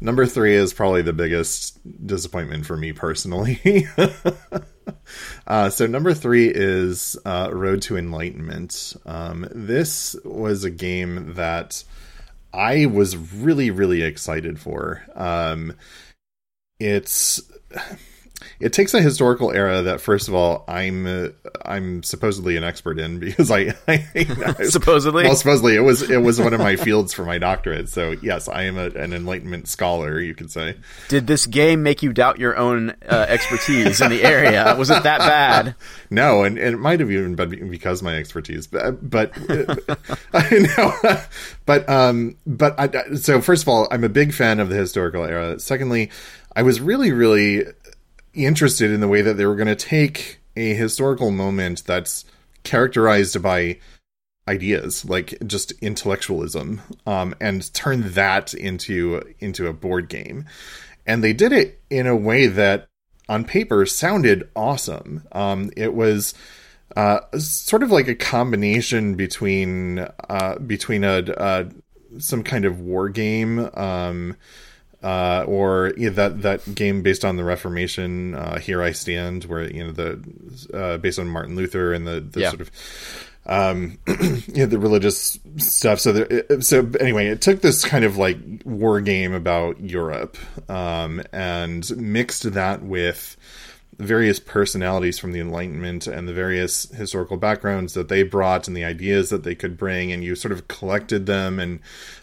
number 0.00 0.24
three 0.24 0.54
is 0.54 0.72
probably 0.72 1.02
the 1.02 1.12
biggest 1.12 1.78
disappointment 2.06 2.64
for 2.64 2.78
me 2.78 2.92
personally. 2.92 3.86
uh, 5.46 5.70
so 5.70 5.86
number 5.86 6.14
three 6.14 6.50
is 6.52 7.16
uh, 7.24 7.50
Road 7.52 7.82
to 7.82 7.96
Enlightenment. 7.96 8.94
Um, 9.04 9.48
this 9.50 10.16
was 10.24 10.64
a 10.64 10.70
game 10.70 11.34
that 11.34 11.84
I 12.52 12.86
was 12.86 13.16
really 13.16 13.70
really 13.70 14.02
excited 14.02 14.58
for. 14.58 15.04
Um, 15.14 15.74
it's 16.78 17.40
it 18.60 18.72
takes 18.72 18.94
a 18.94 19.00
historical 19.00 19.50
era 19.50 19.82
that 19.82 20.00
first 20.00 20.28
of 20.28 20.34
all 20.34 20.64
I'm 20.68 21.06
uh, 21.06 21.28
I'm 21.64 22.02
supposedly 22.02 22.56
an 22.56 22.64
expert 22.64 22.98
in 22.98 23.18
because 23.18 23.50
I, 23.50 23.74
I, 23.88 24.06
I 24.14 24.52
supposedly? 24.64 25.24
Well 25.24 25.36
supposedly. 25.36 25.76
It 25.76 25.80
was 25.80 26.02
it 26.02 26.22
was 26.22 26.40
one 26.40 26.54
of 26.54 26.60
my 26.60 26.76
fields 26.76 27.12
for 27.12 27.24
my 27.24 27.38
doctorate. 27.38 27.88
So 27.88 28.12
yes 28.22 28.48
I 28.48 28.62
am 28.64 28.78
a, 28.78 28.86
an 28.86 29.12
enlightenment 29.12 29.68
scholar 29.68 30.20
you 30.20 30.34
could 30.34 30.50
say. 30.50 30.76
Did 31.08 31.26
this 31.26 31.46
game 31.46 31.82
make 31.82 32.02
you 32.02 32.12
doubt 32.12 32.38
your 32.38 32.56
own 32.56 32.90
uh, 33.08 33.26
expertise 33.28 34.00
in 34.00 34.10
the 34.10 34.22
area? 34.22 34.74
Was 34.76 34.90
it 34.90 35.02
that 35.02 35.18
bad? 35.18 35.74
No 36.08 36.44
and, 36.44 36.56
and 36.56 36.74
it 36.74 36.78
might 36.78 37.00
have 37.00 37.10
even 37.10 37.34
been 37.34 37.68
because 37.68 38.02
my 38.02 38.16
expertise 38.16 38.66
but 38.66 39.08
but 39.08 39.32
I 40.32 40.66
know. 40.76 41.20
But 41.64 41.88
um 41.88 42.36
but 42.46 42.78
I, 42.78 43.14
so 43.16 43.40
first 43.40 43.62
of 43.62 43.68
all 43.68 43.88
I'm 43.90 44.04
a 44.04 44.08
big 44.08 44.32
fan 44.32 44.60
of 44.60 44.68
the 44.68 44.76
historical 44.76 45.24
era. 45.24 45.58
Secondly 45.58 46.10
I 46.54 46.62
was 46.62 46.80
really 46.80 47.12
really 47.12 47.64
interested 48.36 48.90
in 48.90 49.00
the 49.00 49.08
way 49.08 49.22
that 49.22 49.34
they 49.34 49.46
were 49.46 49.56
going 49.56 49.66
to 49.66 49.76
take 49.76 50.38
a 50.56 50.74
historical 50.74 51.30
moment 51.30 51.84
that's 51.84 52.24
characterized 52.64 53.40
by 53.42 53.78
ideas 54.48 55.04
like 55.04 55.34
just 55.46 55.72
intellectualism 55.80 56.80
um, 57.06 57.34
and 57.40 57.72
turn 57.74 58.12
that 58.12 58.54
into 58.54 59.22
into 59.40 59.66
a 59.66 59.72
board 59.72 60.08
game. 60.08 60.44
And 61.06 61.22
they 61.22 61.32
did 61.32 61.52
it 61.52 61.80
in 61.90 62.06
a 62.06 62.16
way 62.16 62.46
that 62.46 62.88
on 63.28 63.44
paper 63.44 63.86
sounded 63.86 64.48
awesome. 64.54 65.22
Um, 65.32 65.70
it 65.76 65.94
was 65.94 66.34
uh, 66.96 67.20
sort 67.38 67.82
of 67.82 67.90
like 67.90 68.08
a 68.08 68.14
combination 68.14 69.14
between 69.16 69.98
uh, 70.28 70.58
between 70.58 71.04
a, 71.04 71.22
a 71.36 71.66
some 72.18 72.42
kind 72.42 72.64
of 72.64 72.80
war 72.80 73.08
game 73.08 73.70
um, 73.74 74.36
uh, 75.02 75.44
or 75.46 75.92
you 75.96 76.08
know, 76.10 76.16
that 76.16 76.42
that 76.42 76.74
game 76.74 77.02
based 77.02 77.24
on 77.24 77.36
the 77.36 77.44
Reformation, 77.44 78.34
uh, 78.34 78.58
Here 78.58 78.82
I 78.82 78.92
Stand, 78.92 79.44
where 79.44 79.70
you 79.70 79.84
know 79.84 79.92
the 79.92 80.68
uh, 80.74 80.98
based 80.98 81.18
on 81.18 81.28
Martin 81.28 81.56
Luther 81.56 81.92
and 81.92 82.06
the, 82.06 82.20
the 82.20 82.40
yeah. 82.40 82.50
sort 82.50 82.62
of 82.62 82.70
um, 83.46 83.98
you 84.06 84.42
know, 84.56 84.66
the 84.66 84.78
religious 84.78 85.38
stuff. 85.56 86.00
So 86.00 86.12
there, 86.12 86.60
so 86.60 86.90
anyway, 87.00 87.28
it 87.28 87.40
took 87.40 87.60
this 87.60 87.84
kind 87.84 88.04
of 88.04 88.16
like 88.16 88.38
war 88.64 89.00
game 89.00 89.32
about 89.32 89.80
Europe 89.80 90.36
um, 90.68 91.22
and 91.32 91.88
mixed 91.96 92.52
that 92.52 92.82
with 92.82 93.36
various 93.98 94.38
personalities 94.38 95.18
from 95.18 95.32
the 95.32 95.40
Enlightenment 95.40 96.06
and 96.06 96.28
the 96.28 96.32
various 96.32 96.84
historical 96.90 97.36
backgrounds 97.36 97.94
that 97.94 98.08
they 98.08 98.22
brought 98.22 98.68
and 98.68 98.76
the 98.76 98.84
ideas 98.84 99.30
that 99.30 99.42
they 99.42 99.54
could 99.54 99.76
bring, 99.76 100.12
and 100.12 100.22
you 100.22 100.34
sort 100.34 100.52
of 100.52 100.68
collected 100.68 101.26
them, 101.26 101.58
and 101.58 101.80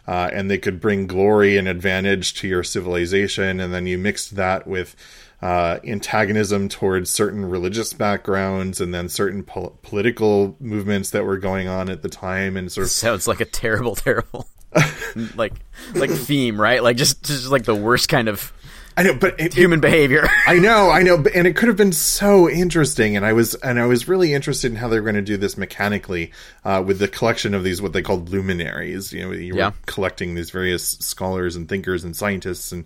uh, 0.07 0.29
and 0.33 0.49
they 0.49 0.57
could 0.57 0.79
bring 0.79 1.07
glory 1.07 1.57
and 1.57 1.67
advantage 1.67 2.33
to 2.35 2.47
your 2.47 2.63
civilization, 2.63 3.59
and 3.59 3.73
then 3.73 3.87
you 3.87 3.97
mixed 3.97 4.35
that 4.35 4.67
with. 4.67 4.95
Uh, 5.41 5.77
antagonism 5.85 6.69
towards 6.69 7.09
certain 7.09 7.43
religious 7.43 7.91
backgrounds 7.91 8.79
and 8.79 8.93
then 8.93 9.09
certain 9.09 9.43
po- 9.43 9.77
political 9.81 10.55
movements 10.61 11.09
that 11.09 11.25
were 11.25 11.37
going 11.37 11.67
on 11.67 11.89
at 11.89 12.01
the 12.01 12.07
time 12.07 12.55
and 12.55 12.71
sort 12.71 12.85
of 12.85 12.91
sounds 12.91 13.27
like 13.27 13.41
a 13.41 13.45
terrible 13.45 13.93
terrible 13.93 14.47
like 15.35 15.51
like 15.95 16.09
theme 16.09 16.61
right 16.61 16.81
like 16.81 16.95
just 16.95 17.21
just 17.25 17.49
like 17.49 17.65
the 17.65 17.75
worst 17.75 18.07
kind 18.07 18.29
of 18.29 18.53
I 18.95 19.03
know, 19.03 19.15
but 19.15 19.39
it, 19.39 19.53
human 19.53 19.79
it, 19.79 19.81
behavior. 19.81 20.27
I 20.47 20.59
know, 20.59 20.89
I 20.89 21.01
know, 21.01 21.23
and 21.33 21.47
it 21.47 21.55
could 21.55 21.67
have 21.67 21.77
been 21.77 21.93
so 21.93 22.49
interesting. 22.49 23.15
And 23.15 23.25
I 23.25 23.33
was, 23.33 23.55
and 23.55 23.79
I 23.79 23.85
was 23.85 24.07
really 24.07 24.33
interested 24.33 24.71
in 24.71 24.77
how 24.77 24.87
they 24.87 24.99
were 24.99 25.05
going 25.05 25.15
to 25.15 25.21
do 25.21 25.37
this 25.37 25.57
mechanically 25.57 26.31
uh, 26.63 26.83
with 26.85 26.99
the 26.99 27.07
collection 27.07 27.53
of 27.53 27.63
these 27.63 27.81
what 27.81 27.93
they 27.93 28.01
called 28.01 28.29
luminaries. 28.29 29.11
You 29.11 29.23
know, 29.23 29.31
you 29.31 29.55
yeah. 29.55 29.69
were 29.69 29.75
collecting 29.85 30.35
these 30.35 30.51
various 30.51 30.87
scholars 30.87 31.55
and 31.55 31.67
thinkers 31.67 32.03
and 32.03 32.15
scientists, 32.15 32.71
and 32.71 32.85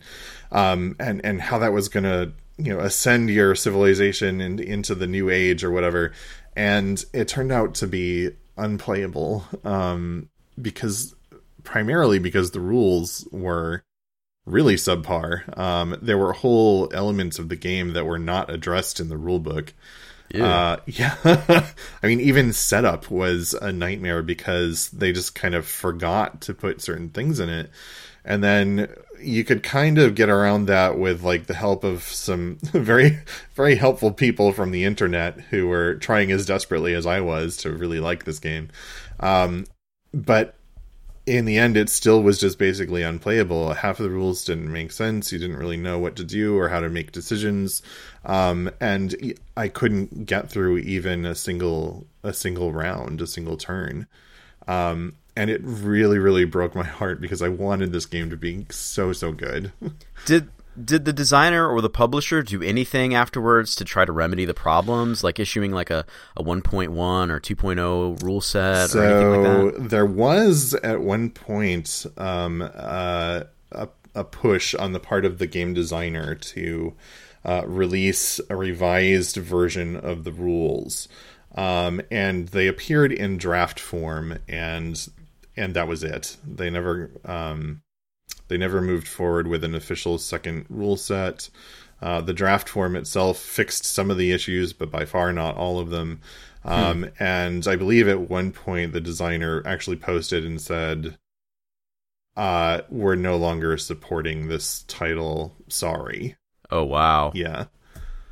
um, 0.51 0.95
and 0.99 1.23
and 1.25 1.41
how 1.41 1.59
that 1.59 1.73
was 1.73 1.89
going 1.89 2.05
to 2.05 2.31
you 2.57 2.73
know 2.73 2.79
ascend 2.79 3.29
your 3.29 3.55
civilization 3.55 4.41
and 4.41 4.59
into 4.59 4.95
the 4.95 5.07
new 5.07 5.29
age 5.29 5.63
or 5.63 5.71
whatever. 5.71 6.13
And 6.55 7.03
it 7.13 7.27
turned 7.27 7.51
out 7.51 7.75
to 7.75 7.87
be 7.87 8.31
unplayable 8.57 9.45
um, 9.63 10.29
because 10.59 11.15
primarily 11.63 12.17
because 12.17 12.51
the 12.51 12.59
rules 12.59 13.27
were 13.31 13.83
really 14.47 14.75
subpar. 14.75 15.57
Um, 15.57 15.97
there 16.01 16.17
were 16.17 16.33
whole 16.33 16.89
elements 16.93 17.37
of 17.37 17.49
the 17.49 17.55
game 17.55 17.93
that 17.93 18.05
were 18.05 18.17
not 18.17 18.49
addressed 18.49 18.99
in 18.99 19.09
the 19.09 19.15
rulebook. 19.15 19.73
Uh, 20.33 20.77
yeah. 20.87 21.15
I 22.03 22.07
mean, 22.07 22.21
even 22.21 22.53
setup 22.53 23.11
was 23.11 23.53
a 23.53 23.71
nightmare 23.71 24.23
because 24.23 24.89
they 24.89 25.11
just 25.11 25.35
kind 25.35 25.53
of 25.53 25.67
forgot 25.67 26.41
to 26.41 26.53
put 26.53 26.81
certain 26.81 27.09
things 27.09 27.39
in 27.39 27.49
it. 27.49 27.69
And 28.25 28.43
then 28.43 28.89
you 29.21 29.43
could 29.43 29.63
kind 29.63 29.97
of 29.97 30.15
get 30.15 30.29
around 30.29 30.65
that 30.65 30.97
with 30.97 31.23
like 31.23 31.47
the 31.47 31.53
help 31.53 31.83
of 31.83 32.03
some 32.03 32.57
very, 32.63 33.19
very 33.55 33.75
helpful 33.75 34.11
people 34.11 34.53
from 34.53 34.71
the 34.71 34.85
internet 34.85 35.39
who 35.49 35.67
were 35.67 35.95
trying 35.95 36.31
as 36.31 36.45
desperately 36.45 36.93
as 36.93 37.05
I 37.05 37.21
was 37.21 37.57
to 37.57 37.71
really 37.71 37.99
like 37.99 38.23
this 38.23 38.39
game. 38.39 38.69
Um, 39.19 39.65
but 40.13 40.56
in 41.27 41.43
the 41.43 41.57
end, 41.57 41.75
it 41.75 41.89
still 41.89 42.23
was 42.23 42.39
just 42.39 42.57
basically 42.57 43.03
unplayable. 43.03 43.73
Half 43.73 43.99
of 43.99 44.05
the 44.05 44.09
rules 44.09 44.45
didn't 44.45 44.71
make 44.71 44.93
sense. 44.93 45.31
You 45.31 45.37
didn't 45.37 45.57
really 45.57 45.75
know 45.75 45.99
what 45.99 46.15
to 46.15 46.23
do 46.23 46.57
or 46.57 46.69
how 46.69 46.79
to 46.79 46.89
make 46.89 47.11
decisions, 47.11 47.83
um, 48.23 48.71
and 48.79 49.33
I 49.57 49.67
couldn't 49.67 50.25
get 50.25 50.49
through 50.49 50.77
even 50.79 51.25
a 51.25 51.35
single 51.35 52.07
a 52.23 52.33
single 52.33 52.71
round, 52.71 53.21
a 53.21 53.27
single 53.27 53.57
turn. 53.57 54.07
Um, 54.69 55.15
and 55.35 55.49
it 55.49 55.61
really, 55.63 56.17
really 56.17 56.45
broke 56.45 56.73
my 56.73 56.83
heart 56.83 57.21
because 57.21 57.41
I 57.41 57.49
wanted 57.49 57.91
this 57.91 58.07
game 58.07 58.29
to 58.31 58.37
be 58.37 58.65
so, 58.71 59.13
so 59.13 59.31
good. 59.31 59.71
Did 60.25 60.49
did 60.83 61.05
the 61.05 61.13
designer 61.13 61.67
or 61.67 61.81
the 61.81 61.89
publisher 61.89 62.43
do 62.43 62.61
anything 62.61 63.13
afterwards 63.13 63.75
to 63.75 63.85
try 63.85 64.05
to 64.05 64.11
remedy 64.11 64.45
the 64.45 64.53
problems, 64.53 65.23
like 65.23 65.39
issuing 65.39 65.71
like 65.71 65.89
a, 65.89 66.05
a 66.35 66.43
1.1 66.43 66.89
or 66.89 67.39
2.0 67.39 68.23
rule 68.23 68.41
set 68.41 68.89
so 68.89 68.99
or 68.99 69.03
anything 69.03 69.43
like 69.43 69.73
that? 69.75 69.89
There 69.89 70.05
was 70.05 70.73
at 70.75 71.01
one 71.01 71.29
point 71.31 72.05
um, 72.17 72.61
uh, 72.61 73.43
a, 73.71 73.89
a 74.15 74.23
push 74.23 74.75
on 74.75 74.93
the 74.93 74.99
part 74.99 75.25
of 75.25 75.37
the 75.37 75.47
game 75.47 75.73
designer 75.73 76.35
to 76.35 76.93
uh, 77.43 77.63
release 77.65 78.39
a 78.49 78.55
revised 78.55 79.37
version 79.37 79.95
of 79.95 80.23
the 80.23 80.31
rules. 80.31 81.07
Um, 81.55 82.01
and 82.11 82.49
they 82.49 82.67
appeared 82.67 83.11
in 83.11 83.37
draft 83.37 83.79
form, 83.79 84.37
and 84.47 85.07
and 85.55 85.73
that 85.73 85.87
was 85.87 86.03
it. 86.03 86.37
They 86.45 86.69
never 86.69 87.09
um, 87.25 87.81
they 88.47 88.57
never 88.57 88.81
moved 88.81 89.07
forward 89.07 89.47
with 89.47 89.63
an 89.63 89.75
official 89.75 90.17
second 90.17 90.65
rule 90.69 90.97
set. 90.97 91.49
Uh, 92.01 92.21
the 92.21 92.33
draft 92.33 92.69
form 92.69 92.95
itself 92.95 93.39
fixed 93.39 93.85
some 93.85 94.11
of 94.11 94.17
the 94.17 94.31
issues, 94.31 94.73
but 94.73 94.91
by 94.91 95.05
far 95.05 95.33
not 95.33 95.57
all 95.57 95.79
of 95.79 95.89
them. 95.89 96.21
Um, 96.63 97.03
hmm. 97.03 97.23
And 97.23 97.67
I 97.67 97.75
believe 97.75 98.07
at 98.07 98.29
one 98.29 98.51
point 98.51 98.93
the 98.93 99.01
designer 99.01 99.63
actually 99.65 99.95
posted 99.95 100.45
and 100.45 100.61
said, 100.61 101.17
uh, 102.35 102.81
"We're 102.89 103.15
no 103.15 103.37
longer 103.37 103.77
supporting 103.77 104.47
this 104.47 104.83
title. 104.83 105.55
Sorry." 105.69 106.35
Oh 106.69 106.83
wow! 106.83 107.31
Yeah, 107.33 107.65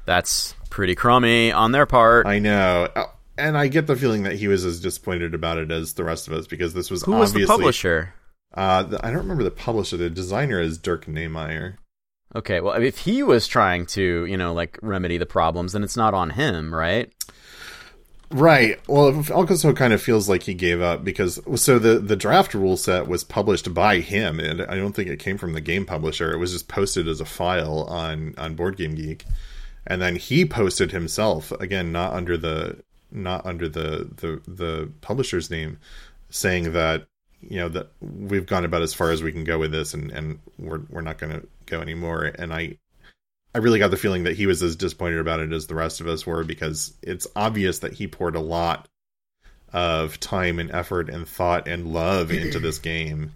that's 0.05 0.53
pretty 0.69 0.95
crummy 0.95 1.51
on 1.51 1.71
their 1.71 1.85
part. 1.85 2.27
I 2.27 2.39
know, 2.39 2.89
uh, 2.95 3.05
and 3.37 3.57
I 3.57 3.67
get 3.67 3.87
the 3.87 3.95
feeling 3.95 4.23
that 4.23 4.35
he 4.35 4.47
was 4.47 4.65
as 4.65 4.81
disappointed 4.81 5.33
about 5.33 5.57
it 5.57 5.71
as 5.71 5.93
the 5.93 6.03
rest 6.03 6.27
of 6.27 6.33
us 6.33 6.45
because 6.45 6.73
this 6.73 6.91
was 6.91 7.03
who 7.03 7.13
was 7.13 7.33
the 7.33 7.45
publisher. 7.45 8.13
Uh, 8.55 8.83
the, 8.83 9.05
I 9.05 9.09
don't 9.09 9.19
remember 9.19 9.43
the 9.43 9.51
publisher. 9.51 9.97
The 9.97 10.09
designer 10.09 10.59
is 10.61 10.77
Dirk 10.77 11.05
Knemeyer. 11.05 11.75
Okay, 12.33 12.59
well, 12.59 12.81
if 12.81 12.99
he 12.99 13.23
was 13.23 13.47
trying 13.47 13.85
to, 13.87 14.25
you 14.25 14.37
know, 14.37 14.53
like 14.53 14.77
remedy 14.81 15.17
the 15.17 15.25
problems, 15.25 15.73
then 15.73 15.83
it's 15.83 15.97
not 15.97 16.13
on 16.13 16.31
him, 16.31 16.73
right? 16.73 17.11
Right. 18.31 18.79
Well, 18.87 19.13
Alcoso 19.13 19.75
kind 19.75 19.93
of 19.93 20.01
feels 20.01 20.27
like 20.27 20.43
he 20.43 20.53
gave 20.53 20.81
up 20.81 21.03
because 21.03 21.39
so 21.55 21.77
the 21.77 21.99
the 21.99 22.15
draft 22.15 22.53
rule 22.53 22.75
set 22.75 23.07
was 23.07 23.23
published 23.23 23.73
by 23.73 23.99
him, 23.99 24.39
and 24.39 24.63
I 24.63 24.75
don't 24.75 24.93
think 24.93 25.09
it 25.09 25.19
came 25.19 25.37
from 25.37 25.53
the 25.53 25.61
game 25.61 25.85
publisher. 25.85 26.33
It 26.33 26.37
was 26.37 26.51
just 26.51 26.67
posted 26.67 27.07
as 27.07 27.21
a 27.21 27.25
file 27.25 27.83
on 27.83 28.33
on 28.37 28.55
Board 28.55 28.77
Game 28.77 28.95
Geek, 28.95 29.25
and 29.85 30.01
then 30.01 30.15
he 30.15 30.43
posted 30.43 30.91
himself 30.91 31.51
again, 31.51 31.91
not 31.91 32.13
under 32.13 32.35
the 32.35 32.83
not 33.11 33.45
under 33.45 33.69
the 33.69 34.09
the 34.17 34.41
the 34.47 34.91
publisher's 35.01 35.51
name, 35.51 35.77
saying 36.29 36.73
that 36.73 37.05
you 37.49 37.57
know 37.57 37.69
that 37.69 37.91
we've 38.01 38.45
gone 38.45 38.65
about 38.65 38.81
as 38.81 38.93
far 38.93 39.11
as 39.11 39.23
we 39.23 39.31
can 39.31 39.43
go 39.43 39.59
with 39.59 39.71
this, 39.71 39.93
and 39.93 40.11
and 40.11 40.39
we're 40.57 40.81
we're 40.89 41.01
not 41.01 41.17
going 41.17 41.33
to 41.33 41.47
go 41.65 41.81
anymore. 41.81 42.23
And 42.23 42.53
I 42.53 42.77
I 43.53 43.59
really 43.59 43.79
got 43.79 43.91
the 43.91 43.97
feeling 43.97 44.23
that 44.23 44.35
he 44.35 44.47
was 44.47 44.61
as 44.61 44.75
disappointed 44.75 45.19
about 45.19 45.39
it 45.39 45.53
as 45.53 45.67
the 45.67 45.75
rest 45.75 46.01
of 46.01 46.07
us 46.07 46.25
were 46.25 46.43
because 46.43 46.93
it's 47.01 47.27
obvious 47.35 47.79
that 47.79 47.93
he 47.93 48.07
poured 48.07 48.35
a 48.35 48.41
lot 48.41 48.87
of 49.71 50.19
time 50.19 50.59
and 50.59 50.71
effort 50.71 51.09
and 51.09 51.27
thought 51.27 51.67
and 51.67 51.93
love 51.93 52.31
into 52.31 52.59
this 52.59 52.79
game 52.79 53.31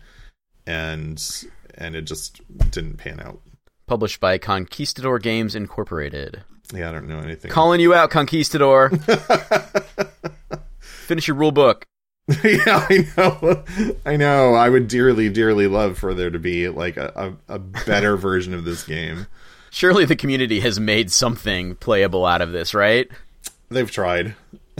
and 0.67 1.45
and 1.75 1.95
it 1.95 2.03
just 2.03 2.41
didn't 2.71 2.97
pan 2.97 3.19
out. 3.19 3.41
Published 3.87 4.19
by 4.19 4.37
Conquistador 4.37 5.19
Games 5.19 5.55
Incorporated. 5.55 6.43
Yeah, 6.73 6.89
I 6.89 6.91
don't 6.91 7.07
know 7.07 7.19
anything. 7.19 7.49
Calling 7.49 7.79
you 7.81 7.93
out, 7.93 8.11
Conquistador. 8.11 8.89
Finish 10.79 11.27
your 11.27 11.37
rule 11.37 11.51
book. 11.51 11.87
yeah, 12.43 12.85
I 12.89 13.07
know. 13.17 13.63
I 14.05 14.15
know. 14.17 14.53
I 14.53 14.69
would 14.69 14.87
dearly, 14.87 15.29
dearly 15.29 15.67
love 15.67 15.97
for 15.97 16.13
there 16.13 16.29
to 16.29 16.39
be 16.39 16.69
like 16.69 16.97
a, 16.97 17.33
a, 17.47 17.55
a 17.55 17.59
better 17.59 18.17
version 18.17 18.53
of 18.53 18.65
this 18.65 18.83
game 18.83 19.27
surely 19.69 20.05
the 20.05 20.15
community 20.15 20.59
has 20.59 20.79
made 20.79 21.11
something 21.11 21.75
playable 21.75 22.25
out 22.25 22.41
of 22.41 22.51
this, 22.51 22.73
right? 22.73 23.09
They've 23.69 23.89
tried. 23.89 24.35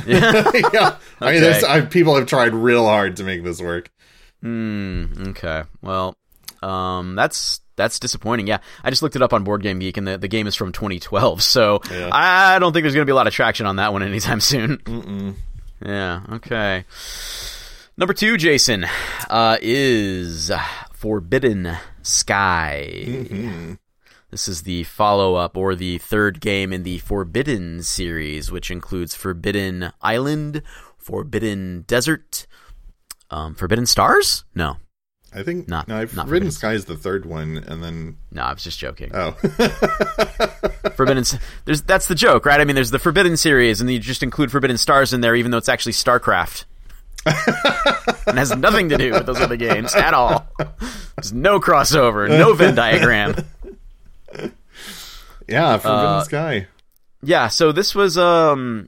Yeah, 0.06 0.52
yeah. 0.74 0.98
I 1.20 1.32
mean, 1.34 1.44
okay. 1.44 1.62
I, 1.68 1.82
people 1.82 2.16
have 2.16 2.28
tried 2.28 2.54
real 2.54 2.86
hard 2.86 3.18
to 3.18 3.24
make 3.24 3.44
this 3.44 3.62
work. 3.62 3.92
Hmm. 4.42 5.06
Okay. 5.30 5.64
Well, 5.82 6.16
um, 6.62 7.16
that's 7.16 7.62
that's 7.76 8.00
disappointing. 8.00 8.48
Yeah, 8.48 8.60
I 8.84 8.90
just 8.90 9.02
looked 9.02 9.16
it 9.16 9.22
up 9.22 9.34
on 9.34 9.44
Board 9.44 9.62
Game 9.62 9.80
Geek, 9.80 9.98
and 9.98 10.08
the, 10.08 10.18
the 10.18 10.28
game 10.28 10.48
is 10.48 10.56
from 10.56 10.72
2012. 10.72 11.44
So 11.44 11.82
yeah. 11.92 12.10
I 12.12 12.60
don't 12.60 12.74
think 12.74 12.84
there's 12.84 12.94
going 12.94 13.06
to 13.06 13.10
be 13.10 13.12
a 13.12 13.16
lot 13.16 13.28
of 13.28 13.34
traction 13.34 13.66
on 13.66 13.76
that 13.78 13.94
one 13.94 14.04
anytime 14.04 14.40
soon. 14.40 14.78
Mm-mm. 14.78 15.36
Yeah. 15.84 16.22
Okay. 16.30 16.86
Number 17.98 18.14
two, 18.14 18.38
Jason, 18.38 18.86
uh, 19.30 19.58
is 19.62 20.52
Forbidden 20.94 21.78
Sky. 22.02 23.04
Mm-hmm. 23.06 23.74
This 24.32 24.48
is 24.48 24.62
the 24.62 24.84
follow 24.84 25.36
up 25.36 25.58
or 25.58 25.76
the 25.76 25.98
third 25.98 26.40
game 26.40 26.72
in 26.72 26.84
the 26.84 27.00
Forbidden 27.00 27.82
series, 27.84 28.52
which 28.52 28.70
includes 28.70 29.16
Forbidden 29.16 29.92
Island, 30.02 30.62
Forbidden 30.98 31.84
Desert, 31.88 32.46
um, 33.32 33.56
Forbidden 33.56 33.86
Stars? 33.86 34.46
No. 34.54 34.78
I 35.34 35.44
think 35.44 35.68
not. 35.68 35.88
No, 35.88 36.00
not 36.00 36.10
Forbidden 36.10 36.52
Sky 36.52 36.74
is 36.74 36.86
the 36.86 36.98
third 36.98 37.26
one, 37.26 37.58
and 37.58 37.84
then 37.84 38.18
no, 38.32 38.42
I 38.42 38.54
was 38.54 38.64
just 38.64 38.80
joking. 38.80 39.12
Oh, 39.14 39.32
Forbidden. 40.96 41.24
There's 41.66 41.84
that's 41.84 42.08
the 42.08 42.16
joke, 42.16 42.46
right? 42.46 42.60
I 42.60 42.66
mean, 42.66 42.76
there's 42.76 42.92
the 42.92 43.00
Forbidden 43.00 43.38
series, 43.38 43.80
and 43.80 43.90
you 43.92 44.00
just 44.00 44.24
include 44.24 44.52
Forbidden 44.52 44.78
Stars 44.78 45.14
in 45.14 45.22
there, 45.22 45.36
even 45.36 45.52
though 45.52 45.58
it's 45.58 45.70
actually 45.70 45.92
StarCraft. 45.94 46.66
and 47.26 48.38
has 48.38 48.56
nothing 48.56 48.90
to 48.90 48.98
do 48.98 49.12
with 49.12 49.26
those 49.26 49.42
other 49.42 49.58
games 49.58 49.94
at 49.94 50.14
all. 50.14 50.48
There's 51.16 51.34
no 51.34 51.60
crossover, 51.60 52.30
no 52.30 52.54
Venn 52.54 52.76
diagram. 52.76 53.36
yeah, 55.48 55.78
Forbidden 55.78 56.06
uh, 56.06 56.24
Sky. 56.24 56.68
Yeah, 57.22 57.50
so 57.50 57.72
this 57.72 57.94
was 57.94 58.18
um 58.18 58.88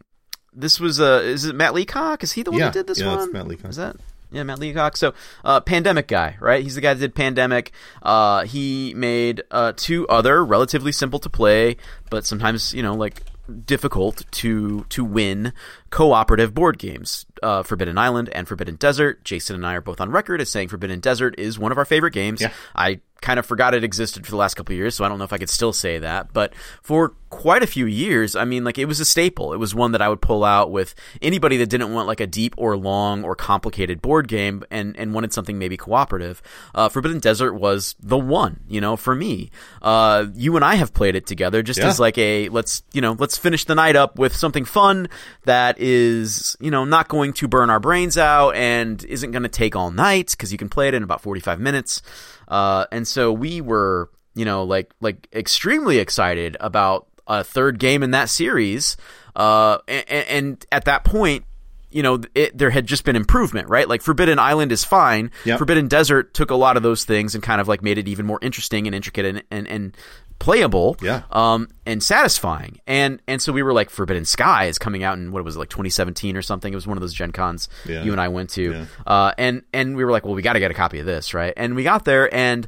this 0.53 0.79
was 0.79 1.01
uh 1.01 1.21
is 1.23 1.45
it 1.45 1.55
Matt 1.55 1.73
Leacock? 1.73 2.23
Is 2.23 2.31
he 2.31 2.43
the 2.43 2.51
one 2.51 2.59
yeah, 2.59 2.65
that 2.67 2.73
did 2.73 2.87
this 2.87 2.99
yeah, 2.99 3.15
one? 3.15 3.31
Matt 3.33 3.47
Leacock. 3.47 3.69
Is 3.69 3.75
that 3.75 3.97
yeah, 4.31 4.43
Matt 4.43 4.59
Leacock. 4.59 4.97
So, 4.97 5.13
uh, 5.43 5.59
Pandemic 5.61 6.07
guy, 6.07 6.37
right? 6.39 6.63
He's 6.63 6.75
the 6.75 6.81
guy 6.81 6.93
that 6.93 6.99
did 6.99 7.15
Pandemic. 7.15 7.71
Uh, 8.01 8.43
he 8.45 8.93
made 8.95 9.43
uh, 9.51 9.73
two 9.75 10.07
other 10.07 10.43
relatively 10.43 10.91
simple 10.91 11.19
to 11.19 11.29
play, 11.29 11.77
but 12.09 12.25
sometimes 12.25 12.73
you 12.73 12.81
know 12.81 12.93
like 12.93 13.23
difficult 13.65 14.23
to 14.31 14.85
to 14.89 15.03
win 15.03 15.53
cooperative 15.89 16.53
board 16.53 16.77
games. 16.77 17.25
Uh, 17.41 17.63
Forbidden 17.63 17.97
Island 17.97 18.29
and 18.29 18.47
Forbidden 18.47 18.75
Desert. 18.75 19.23
Jason 19.23 19.55
and 19.55 19.65
I 19.65 19.75
are 19.75 19.81
both 19.81 20.01
on 20.01 20.11
record 20.11 20.41
as 20.41 20.49
saying 20.49 20.67
Forbidden 20.67 20.99
Desert 20.99 21.35
is 21.37 21.57
one 21.57 21.71
of 21.71 21.77
our 21.77 21.85
favorite 21.85 22.13
games. 22.13 22.41
Yeah. 22.41 22.51
I 22.75 23.01
kind 23.21 23.37
of 23.39 23.45
forgot 23.45 23.73
it 23.73 23.83
existed 23.83 24.25
for 24.25 24.31
the 24.31 24.37
last 24.37 24.55
couple 24.55 24.75
years, 24.75 24.95
so 24.95 25.05
I 25.05 25.09
don't 25.09 25.19
know 25.19 25.23
if 25.23 25.33
I 25.33 25.37
could 25.37 25.49
still 25.49 25.73
say 25.73 25.99
that. 25.99 26.33
But 26.33 26.53
for 26.81 27.13
quite 27.29 27.63
a 27.63 27.67
few 27.67 27.85
years, 27.85 28.35
I 28.35 28.45
mean, 28.45 28.63
like 28.63 28.77
it 28.77 28.85
was 28.85 28.99
a 28.99 29.05
staple. 29.05 29.53
It 29.53 29.57
was 29.57 29.73
one 29.73 29.91
that 29.93 30.01
I 30.01 30.09
would 30.09 30.21
pull 30.21 30.43
out 30.43 30.71
with 30.71 30.95
anybody 31.21 31.57
that 31.57 31.67
didn't 31.67 31.93
want 31.93 32.07
like 32.07 32.19
a 32.19 32.27
deep 32.27 32.55
or 32.57 32.75
long 32.75 33.23
or 33.23 33.35
complicated 33.35 34.01
board 34.01 34.27
game 34.27 34.63
and 34.71 34.97
and 34.97 35.13
wanted 35.13 35.33
something 35.33 35.57
maybe 35.57 35.77
cooperative. 35.77 36.41
Uh, 36.73 36.89
Forbidden 36.89 37.19
Desert 37.19 37.53
was 37.53 37.95
the 37.99 38.17
one, 38.17 38.59
you 38.67 38.81
know, 38.81 38.97
for 38.97 39.15
me. 39.15 39.51
Uh, 39.81 40.25
you 40.33 40.55
and 40.55 40.65
I 40.65 40.75
have 40.75 40.93
played 40.93 41.15
it 41.15 41.27
together 41.27 41.61
just 41.61 41.79
yeah. 41.79 41.87
as 41.87 41.99
like 41.99 42.17
a 42.17 42.49
let's 42.49 42.83
you 42.91 43.01
know 43.01 43.15
let's 43.17 43.37
finish 43.37 43.65
the 43.65 43.75
night 43.75 43.95
up 43.95 44.17
with 44.17 44.35
something 44.35 44.65
fun 44.65 45.07
that 45.45 45.79
is 45.79 46.57
you 46.59 46.71
know 46.71 46.85
not 46.85 47.07
going 47.07 47.30
to 47.33 47.47
burn 47.47 47.69
our 47.69 47.79
brains 47.79 48.17
out 48.17 48.55
and 48.55 49.03
isn't 49.05 49.31
going 49.31 49.43
to 49.43 49.49
take 49.49 49.75
all 49.75 49.91
night 49.91 50.31
because 50.31 50.51
you 50.51 50.57
can 50.57 50.69
play 50.69 50.87
it 50.87 50.93
in 50.93 51.03
about 51.03 51.21
forty 51.21 51.41
five 51.41 51.59
minutes. 51.59 52.01
Uh, 52.47 52.85
and 52.91 53.07
so 53.07 53.31
we 53.31 53.61
were, 53.61 54.09
you 54.35 54.45
know, 54.45 54.63
like 54.63 54.93
like 55.01 55.27
extremely 55.33 55.99
excited 55.99 56.57
about 56.59 57.07
a 57.27 57.43
third 57.43 57.79
game 57.79 58.03
in 58.03 58.11
that 58.11 58.29
series. 58.29 58.97
Uh, 59.35 59.77
and, 59.87 60.05
and 60.09 60.65
at 60.71 60.85
that 60.85 61.03
point, 61.05 61.45
you 61.89 62.03
know, 62.03 62.21
it, 62.35 62.57
there 62.57 62.69
had 62.69 62.85
just 62.87 63.03
been 63.03 63.15
improvement, 63.15 63.67
right? 63.67 63.87
Like 63.87 64.01
Forbidden 64.01 64.39
Island 64.39 64.71
is 64.71 64.83
fine. 64.83 65.31
Yep. 65.45 65.57
Forbidden 65.57 65.87
Desert 65.87 66.33
took 66.33 66.49
a 66.49 66.55
lot 66.55 66.77
of 66.77 66.83
those 66.83 67.03
things 67.03 67.35
and 67.35 67.43
kind 67.43 67.59
of 67.59 67.67
like 67.67 67.83
made 67.83 67.97
it 67.97 68.07
even 68.07 68.25
more 68.25 68.39
interesting 68.41 68.87
and 68.87 68.95
intricate 68.95 69.25
and, 69.25 69.43
and, 69.51 69.67
and 69.67 69.97
playable 70.41 70.97
yeah. 71.01 71.21
um, 71.31 71.67
and 71.85 72.03
satisfying. 72.03 72.81
And 72.87 73.21
and 73.27 73.41
so 73.41 73.53
we 73.53 73.61
were 73.61 73.73
like, 73.73 73.89
Forbidden 73.89 74.25
Sky 74.25 74.65
is 74.65 74.77
coming 74.77 75.03
out 75.03 75.17
in 75.17 75.31
what 75.31 75.43
was 75.45 75.55
it, 75.55 75.59
like 75.59 75.69
2017 75.69 76.35
or 76.35 76.41
something. 76.41 76.73
It 76.73 76.75
was 76.75 76.87
one 76.87 76.97
of 76.97 77.01
those 77.01 77.13
Gen 77.13 77.31
Cons 77.31 77.69
yeah. 77.85 78.03
you 78.03 78.11
and 78.11 78.19
I 78.19 78.27
went 78.27 78.49
to. 78.51 78.71
Yeah. 78.71 78.85
Uh, 79.05 79.33
and 79.37 79.61
and 79.71 79.95
we 79.95 80.03
were 80.03 80.11
like, 80.11 80.25
well, 80.25 80.33
we 80.33 80.41
got 80.41 80.53
to 80.53 80.59
get 80.59 80.71
a 80.71 80.73
copy 80.73 80.99
of 80.99 81.05
this, 81.05 81.33
right? 81.33 81.53
And 81.55 81.75
we 81.75 81.83
got 81.83 82.05
there, 82.05 82.33
and 82.33 82.67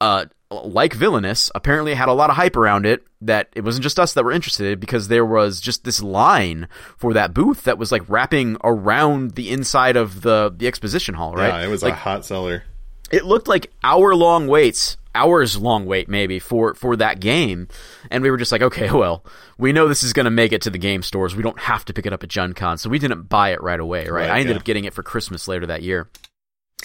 uh, 0.00 0.26
like 0.50 0.94
Villainous, 0.94 1.50
apparently 1.54 1.94
had 1.94 2.08
a 2.08 2.12
lot 2.12 2.28
of 2.28 2.36
hype 2.36 2.56
around 2.56 2.86
it. 2.86 3.04
That 3.20 3.50
it 3.54 3.62
wasn't 3.62 3.84
just 3.84 4.00
us 4.00 4.14
that 4.14 4.24
were 4.24 4.32
interested 4.32 4.80
because 4.80 5.06
there 5.06 5.24
was 5.24 5.60
just 5.60 5.84
this 5.84 6.02
line 6.02 6.66
for 6.96 7.12
that 7.14 7.32
booth 7.32 7.62
that 7.64 7.78
was 7.78 7.92
like 7.92 8.02
wrapping 8.08 8.56
around 8.64 9.36
the 9.36 9.48
inside 9.50 9.96
of 9.96 10.22
the 10.22 10.52
the 10.54 10.66
exposition 10.66 11.14
hall, 11.14 11.36
right? 11.36 11.60
Yeah, 11.60 11.64
it 11.64 11.70
was 11.70 11.84
like, 11.84 11.92
a 11.92 11.96
hot 11.96 12.24
seller. 12.24 12.64
It 13.12 13.24
looked 13.24 13.46
like 13.46 13.70
hour 13.84 14.16
long 14.16 14.48
waits 14.48 14.96
hours 15.14 15.56
long 15.56 15.84
wait 15.86 16.08
maybe 16.08 16.38
for 16.38 16.74
for 16.74 16.96
that 16.96 17.20
game. 17.20 17.68
And 18.10 18.22
we 18.22 18.30
were 18.30 18.36
just 18.38 18.52
like 18.52 18.62
okay 18.62 18.90
well 18.92 19.24
we 19.58 19.72
know 19.72 19.88
this 19.88 20.02
is 20.02 20.12
going 20.12 20.24
to 20.24 20.30
make 20.30 20.52
it 20.52 20.62
to 20.62 20.70
the 20.70 20.78
game 20.78 21.02
stores. 21.02 21.36
We 21.36 21.42
don't 21.42 21.58
have 21.60 21.84
to 21.86 21.92
pick 21.92 22.06
it 22.06 22.12
up 22.12 22.22
at 22.22 22.28
Gen 22.28 22.52
Con 22.54 22.78
so 22.78 22.88
we 22.90 22.98
didn't 22.98 23.28
buy 23.28 23.50
it 23.52 23.62
right 23.62 23.80
away 23.80 24.08
right, 24.08 24.28
Right, 24.28 24.30
I 24.30 24.40
ended 24.40 24.54
yeah. 24.56 24.60
up 24.60 24.64
getting 24.64 24.84
it 24.84 24.94
for 24.94 25.02
Christmas 25.02 25.46
later 25.48 25.66
that 25.66 25.82
year. 25.82 26.08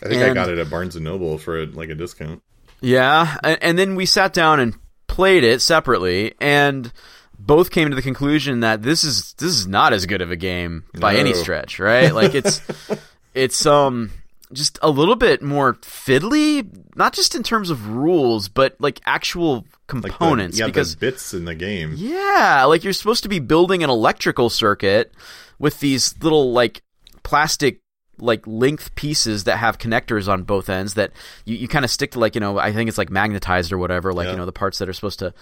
I 0.03 0.07
think 0.09 0.21
I 0.21 0.33
got 0.33 0.49
it 0.49 0.57
at 0.59 0.69
Barnes 0.69 0.95
and 0.95 1.03
Noble 1.05 1.37
for 1.37 1.65
like 1.65 1.89
a 1.89 1.95
discount. 1.95 2.43
yeah 2.81 3.37
and, 3.43 3.57
and 3.61 3.79
then 3.79 3.95
we 3.95 4.05
sat 4.05 4.33
down 4.33 4.59
and 4.59 4.75
played 5.07 5.43
it 5.43 5.61
separately 5.61 6.35
and 6.39 6.91
both 7.39 7.71
came 7.71 7.89
to 7.89 7.95
the 7.95 8.01
conclusion 8.01 8.59
that 8.59 8.81
this 8.83 9.03
is 9.03 9.33
this 9.33 9.49
is 9.51 9.67
not 9.67 9.93
as 9.93 10.05
good 10.05 10.21
of 10.21 10.29
a 10.31 10.35
game 10.35 10.83
by 10.99 11.15
any 11.15 11.33
stretch 11.33 11.79
right? 11.79 12.13
Like 12.13 12.35
it's 12.35 12.61
it's 13.33 13.65
um 13.65 14.11
just 14.53 14.79
a 14.81 14.89
little 14.89 15.15
bit 15.15 15.41
more 15.41 15.73
fiddly 15.75 16.65
not 16.95 17.13
just 17.13 17.35
in 17.35 17.43
terms 17.43 17.69
of 17.69 17.89
rules 17.89 18.47
but 18.47 18.75
like 18.79 19.01
actual 19.05 19.55
Like 19.55 20.01
the- 20.03 20.09
components 20.09 20.57
yeah, 20.59 20.65
because 20.67 20.95
the 20.95 20.99
bits 20.99 21.33
in 21.33 21.45
the 21.45 21.55
game. 21.55 21.93
Yeah, 21.95 22.63
like 22.65 22.83
you're 22.83 22.93
supposed 22.93 23.23
to 23.23 23.29
be 23.29 23.39
building 23.39 23.83
an 23.83 23.89
electrical 23.89 24.49
circuit 24.49 25.13
with 25.59 25.79
these 25.79 26.15
little 26.23 26.51
like 26.53 26.81
plastic 27.23 27.81
like 28.19 28.41
length 28.47 28.95
pieces 28.95 29.43
that 29.43 29.57
have 29.57 29.77
connectors 29.77 30.27
on 30.27 30.41
both 30.41 30.69
ends 30.69 30.95
that 30.95 31.11
you, 31.45 31.55
you 31.55 31.67
kind 31.67 31.85
of 31.85 31.91
stick 31.91 32.11
to 32.11 32.19
like 32.19 32.33
you 32.33 32.41
know 32.41 32.57
I 32.57 32.73
think 32.73 32.87
it's 32.87 32.97
like 32.97 33.11
magnetized 33.11 33.71
or 33.71 33.77
whatever 33.77 34.11
like 34.11 34.25
Yeah. 34.25 34.31
you 34.31 34.37
know 34.37 34.45
the 34.47 34.51
parts 34.51 34.79
that 34.79 34.89
are 34.89 34.93
supposed 34.93 35.19
to 35.19 35.33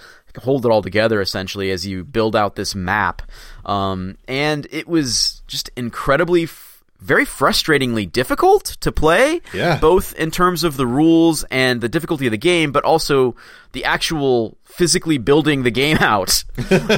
hold 0.42 0.66
it 0.66 0.70
all 0.72 0.82
together 0.82 1.22
essentially 1.22 1.72
as 1.72 1.88
you 1.88 2.04
build 2.04 2.36
out 2.36 2.56
this 2.58 2.76
map 2.76 3.22
um, 3.66 4.18
and 4.28 4.68
it 4.72 4.88
was 4.90 5.42
just 5.48 5.70
incredibly 5.78 6.48
very 7.06 7.26
frustratingly 7.26 8.12
difficult 8.12 8.76
to 8.82 8.92
play 8.92 9.42
Yeah. 9.54 9.78
both 9.80 10.14
in 10.16 10.32
terms 10.32 10.64
of 10.64 10.76
the 10.78 10.88
rules 10.88 11.44
and 11.52 11.80
the 11.82 11.88
difficulty 11.90 12.26
of 12.28 12.32
the 12.32 12.38
game, 12.38 12.72
but 12.72 12.84
also 12.84 13.36
the 13.74 13.86
actual 13.86 14.58
physically 14.64 15.18
building 15.18 15.64
the 15.64 15.72
game 15.72 15.98
out. 16.02 16.44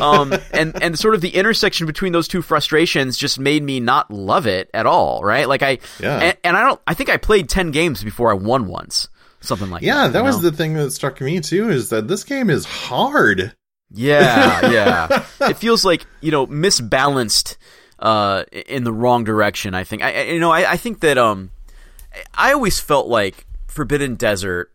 um, 0.02 0.34
and 0.52 0.82
and 0.82 0.98
sort 0.98 1.14
of 1.14 1.22
the 1.22 1.30
intersection 1.36 1.86
between 1.88 2.14
those 2.14 2.28
two 2.28 2.42
frustrations 2.42 3.18
just 3.18 3.40
made 3.40 3.62
me 3.64 3.80
not 3.80 4.10
love 4.10 4.48
it 4.48 4.70
at 4.74 4.86
all. 4.86 5.22
Right? 5.24 5.48
Like 5.48 5.62
I 5.64 5.80
Yeah. 6.00 6.18
and, 6.20 6.38
and 6.44 6.58
I 6.58 6.62
don't. 6.64 6.82
I 6.88 6.94
think 6.94 7.10
I 7.10 7.18
played 7.18 7.50
ten 7.50 7.72
games 7.72 8.04
before 8.04 8.32
I 8.32 8.36
won 8.36 8.68
once. 8.68 9.10
Something 9.42 9.70
like 9.70 9.84
Yeah, 9.84 9.94
that. 9.96 10.02
Yeah, 10.04 10.08
that 10.10 10.24
was 10.24 10.38
know? 10.42 10.50
the 10.50 10.58
thing 10.58 10.74
that 10.76 10.92
struck 10.92 11.22
me 11.22 11.40
too. 11.42 11.70
Is 11.70 11.90
that 11.90 12.08
this 12.08 12.24
game 12.24 12.50
is 12.50 12.66
hard. 12.66 13.54
Yeah, 13.94 14.70
yeah. 14.72 15.24
it 15.42 15.58
feels 15.58 15.86
like 15.86 16.06
you 16.22 16.32
know 16.32 16.48
misbalanced 16.48 17.58
uh, 18.00 18.44
in 18.52 18.84
the 18.84 18.94
wrong 18.94 19.24
direction. 19.24 19.74
I 19.74 19.84
think. 19.84 20.04
I, 20.04 20.24
you 20.24 20.40
know, 20.40 20.52
I, 20.52 20.74
I 20.74 20.78
think 20.78 21.00
that 21.02 21.18
um, 21.18 21.52
I 22.34 22.54
always 22.54 22.80
felt 22.80 23.08
like 23.08 23.46
Forbidden 23.68 24.16
Desert 24.16 24.72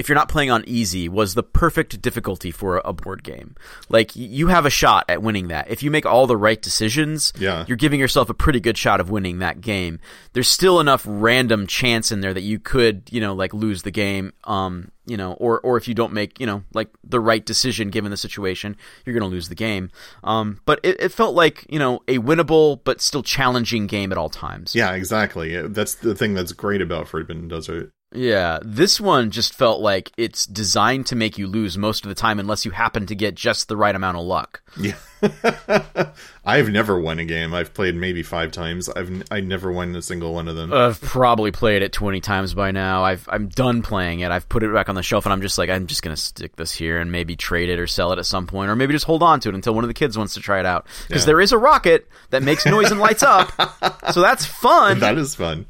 if 0.00 0.08
you're 0.08 0.16
not 0.16 0.30
playing 0.30 0.50
on 0.50 0.64
easy, 0.66 1.10
was 1.10 1.34
the 1.34 1.42
perfect 1.42 2.00
difficulty 2.00 2.50
for 2.50 2.80
a 2.86 2.92
board 2.94 3.22
game. 3.22 3.54
Like 3.90 4.16
you 4.16 4.46
have 4.46 4.64
a 4.64 4.70
shot 4.70 5.04
at 5.10 5.22
winning 5.22 5.48
that. 5.48 5.70
If 5.70 5.82
you 5.82 5.90
make 5.90 6.06
all 6.06 6.26
the 6.26 6.38
right 6.38 6.60
decisions, 6.60 7.34
yeah. 7.38 7.66
you're 7.68 7.76
giving 7.76 8.00
yourself 8.00 8.30
a 8.30 8.34
pretty 8.34 8.60
good 8.60 8.78
shot 8.78 9.00
of 9.00 9.10
winning 9.10 9.40
that 9.40 9.60
game. 9.60 10.00
There's 10.32 10.48
still 10.48 10.80
enough 10.80 11.04
random 11.06 11.66
chance 11.66 12.10
in 12.10 12.22
there 12.22 12.32
that 12.32 12.40
you 12.40 12.58
could, 12.58 13.02
you 13.10 13.20
know, 13.20 13.34
like 13.34 13.52
lose 13.52 13.82
the 13.82 13.90
game. 13.90 14.32
Um, 14.44 14.90
you 15.04 15.18
know, 15.18 15.32
or 15.34 15.60
or 15.60 15.76
if 15.76 15.86
you 15.86 15.94
don't 15.94 16.12
make, 16.12 16.40
you 16.40 16.46
know, 16.46 16.62
like 16.72 16.88
the 17.04 17.20
right 17.20 17.44
decision 17.44 17.90
given 17.90 18.10
the 18.10 18.16
situation, 18.16 18.76
you're 19.04 19.12
going 19.12 19.28
to 19.28 19.34
lose 19.34 19.48
the 19.48 19.54
game. 19.54 19.90
Um, 20.24 20.60
but 20.64 20.80
it, 20.82 21.00
it 21.00 21.08
felt 21.10 21.34
like, 21.34 21.66
you 21.68 21.78
know, 21.78 22.00
a 22.08 22.18
winnable 22.18 22.80
but 22.84 23.00
still 23.02 23.22
challenging 23.22 23.86
game 23.86 24.12
at 24.12 24.18
all 24.18 24.30
times. 24.30 24.74
Yeah, 24.74 24.92
exactly. 24.92 25.60
That's 25.66 25.96
the 25.96 26.14
thing 26.14 26.34
that's 26.34 26.52
great 26.52 26.80
about 26.80 27.08
Forbidden 27.08 27.48
Desert. 27.48 27.92
Yeah, 28.12 28.58
this 28.62 29.00
one 29.00 29.30
just 29.30 29.54
felt 29.54 29.80
like 29.80 30.10
it's 30.16 30.44
designed 30.44 31.06
to 31.06 31.16
make 31.16 31.38
you 31.38 31.46
lose 31.46 31.78
most 31.78 32.04
of 32.04 32.08
the 32.08 32.14
time 32.16 32.40
unless 32.40 32.64
you 32.64 32.72
happen 32.72 33.06
to 33.06 33.14
get 33.14 33.36
just 33.36 33.68
the 33.68 33.76
right 33.76 33.94
amount 33.94 34.16
of 34.16 34.24
luck. 34.24 34.62
Yeah. 34.76 34.96
I've 36.44 36.70
never 36.70 36.98
won 36.98 37.20
a 37.20 37.24
game. 37.24 37.54
I've 37.54 37.72
played 37.72 37.94
maybe 37.94 38.24
5 38.24 38.50
times. 38.50 38.88
I've 38.88 39.22
I 39.30 39.40
never 39.40 39.70
won 39.70 39.94
a 39.94 40.02
single 40.02 40.34
one 40.34 40.48
of 40.48 40.56
them. 40.56 40.72
I've 40.72 41.00
probably 41.00 41.52
played 41.52 41.82
it 41.82 41.92
20 41.92 42.20
times 42.20 42.52
by 42.52 42.72
now. 42.72 43.04
I've 43.04 43.28
I'm 43.30 43.48
done 43.48 43.82
playing 43.82 44.20
it. 44.20 44.32
I've 44.32 44.48
put 44.48 44.64
it 44.64 44.72
back 44.72 44.88
on 44.88 44.96
the 44.96 45.04
shelf 45.04 45.24
and 45.24 45.32
I'm 45.32 45.42
just 45.42 45.56
like 45.56 45.70
I'm 45.70 45.86
just 45.86 46.02
going 46.02 46.16
to 46.16 46.20
stick 46.20 46.56
this 46.56 46.72
here 46.72 46.98
and 46.98 47.12
maybe 47.12 47.36
trade 47.36 47.68
it 47.68 47.78
or 47.78 47.86
sell 47.86 48.12
it 48.12 48.18
at 48.18 48.26
some 48.26 48.48
point 48.48 48.70
or 48.70 48.76
maybe 48.76 48.92
just 48.92 49.06
hold 49.06 49.22
on 49.22 49.38
to 49.40 49.50
it 49.50 49.54
until 49.54 49.74
one 49.74 49.84
of 49.84 49.88
the 49.88 49.94
kids 49.94 50.18
wants 50.18 50.34
to 50.34 50.40
try 50.40 50.58
it 50.58 50.66
out 50.66 50.86
because 51.06 51.22
yeah. 51.22 51.26
there 51.26 51.40
is 51.40 51.52
a 51.52 51.58
rocket 51.58 52.08
that 52.30 52.42
makes 52.42 52.66
noise 52.66 52.90
and 52.90 52.98
lights 52.98 53.22
up. 53.22 53.52
So 54.12 54.22
that's 54.22 54.44
fun. 54.44 54.98
That 55.00 55.18
is 55.18 55.36
fun 55.36 55.66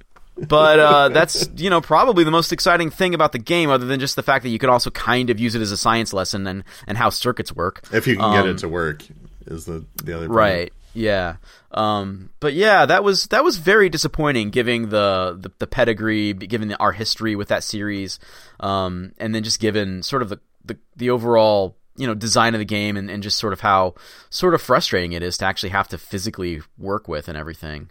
but 0.49 0.79
uh, 0.79 1.09
that's 1.11 1.49
you 1.57 1.71
know 1.71 1.81
probably 1.81 2.25
the 2.25 2.31
most 2.31 2.53
exciting 2.53 2.91
thing 2.91 3.15
about 3.15 3.33
the 3.33 3.39
game, 3.39 3.71
other 3.71 3.87
than 3.87 4.01
just 4.01 4.17
the 4.17 4.23
fact 4.23 4.43
that 4.43 4.51
you 4.51 4.59
can 4.59 4.71
also 4.71 4.91
kind 4.91 5.31
of 5.31 5.39
use 5.41 5.55
it 5.55 5.63
as 5.63 5.71
a 5.71 5.77
science 5.77 6.13
lesson 6.13 6.47
and 6.47 6.65
and 6.87 6.99
how 6.99 7.11
circuits 7.11 7.53
work. 7.53 7.83
If 7.93 8.07
you 8.07 8.17
can 8.17 8.25
um, 8.25 8.33
get 8.33 8.47
it 8.47 8.51
um, 8.51 8.57
to 8.59 8.69
work, 8.69 9.05
is 9.47 9.65
the 9.65 9.85
the 10.03 10.17
other 10.17 10.29
right? 10.29 10.73
Yeah. 10.93 11.37
Um, 11.73 12.31
but 12.41 12.55
yeah, 12.55 12.87
that 12.87 13.05
was 13.05 13.27
that 13.27 13.45
was 13.45 13.59
very 13.59 13.89
disappointing, 13.89 14.51
given 14.51 14.89
the, 14.89 15.37
the, 15.39 15.53
the 15.59 15.67
pedigree, 15.67 16.33
given 16.33 16.69
the, 16.69 16.77
our 16.79 16.93
history 16.93 17.37
with 17.37 17.49
that 17.49 17.63
series, 17.63 18.19
um, 18.59 19.13
and 19.19 19.35
then 19.35 19.45
just 19.45 19.61
given 19.61 20.03
sort 20.03 20.23
of 20.23 20.31
the, 20.31 20.41
the, 20.65 20.79
the 20.97 21.11
overall 21.11 21.77
you 21.97 22.07
know 22.07 22.15
design 22.15 22.55
of 22.55 22.59
the 22.59 22.65
game 22.65 22.97
and, 22.97 23.11
and 23.11 23.23
just 23.23 23.39
sort 23.39 23.53
of 23.53 23.61
how 23.61 23.95
sort 24.31 24.55
of 24.55 24.63
frustrating 24.63 25.13
it 25.13 25.23
is 25.23 25.39
to 25.39 25.45
actually 25.45 25.71
have 25.71 25.89
to 25.89 25.99
physically 25.99 26.61
work 26.79 27.07
with 27.07 27.29
and 27.29 27.39
everything. 27.39 27.91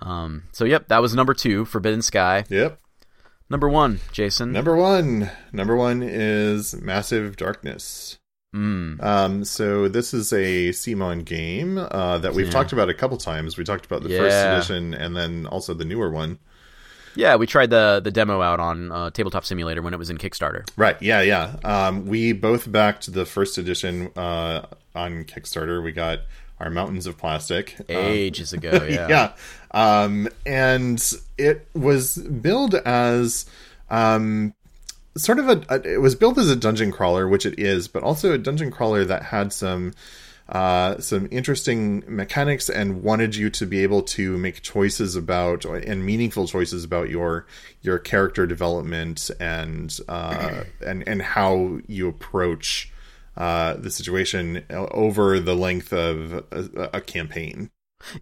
Um, 0.00 0.44
so 0.52 0.64
yep, 0.64 0.88
that 0.88 1.02
was 1.02 1.14
number 1.14 1.34
two, 1.34 1.64
Forbidden 1.64 2.02
Sky. 2.02 2.44
Yep. 2.48 2.80
Number 3.50 3.68
one, 3.68 4.00
Jason. 4.12 4.52
Number 4.52 4.76
one. 4.76 5.30
Number 5.52 5.74
one 5.74 6.02
is 6.02 6.74
Massive 6.80 7.36
Darkness. 7.36 8.18
Mm. 8.54 9.02
Um, 9.02 9.44
so 9.44 9.88
this 9.88 10.14
is 10.14 10.32
a 10.32 10.70
CMON 10.70 11.24
game 11.24 11.78
uh, 11.78 12.18
that 12.18 12.34
we've 12.34 12.46
yeah. 12.46 12.52
talked 12.52 12.72
about 12.72 12.88
a 12.88 12.94
couple 12.94 13.16
times. 13.16 13.56
We 13.56 13.64
talked 13.64 13.86
about 13.86 14.02
the 14.02 14.10
yeah. 14.10 14.18
first 14.18 14.36
edition 14.36 14.94
and 14.94 15.16
then 15.16 15.46
also 15.46 15.74
the 15.74 15.84
newer 15.84 16.10
one. 16.10 16.38
Yeah, 17.14 17.36
we 17.36 17.46
tried 17.46 17.70
the 17.70 18.00
the 18.02 18.10
demo 18.10 18.42
out 18.42 18.60
on 18.60 18.92
uh, 18.92 19.10
Tabletop 19.10 19.44
Simulator 19.44 19.82
when 19.82 19.92
it 19.92 19.98
was 19.98 20.08
in 20.08 20.18
Kickstarter. 20.18 20.68
Right. 20.76 21.00
Yeah. 21.02 21.20
Yeah. 21.22 21.56
Um, 21.64 22.06
we 22.06 22.32
both 22.32 22.70
backed 22.70 23.12
the 23.12 23.26
first 23.26 23.58
edition 23.58 24.10
uh, 24.16 24.66
on 24.94 25.24
Kickstarter. 25.24 25.82
We 25.82 25.92
got 25.92 26.20
our 26.60 26.70
mountains 26.70 27.06
of 27.06 27.16
plastic 27.16 27.76
um, 27.88 27.96
ages 27.96 28.52
um, 28.52 28.58
ago. 28.58 28.86
Yeah, 28.88 29.08
yeah, 29.08 29.32
um, 29.72 30.28
and 30.46 31.02
it 31.36 31.68
was 31.74 32.16
billed 32.16 32.74
as 32.74 33.46
um, 33.90 34.54
sort 35.16 35.38
of 35.38 35.48
a, 35.48 35.64
a, 35.68 35.94
It 35.94 36.00
was 36.00 36.14
built 36.14 36.38
as 36.38 36.50
a 36.50 36.56
dungeon 36.56 36.90
crawler, 36.90 37.28
which 37.28 37.46
it 37.46 37.58
is, 37.58 37.88
but 37.88 38.02
also 38.02 38.32
a 38.32 38.38
dungeon 38.38 38.70
crawler 38.70 39.04
that 39.04 39.24
had 39.24 39.52
some. 39.52 39.92
Uh, 40.48 40.98
some 40.98 41.28
interesting 41.30 42.02
mechanics 42.08 42.70
and 42.70 43.02
wanted 43.02 43.36
you 43.36 43.50
to 43.50 43.66
be 43.66 43.82
able 43.82 44.00
to 44.00 44.38
make 44.38 44.62
choices 44.62 45.14
about 45.14 45.66
and 45.66 46.06
meaningful 46.06 46.46
choices 46.46 46.84
about 46.84 47.10
your 47.10 47.44
your 47.82 47.98
character 47.98 48.46
development 48.46 49.30
and 49.38 50.00
uh, 50.08 50.64
and 50.86 51.06
and 51.06 51.20
how 51.20 51.78
you 51.86 52.08
approach 52.08 52.90
uh, 53.38 53.74
the 53.74 53.90
situation 53.90 54.64
over 54.70 55.40
the 55.40 55.54
length 55.54 55.92
of 55.92 56.44
a, 56.50 56.90
a 56.94 57.00
campaign. 57.00 57.70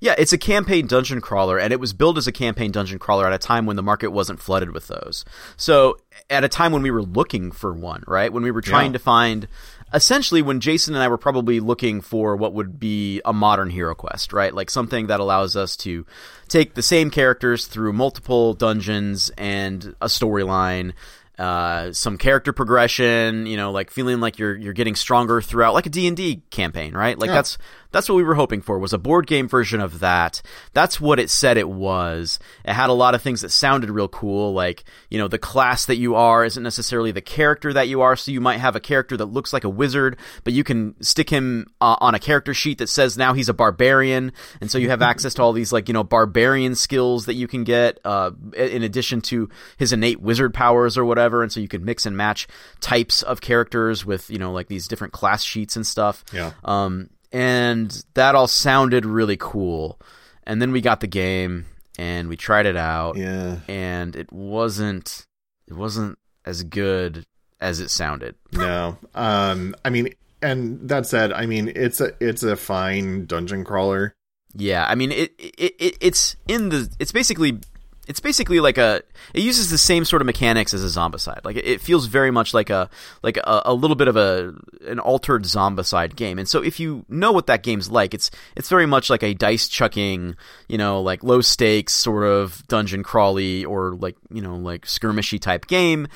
Yeah, 0.01 0.14
it's 0.17 0.33
a 0.33 0.39
campaign 0.39 0.87
dungeon 0.87 1.21
crawler, 1.21 1.59
and 1.59 1.73
it 1.73 1.81
was 1.81 1.93
built 1.93 2.17
as 2.17 2.27
a 2.27 2.33
campaign 2.33 2.71
dungeon 2.71 2.99
crawler 2.99 3.27
at 3.27 3.33
a 3.33 3.39
time 3.39 3.67
when 3.67 3.77
the 3.77 3.83
market 3.83 4.09
wasn't 4.09 4.41
flooded 4.41 4.73
with 4.73 4.89
those. 4.89 5.25
So, 5.57 5.97
at 6.31 6.45
a 6.45 6.49
time 6.49 6.73
when 6.73 6.83
we 6.83 6.91
were 6.91 7.03
looking 7.03 7.51
for 7.51 7.73
one, 7.73 8.03
right? 8.07 8.33
When 8.33 8.43
we 8.43 8.51
were 8.51 8.62
trying 8.62 8.93
yeah. 8.93 8.99
to 8.99 9.05
find, 9.05 9.49
essentially, 9.93 10.41
when 10.41 10.61
Jason 10.61 10.95
and 10.95 11.03
I 11.03 11.09
were 11.09 11.19
probably 11.19 11.61
looking 11.61 12.01
for 12.01 12.37
what 12.37 12.55
would 12.55 12.81
be 12.81 13.21
a 13.25 13.35
modern 13.35 13.69
hero 13.69 13.95
quest, 13.95 14.33
right? 14.33 14.53
Like 14.53 14.71
something 14.71 15.09
that 15.09 15.21
allows 15.21 15.57
us 15.57 15.77
to 15.79 16.07
take 16.49 16.75
the 16.75 16.83
same 16.83 17.11
characters 17.11 17.67
through 17.67 17.93
multiple 17.93 18.55
dungeons 18.55 19.31
and 19.37 19.95
a 20.01 20.07
storyline 20.07 20.93
uh, 21.39 21.93
some 21.93 22.16
character 22.16 22.53
progression, 22.53 23.47
you 23.47 23.57
know, 23.57 23.70
like 23.70 23.91
feeling 23.91 24.20
like 24.20 24.39
you're 24.39 24.57
you're 24.57 24.72
getting 24.72 24.95
stronger 24.95 25.41
throughout, 25.41 25.74
like 25.74 25.87
a 25.87 25.91
D 25.91 26.07
and 26.07 26.16
D 26.16 26.43
campaign, 26.51 26.95
right? 26.95 27.18
Like 27.18 27.28
yeah. 27.28 27.34
that's 27.34 27.59
that's 27.97 28.11
what 28.11 28.17
we 28.17 28.25
were 28.25 28.35
hoping 28.35 28.61
for 28.61 28.79
was 28.79 28.93
a 28.93 28.99
board 28.99 29.27
game 29.27 29.49
version 29.49 29.81
of 29.81 30.01
that. 30.01 30.43
That's 30.75 31.01
what 31.01 31.19
it 31.19 31.31
said 31.31 31.57
it 31.57 31.71
was. 31.71 32.39
It 32.63 32.75
had 32.75 32.91
a 32.91 32.93
lot 32.93 33.15
of 33.15 33.23
things 33.23 33.41
that 33.41 33.49
sounded 33.49 33.89
real 33.89 34.07
cool, 34.07 34.53
like 34.53 34.85
you 35.09 35.17
know 35.17 35.29
the 35.29 35.39
class 35.39 35.87
that 35.87 35.97
you 35.97 36.15
are 36.15 36.45
isn't 36.45 36.63
necessarily 36.63 37.11
the 37.11 37.23
character 37.23 37.73
that 37.73 37.89
you 37.89 38.03
are. 38.03 38.15
So 38.15 38.33
you 38.33 38.41
might 38.43 38.59
have 38.59 38.77
a 38.77 38.81
character 38.81 39.17
that 39.17 39.25
looks 39.25 39.55
like 39.55 39.65
a 39.65 39.71
wizard, 39.71 40.19
but 40.45 40.53
you 40.53 40.63
can 40.63 40.95
stick 41.03 41.31
him 41.31 41.69
uh, 41.81 41.97
on 42.03 42.15
a 42.15 42.19
character 42.19 42.53
sheet 42.53 42.77
that 42.79 42.91
says 42.91 43.17
now 43.17 43.33
he's 43.33 43.49
a 43.49 43.55
barbarian, 43.55 44.31
and 44.61 44.71
so 44.71 44.77
you 44.77 44.91
have 44.91 45.01
access 45.01 45.33
to 45.33 45.43
all 45.43 45.55
these 45.55 45.73
like 45.73 45.89
you 45.89 45.95
know 45.95 46.05
barbarian 46.05 46.75
skills 46.75 47.25
that 47.25 47.35
you 47.35 47.49
can 47.49 47.65
get 47.65 47.99
uh, 48.05 48.31
in 48.55 48.83
addition 48.83 49.23
to 49.23 49.49
his 49.79 49.95
innate 49.95 50.21
wizard 50.21 50.53
powers 50.53 50.99
or 50.99 51.07
whatever. 51.07 51.43
And 51.43 51.51
so 51.51 51.61
you 51.61 51.69
can 51.69 51.83
mix 51.83 52.05
and 52.05 52.15
match 52.15 52.47
types 52.83 53.23
of 53.23 53.41
characters 53.41 54.05
with 54.05 54.29
you 54.29 54.39
know 54.39 54.53
like 54.53 54.69
these 54.69 54.87
different 54.87 55.15
class 55.15 55.43
sheets 55.43 55.77
and 55.77 55.87
stuff. 55.87 56.27
Yeah. 56.31 56.53
Um, 56.63 57.09
and 57.33 58.05
that 58.14 58.35
all 58.35 58.49
sounded 58.49 59.05
really 59.05 59.37
cool. 59.37 60.01
And 60.45 60.62
then 60.62 60.72
we 60.72 60.81
got 60.81 61.01
the 61.01 61.07
game 61.07 61.66
and 61.99 62.29
we 62.29 62.37
tried 62.37 62.66
it 62.66 62.77
out. 62.77 63.16
Yeah. 63.16 63.61
And 63.68 64.14
it 64.14 64.33
wasn't 64.33 65.27
it 65.66 65.74
wasn't 65.74 66.18
as 66.45 66.62
good 66.62 67.27
as 67.61 67.81
it 67.81 67.91
sounded. 67.91 68.37
No. 68.53 68.97
Um 69.14 69.74
I 69.85 69.91
mean 69.91 70.14
and 70.43 70.89
that 70.89 71.07
said, 71.07 71.33
I 71.33 71.47
mean 71.47 71.72
it's 71.74 72.01
a 72.01 72.12
it's 72.20 72.43
a 72.43 72.57
fine 72.57 73.27
dungeon 73.27 73.64
crawler. 73.64 74.14
Yeah, 74.55 74.87
I 74.89 74.95
mean 74.95 75.12
it, 75.12 75.35
it, 75.39 75.74
it 75.79 75.99
it's 76.01 76.37
in 76.49 76.70
the 76.70 76.89
it's 76.99 77.12
basically 77.12 77.59
it's 78.07 78.21
basically 78.21 78.61
like 78.61 78.79
a 78.79 79.03
it 79.35 79.43
uses 79.43 79.71
the 79.71 79.79
same 79.79 80.05
sort 80.05 80.23
of 80.23 80.27
mechanics 80.27 80.73
as 80.75 80.85
a 80.85 81.01
zombicide 81.01 81.45
like 81.45 81.57
it 81.57 81.81
feels 81.81 82.07
very 82.07 82.31
much 82.31 82.55
like 82.55 82.71
a 82.71 82.89
like 83.23 83.37
a, 83.37 83.63
a 83.67 83.75
little 83.75 83.97
bit 83.97 84.09
of 84.09 84.17
a 84.17 84.55
an 84.87 84.99
altered 84.99 85.45
zombicide 85.45 86.17
game 86.17 86.39
and 86.39 86.49
so 86.49 86.63
if 86.63 86.79
you 86.79 87.05
know 87.09 87.33
what 87.33 87.47
that 87.47 87.63
game's 87.63 87.91
like 87.91 88.15
it's 88.15 88.31
it's 88.57 88.69
very 88.69 88.87
much 88.87 89.11
like 89.11 89.23
a 89.23 89.35
dice 89.35 89.69
chucking 89.69 90.37
you 90.69 90.79
know 90.79 91.01
like 91.01 91.23
low 91.23 91.41
stakes 91.41 91.93
sort 91.93 92.25
of 92.25 92.67
dungeon 92.69 93.03
crawly 93.03 93.65
or 93.65 93.95
like 93.95 94.17
you 94.31 94.43
know 94.43 94.57
like 94.57 94.87
skirmishy 94.87 95.41
type 95.41 95.67
game 95.67 96.07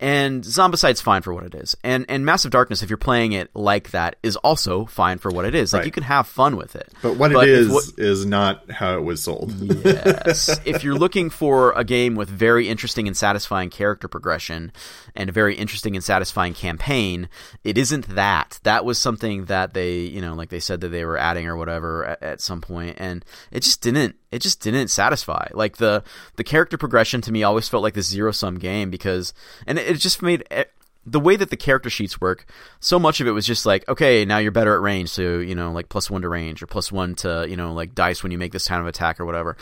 and 0.00 0.44
Zombicide's 0.44 1.00
fine 1.00 1.22
for 1.22 1.34
what 1.34 1.44
it 1.44 1.54
is. 1.54 1.76
And 1.82 2.06
and 2.08 2.24
Massive 2.24 2.50
Darkness, 2.50 2.82
if 2.82 2.90
you're 2.90 2.96
playing 2.96 3.32
it 3.32 3.50
like 3.54 3.90
that, 3.90 4.16
is 4.22 4.36
also 4.36 4.84
fine 4.86 5.18
for 5.18 5.30
what 5.30 5.44
it 5.44 5.54
is. 5.54 5.72
Like 5.72 5.80
right. 5.80 5.86
you 5.86 5.92
can 5.92 6.04
have 6.04 6.26
fun 6.26 6.56
with 6.56 6.76
it. 6.76 6.92
But 7.02 7.16
what 7.16 7.32
but 7.32 7.48
it 7.48 7.54
is 7.54 7.68
what, 7.68 7.84
is 7.98 8.24
not 8.24 8.70
how 8.70 8.96
it 8.96 9.02
was 9.02 9.22
sold. 9.22 9.52
yes. 9.84 10.60
if 10.64 10.84
you're 10.84 10.94
looking 10.94 11.30
for 11.38 11.70
a 11.76 11.84
game 11.84 12.16
with 12.16 12.28
very 12.28 12.68
interesting 12.68 13.06
and 13.06 13.16
satisfying 13.16 13.70
character 13.70 14.08
progression 14.08 14.72
and 15.14 15.30
a 15.30 15.32
very 15.32 15.54
interesting 15.54 15.94
and 15.94 16.02
satisfying 16.02 16.52
campaign, 16.52 17.28
it 17.62 17.78
isn't 17.78 18.08
that. 18.16 18.58
That 18.64 18.84
was 18.84 18.98
something 18.98 19.44
that 19.44 19.72
they, 19.72 20.00
you 20.00 20.20
know, 20.20 20.34
like 20.34 20.48
they 20.48 20.58
said 20.58 20.80
that 20.80 20.88
they 20.88 21.04
were 21.04 21.16
adding 21.16 21.46
or 21.46 21.56
whatever 21.56 22.04
at, 22.06 22.22
at 22.24 22.40
some 22.40 22.60
point, 22.60 22.96
and 22.98 23.24
it 23.52 23.62
just 23.62 23.80
didn't 23.80 24.16
it 24.32 24.42
just 24.42 24.60
didn't 24.60 24.88
satisfy. 24.88 25.46
Like 25.52 25.76
the 25.76 26.02
the 26.34 26.42
character 26.42 26.76
progression 26.76 27.20
to 27.20 27.30
me 27.30 27.44
always 27.44 27.68
felt 27.68 27.84
like 27.84 27.94
the 27.94 28.02
zero 28.02 28.32
sum 28.32 28.58
game 28.58 28.90
because, 28.90 29.32
and 29.64 29.78
it, 29.78 29.86
it 29.86 29.94
just 29.98 30.20
made 30.20 30.42
it, 30.50 30.72
the 31.06 31.20
way 31.20 31.36
that 31.36 31.50
the 31.50 31.56
character 31.56 31.88
sheets 31.88 32.20
work. 32.20 32.46
So 32.80 32.98
much 32.98 33.20
of 33.20 33.28
it 33.28 33.30
was 33.30 33.46
just 33.46 33.64
like, 33.64 33.88
okay, 33.88 34.24
now 34.24 34.38
you're 34.38 34.50
better 34.50 34.74
at 34.74 34.80
range, 34.80 35.10
so 35.10 35.38
you 35.38 35.54
know, 35.54 35.70
like 35.70 35.88
plus 35.88 36.10
one 36.10 36.22
to 36.22 36.28
range 36.28 36.64
or 36.64 36.66
plus 36.66 36.90
one 36.90 37.14
to 37.16 37.46
you 37.48 37.56
know, 37.56 37.72
like 37.74 37.94
dice 37.94 38.24
when 38.24 38.32
you 38.32 38.38
make 38.38 38.50
this 38.50 38.66
kind 38.66 38.80
of 38.80 38.88
attack 38.88 39.20
or 39.20 39.24
whatever. 39.24 39.56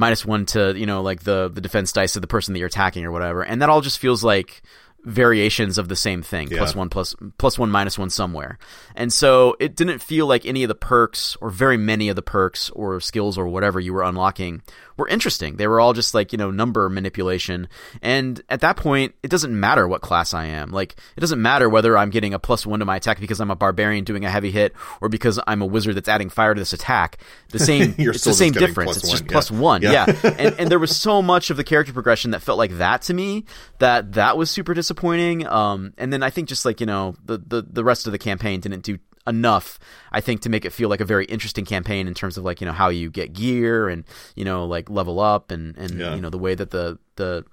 Minus 0.00 0.24
one 0.24 0.46
to 0.46 0.72
you 0.74 0.86
know, 0.86 1.02
like 1.02 1.24
the 1.24 1.50
the 1.52 1.60
defense 1.60 1.92
dice 1.92 2.16
of 2.16 2.22
the 2.22 2.28
person 2.28 2.54
that 2.54 2.58
you're 2.58 2.68
attacking 2.68 3.04
or 3.04 3.12
whatever, 3.12 3.42
and 3.42 3.60
that 3.60 3.68
all 3.68 3.82
just 3.82 3.98
feels 3.98 4.24
like 4.24 4.62
variations 5.04 5.78
of 5.78 5.88
the 5.88 5.96
same 5.96 6.22
thing 6.22 6.48
yeah. 6.50 6.58
plus 6.58 6.74
one 6.74 6.88
plus 6.88 7.14
plus 7.38 7.58
one 7.58 7.70
minus 7.70 7.98
one 7.98 8.10
somewhere 8.10 8.58
and 8.94 9.10
so 9.12 9.56
it 9.58 9.74
didn't 9.74 9.98
feel 9.98 10.26
like 10.26 10.44
any 10.44 10.62
of 10.62 10.68
the 10.68 10.74
perks 10.74 11.36
or 11.40 11.48
very 11.48 11.78
many 11.78 12.10
of 12.10 12.16
the 12.16 12.22
perks 12.22 12.68
or 12.70 13.00
skills 13.00 13.38
or 13.38 13.48
whatever 13.48 13.80
you 13.80 13.94
were 13.94 14.02
unlocking 14.02 14.60
were 15.00 15.08
interesting 15.08 15.56
they 15.56 15.66
were 15.66 15.80
all 15.80 15.92
just 15.92 16.14
like 16.14 16.32
you 16.32 16.38
know 16.38 16.50
number 16.50 16.88
manipulation 16.88 17.68
and 18.02 18.40
at 18.48 18.60
that 18.60 18.76
point 18.76 19.14
it 19.22 19.30
doesn't 19.30 19.58
matter 19.58 19.88
what 19.88 20.00
class 20.00 20.32
i 20.32 20.44
am 20.44 20.70
like 20.70 20.94
it 21.16 21.20
doesn't 21.20 21.42
matter 21.42 21.68
whether 21.68 21.98
i'm 21.98 22.10
getting 22.10 22.32
a 22.32 22.38
plus 22.38 22.64
one 22.64 22.78
to 22.78 22.84
my 22.84 22.96
attack 22.96 23.18
because 23.18 23.40
i'm 23.40 23.50
a 23.50 23.56
barbarian 23.56 24.04
doing 24.04 24.24
a 24.24 24.30
heavy 24.30 24.52
hit 24.52 24.72
or 25.00 25.08
because 25.08 25.40
i'm 25.48 25.62
a 25.62 25.66
wizard 25.66 25.96
that's 25.96 26.08
adding 26.08 26.30
fire 26.30 26.54
to 26.54 26.60
this 26.60 26.72
attack 26.72 27.18
the 27.48 27.58
same 27.70 27.94
it's 27.98 28.24
the 28.24 28.32
same 28.32 28.52
difference 28.52 28.96
it's 28.96 29.06
one, 29.06 29.12
just 29.12 29.24
yeah. 29.24 29.32
plus 29.32 29.50
one 29.50 29.82
yeah, 29.82 30.06
yeah. 30.06 30.34
and, 30.38 30.60
and 30.60 30.70
there 30.70 30.78
was 30.78 30.96
so 30.96 31.20
much 31.20 31.50
of 31.50 31.56
the 31.56 31.64
character 31.64 31.92
progression 31.92 32.30
that 32.30 32.40
felt 32.42 32.58
like 32.58 32.78
that 32.78 33.02
to 33.02 33.12
me 33.12 33.44
that 33.78 34.12
that 34.12 34.36
was 34.36 34.50
super 34.50 34.72
disappointing 34.72 35.00
disappointing. 35.00 35.46
Um, 35.46 35.92
and 35.98 36.12
then 36.12 36.22
I 36.22 36.30
think 36.30 36.48
just 36.48 36.64
like 36.64 36.80
you 36.80 36.86
know 36.86 37.14
the, 37.24 37.38
the 37.38 37.62
the 37.62 37.84
rest 37.84 38.06
of 38.06 38.12
the 38.12 38.18
campaign 38.18 38.60
didn't 38.60 38.82
do 38.82 38.98
enough 39.30 39.78
i 40.12 40.20
think 40.20 40.42
to 40.42 40.50
make 40.50 40.64
it 40.64 40.72
feel 40.72 40.90
like 40.90 41.00
a 41.00 41.04
very 41.04 41.24
interesting 41.26 41.64
campaign 41.64 42.06
in 42.06 42.12
terms 42.14 42.36
of 42.36 42.44
like 42.44 42.60
you 42.60 42.66
know 42.66 42.72
how 42.72 42.88
you 42.88 43.10
get 43.10 43.32
gear 43.32 43.88
and 43.88 44.04
you 44.34 44.44
know 44.44 44.66
like 44.66 44.90
level 44.90 45.20
up 45.20 45.50
and 45.50 45.76
and 45.78 45.98
yeah. 45.98 46.14
you 46.14 46.20
know 46.20 46.28
the 46.28 46.38
way 46.38 46.54
that 46.54 46.70
the 46.70 46.98
the 47.16 47.44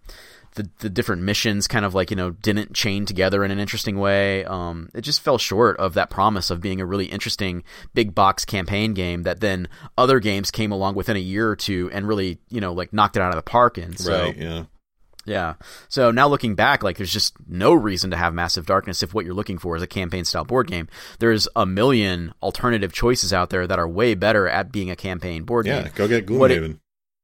the, 0.56 0.70
the 0.80 0.90
different 0.90 1.22
missions 1.22 1.68
kind 1.68 1.86
of 1.86 1.94
like 1.94 2.10
you 2.10 2.18
know 2.18 2.32
didn't 2.32 2.74
chain 2.74 3.06
together 3.06 3.46
in 3.46 3.52
an 3.52 3.60
interesting 3.60 4.00
way. 4.00 4.44
Um, 4.46 4.90
it 4.94 5.02
just 5.02 5.22
fell 5.22 5.38
short 5.38 5.78
of 5.78 5.94
that 5.94 6.10
promise 6.10 6.50
of 6.50 6.62
being 6.62 6.82
a 6.82 6.86
really 6.86 7.06
interesting 7.06 7.64
big 7.94 8.16
box 8.16 8.44
campaign 8.44 8.94
game 8.94 9.22
that 9.24 9.40
then 9.40 9.68
other 9.98 10.20
games 10.20 10.50
came 10.50 10.72
along 10.72 10.96
within 10.96 11.16
a 11.16 11.20
year 11.20 11.48
or 11.48 11.56
two 11.56 11.92
and 11.94 12.08
really 12.08 12.40
you 12.50 12.60
know 12.60 12.74
like 12.74 12.92
knocked 12.92 13.16
it 13.16 13.22
out 13.22 13.30
of 13.30 13.36
the 13.36 13.44
park 13.44 13.78
in. 13.78 13.96
So 13.96 14.26
right, 14.26 14.36
yeah 14.36 14.64
yeah. 15.28 15.56
So 15.90 16.10
now 16.10 16.28
looking 16.28 16.56
back, 16.56 16.84
like 16.84 16.98
there's 16.98 17.12
just 17.12 17.36
no 17.48 17.74
reason 17.74 18.12
to 18.12 18.18
have 18.18 18.34
Massive 18.34 18.66
Darkness 18.66 19.04
if 19.04 19.14
what 19.14 19.26
you're 19.26 19.34
looking 19.36 19.58
for 19.58 19.76
is 19.76 19.84
a 19.84 19.88
campaign 19.88 20.26
style 20.26 20.46
board 20.46 20.68
game. 20.68 20.88
There's 21.20 21.48
a 21.56 21.66
million 21.66 22.34
alternative 22.42 22.94
choices 22.94 23.34
out 23.34 23.50
there 23.50 23.68
that 23.68 23.78
are 23.78 23.88
way 23.88 24.16
better 24.16 24.48
at 24.48 24.72
being 24.72 24.90
a 24.90 24.96
campaign 24.96 25.44
board 25.44 25.66
yeah, 25.66 25.76
game. 25.76 25.86
Yeah, 25.86 25.92
go 25.94 26.08
get 26.08 26.26
Gloomhaven. 26.26 26.80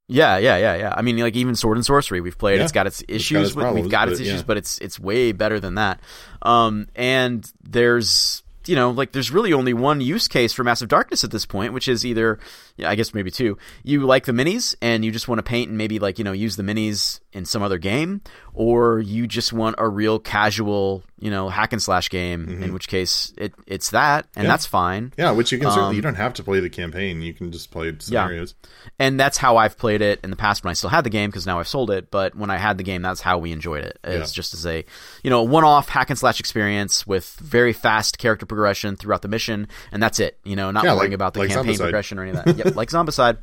Yeah, 0.10 0.38
yeah, 0.38 0.58
yeah, 0.58 0.76
yeah. 0.76 0.94
I 0.96 1.02
mean, 1.02 1.18
like 1.18 1.36
even 1.36 1.56
Sword 1.56 1.78
and 1.78 1.86
Sorcery, 1.86 2.20
we've 2.20 2.38
played. 2.38 2.58
Yeah. 2.58 2.64
It's 2.64 2.74
got 2.74 2.88
its 2.88 3.04
issues. 3.08 3.22
It's 3.22 3.32
got 3.32 3.42
its 3.42 3.54
problems, 3.54 3.84
we've 3.84 3.92
got 3.92 4.10
its 4.10 4.20
issues, 4.20 4.42
yeah. 4.42 4.46
but 4.46 4.58
it's 4.58 4.78
it's 4.80 5.00
way 5.00 5.32
better 5.32 5.60
than 5.62 5.76
that. 5.76 6.02
Um, 6.42 6.88
and 6.94 7.50
there's 7.64 8.43
you 8.68 8.76
know, 8.76 8.92
like 8.92 9.12
there's 9.12 9.32
really 9.32 9.54
only 9.54 9.74
one 9.74 10.02
use 10.02 10.28
case 10.28 10.54
for 10.54 10.64
Massive 10.64 10.88
Darkness 10.88 11.24
at 11.24 11.32
this 11.32 11.46
point, 11.46 11.74
which 11.74 11.88
is 11.88 12.06
either, 12.06 12.40
yeah, 12.78 12.90
I 12.90 12.96
guess 12.96 13.14
maybe 13.14 13.32
two. 13.32 13.58
You 13.84 14.06
like 14.06 14.26
the 14.26 14.32
minis 14.32 14.76
and 14.82 15.04
you 15.04 15.12
just 15.12 15.28
want 15.28 15.40
to 15.40 15.44
paint 15.44 15.70
and 15.70 15.78
maybe 15.78 16.00
like 16.00 16.18
you 16.18 16.24
know 16.24 16.32
use 16.32 16.56
the 16.56 16.64
minis 16.64 17.20
in 17.32 17.46
some 17.46 17.62
other 17.64 17.78
game, 17.78 18.22
or 18.54 19.00
you 19.00 19.28
just 19.28 19.54
want 19.54 19.76
a 19.78 19.88
real 19.88 20.20
casual, 20.20 21.04
you 21.24 21.32
know, 21.32 21.48
hack 21.48 21.72
and 21.72 21.82
slash 21.82 22.10
game, 22.10 22.46
mm-hmm. 22.46 22.64
in 22.64 22.74
which 22.74 22.90
case 22.90 23.32
it 23.38 23.54
it's 23.66 23.92
that, 23.92 24.28
and 24.36 24.44
yeah. 24.44 24.52
that's 24.52 24.66
fine. 24.66 25.14
Yeah, 25.18 25.32
which 25.32 25.54
you 25.54 25.58
can 25.58 25.68
um, 25.68 25.74
certainly 25.74 25.96
you 25.96 26.02
don't 26.02 26.16
have 26.16 26.34
to 26.34 26.44
play 26.44 26.60
the 26.60 26.70
campaign; 26.70 27.22
you 27.22 27.34
can 27.34 27.54
just 27.54 27.72
play 27.72 27.96
scenarios. 27.98 28.56
Yeah. 28.62 28.90
And 29.00 29.18
that's 29.18 29.38
how 29.38 29.56
I've 29.56 29.78
played 29.78 30.02
it 30.02 30.20
in 30.22 30.32
the 30.32 30.36
past 30.36 30.66
when 30.66 30.72
I 30.72 30.74
still 30.74 30.90
had 30.90 31.06
the 31.06 31.10
game 31.10 31.30
because 31.30 31.46
now 31.46 31.62
I've 31.62 31.68
sold 31.70 31.92
it. 31.92 32.12
But 32.12 32.36
when 32.36 32.50
I 32.50 32.58
had 32.58 32.78
the 32.78 32.84
game, 32.84 33.02
that's 33.02 33.22
how 33.22 33.38
we 33.38 33.54
enjoyed 33.54 33.86
it. 33.86 34.00
It's 34.04 34.34
yeah. 34.34 34.36
just 34.36 34.54
as 34.54 34.66
a 34.66 34.84
you 35.24 35.30
know 35.30 35.44
one 35.44 35.64
off 35.64 35.88
hack 35.88 36.10
and 36.10 36.20
slash 36.20 36.42
experience 36.42 37.08
with 37.08 37.26
very 37.40 37.72
fast 37.72 38.18
character 38.18 38.46
progression 38.46 38.98
throughout 38.98 39.22
the 39.22 39.30
mission, 39.30 39.70
and 39.94 40.04
that's 40.04 40.20
it. 40.20 40.38
You 40.44 40.58
know, 40.58 40.72
not 40.72 40.84
yeah, 40.84 40.94
worrying 40.94 41.12
like, 41.12 41.16
about 41.16 41.36
the 41.36 41.40
like 41.40 41.52
campaign 41.52 41.76
Zombicide. 41.76 41.80
progression 41.80 42.20
or 42.20 42.24
any 42.24 42.38
of 42.38 42.44
that. 42.44 42.58
yep, 42.58 42.76
like 42.76 42.90
Zombicide. 42.90 43.38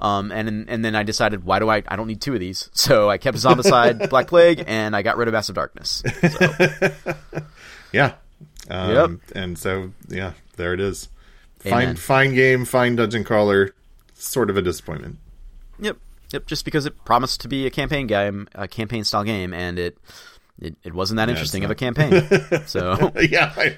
Um, 0.00 0.32
and 0.32 0.68
and 0.68 0.84
then 0.84 0.94
I 0.94 1.02
decided, 1.02 1.44
why 1.44 1.58
do 1.58 1.68
I? 1.68 1.82
I 1.86 1.96
don't 1.96 2.06
need 2.06 2.22
two 2.22 2.32
of 2.34 2.40
these, 2.40 2.70
so 2.74 3.10
I 3.10 3.18
kept 3.18 3.36
Zombicide, 3.36 4.08
Black 4.08 4.28
Plague, 4.28 4.64
and 4.66 4.96
I 4.96 5.02
got 5.02 5.16
rid 5.16 5.28
of 5.28 5.32
Massive 5.32 5.54
Darkness. 5.54 6.02
So. 6.22 6.92
yeah. 7.92 8.14
Um, 8.68 8.90
yep. 8.90 9.10
And 9.34 9.58
so 9.58 9.92
yeah, 10.08 10.32
there 10.56 10.72
it 10.72 10.80
is. 10.80 11.08
Fine, 11.58 11.72
Amen. 11.72 11.96
fine 11.96 12.34
game, 12.34 12.64
fine 12.64 12.96
dungeon 12.96 13.24
crawler. 13.24 13.74
Sort 14.14 14.48
of 14.50 14.56
a 14.56 14.62
disappointment. 14.62 15.18
Yep. 15.78 15.98
Yep. 16.32 16.46
Just 16.46 16.64
because 16.64 16.86
it 16.86 17.04
promised 17.04 17.40
to 17.42 17.48
be 17.48 17.66
a 17.66 17.70
campaign 17.70 18.06
game, 18.06 18.48
a 18.54 18.68
campaign 18.68 19.04
style 19.04 19.24
game, 19.24 19.52
and 19.52 19.78
it 19.78 19.98
it, 20.58 20.76
it 20.82 20.94
wasn't 20.94 21.18
that 21.18 21.28
yeah, 21.28 21.34
interesting 21.34 21.64
of 21.64 21.70
a 21.70 21.74
campaign. 21.74 22.22
so 22.66 23.12
yeah. 23.20 23.72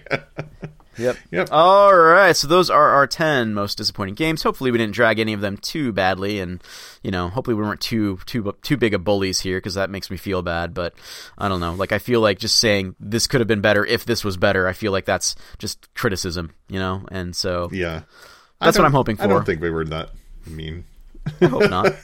Yep. 0.99 1.16
Yep. 1.30 1.49
All 1.51 1.95
right. 1.95 2.36
So 2.36 2.47
those 2.47 2.70
are 2.70 2.90
our 2.90 3.07
10 3.07 3.55
most 3.55 3.78
disappointing 3.78 4.14
games. 4.14 4.43
Hopefully 4.43 4.70
we 4.70 4.78
didn't 4.78 4.95
drag 4.95 5.18
any 5.18 5.32
of 5.32 5.40
them 5.40 5.57
too 5.57 5.93
badly 5.93 6.40
and, 6.40 6.62
you 7.03 7.11
know, 7.11 7.28
hopefully 7.28 7.55
we 7.55 7.62
weren't 7.62 7.80
too 7.80 8.18
too 8.26 8.55
too 8.62 8.76
big 8.76 8.95
of 8.95 9.05
bullies 9.05 9.40
here 9.40 9.59
because 9.59 9.74
that 9.74 9.90
makes 9.90 10.11
me 10.11 10.16
feel 10.16 10.43
bad, 10.43 10.74
but 10.74 10.95
I 11.38 11.49
don't 11.49 11.61
know. 11.61 11.74
Like 11.74 11.93
I 11.93 11.99
feel 11.99 12.20
like 12.20 12.38
just 12.38 12.59
saying 12.59 12.95
this 13.01 13.26
could 13.26 13.40
have 13.40 13.49
been 13.49 13.61
better 13.61 13.84
if 13.84 14.05
this 14.05 14.24
was 14.24 14.36
better. 14.36 14.68
I 14.68 14.72
feel 14.72 14.93
like 14.93 15.05
that's 15.05 15.34
just 15.59 15.93
criticism, 15.95 16.53
you 16.68 16.78
know? 16.78 17.05
And 17.11 17.34
so 17.34 17.68
Yeah. 17.72 18.03
That's 18.61 18.78
what 18.78 18.84
I'm 18.84 18.93
hoping 18.93 19.16
for. 19.16 19.24
I 19.24 19.26
don't 19.26 19.45
think 19.45 19.61
we 19.61 19.70
were 19.70 19.84
that 19.86 20.11
mean. 20.47 20.84
I 21.41 21.47
hope 21.47 21.70
not. 21.70 21.95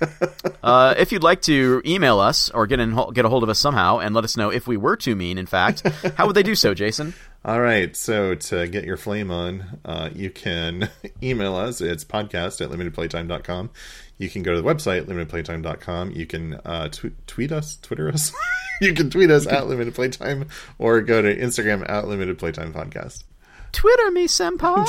Uh, 0.63 0.95
if 0.99 1.13
you'd 1.13 1.23
like 1.23 1.43
to 1.43 1.83
email 1.85 2.21
us 2.21 2.51
or 2.51 2.67
get 2.67 2.81
in 2.81 2.97
get 3.13 3.25
a 3.25 3.29
hold 3.29 3.43
of 3.43 3.49
us 3.49 3.59
somehow 3.59 3.99
and 3.99 4.15
let 4.15 4.25
us 4.25 4.37
know 4.37 4.51
if 4.51 4.67
we 4.67 4.77
were 4.77 4.97
too 4.97 5.17
mean, 5.17 5.39
in 5.39 5.47
fact, 5.47 5.87
how 6.17 6.27
would 6.27 6.37
they 6.37 6.43
do 6.43 6.55
so, 6.55 6.75
Jason? 6.75 7.15
All 7.45 7.61
right. 7.61 7.95
So 7.97 8.35
to 8.35 8.67
get 8.69 8.85
your 8.85 8.97
flame 8.97 9.31
on, 9.31 9.81
uh, 9.85 10.11
you 10.15 10.31
can 10.31 10.91
email 11.23 11.55
us. 11.57 11.81
It's 11.81 12.05
podcast 12.05 12.61
at 12.61 12.71
limitedplaytime.com. 12.71 13.71
You 14.19 14.29
can 14.29 14.43
go 14.43 14.55
to 14.55 14.61
the 14.61 14.67
website, 14.67 15.05
limitedplaytime.com. 15.05 16.11
You 16.13 16.27
can 16.27 16.55
uh, 16.65 16.89
tw- 16.89 17.27
tweet 17.27 17.53
us, 17.53 17.77
Twitter 17.77 18.09
us. 18.09 18.33
you 18.81 18.93
can 18.93 19.11
tweet 19.11 19.31
us 19.31 19.47
at 19.47 19.67
limited 19.67 19.95
playtime 19.95 20.49
or 20.79 21.01
go 21.01 21.23
to 21.23 21.37
Instagram 21.37 21.89
at 21.89 22.07
limited 22.09 22.39
playtime 22.39 22.73
podcast. 22.73 23.25
Twitter 23.73 24.11
me, 24.11 24.27
senpai. 24.27 24.87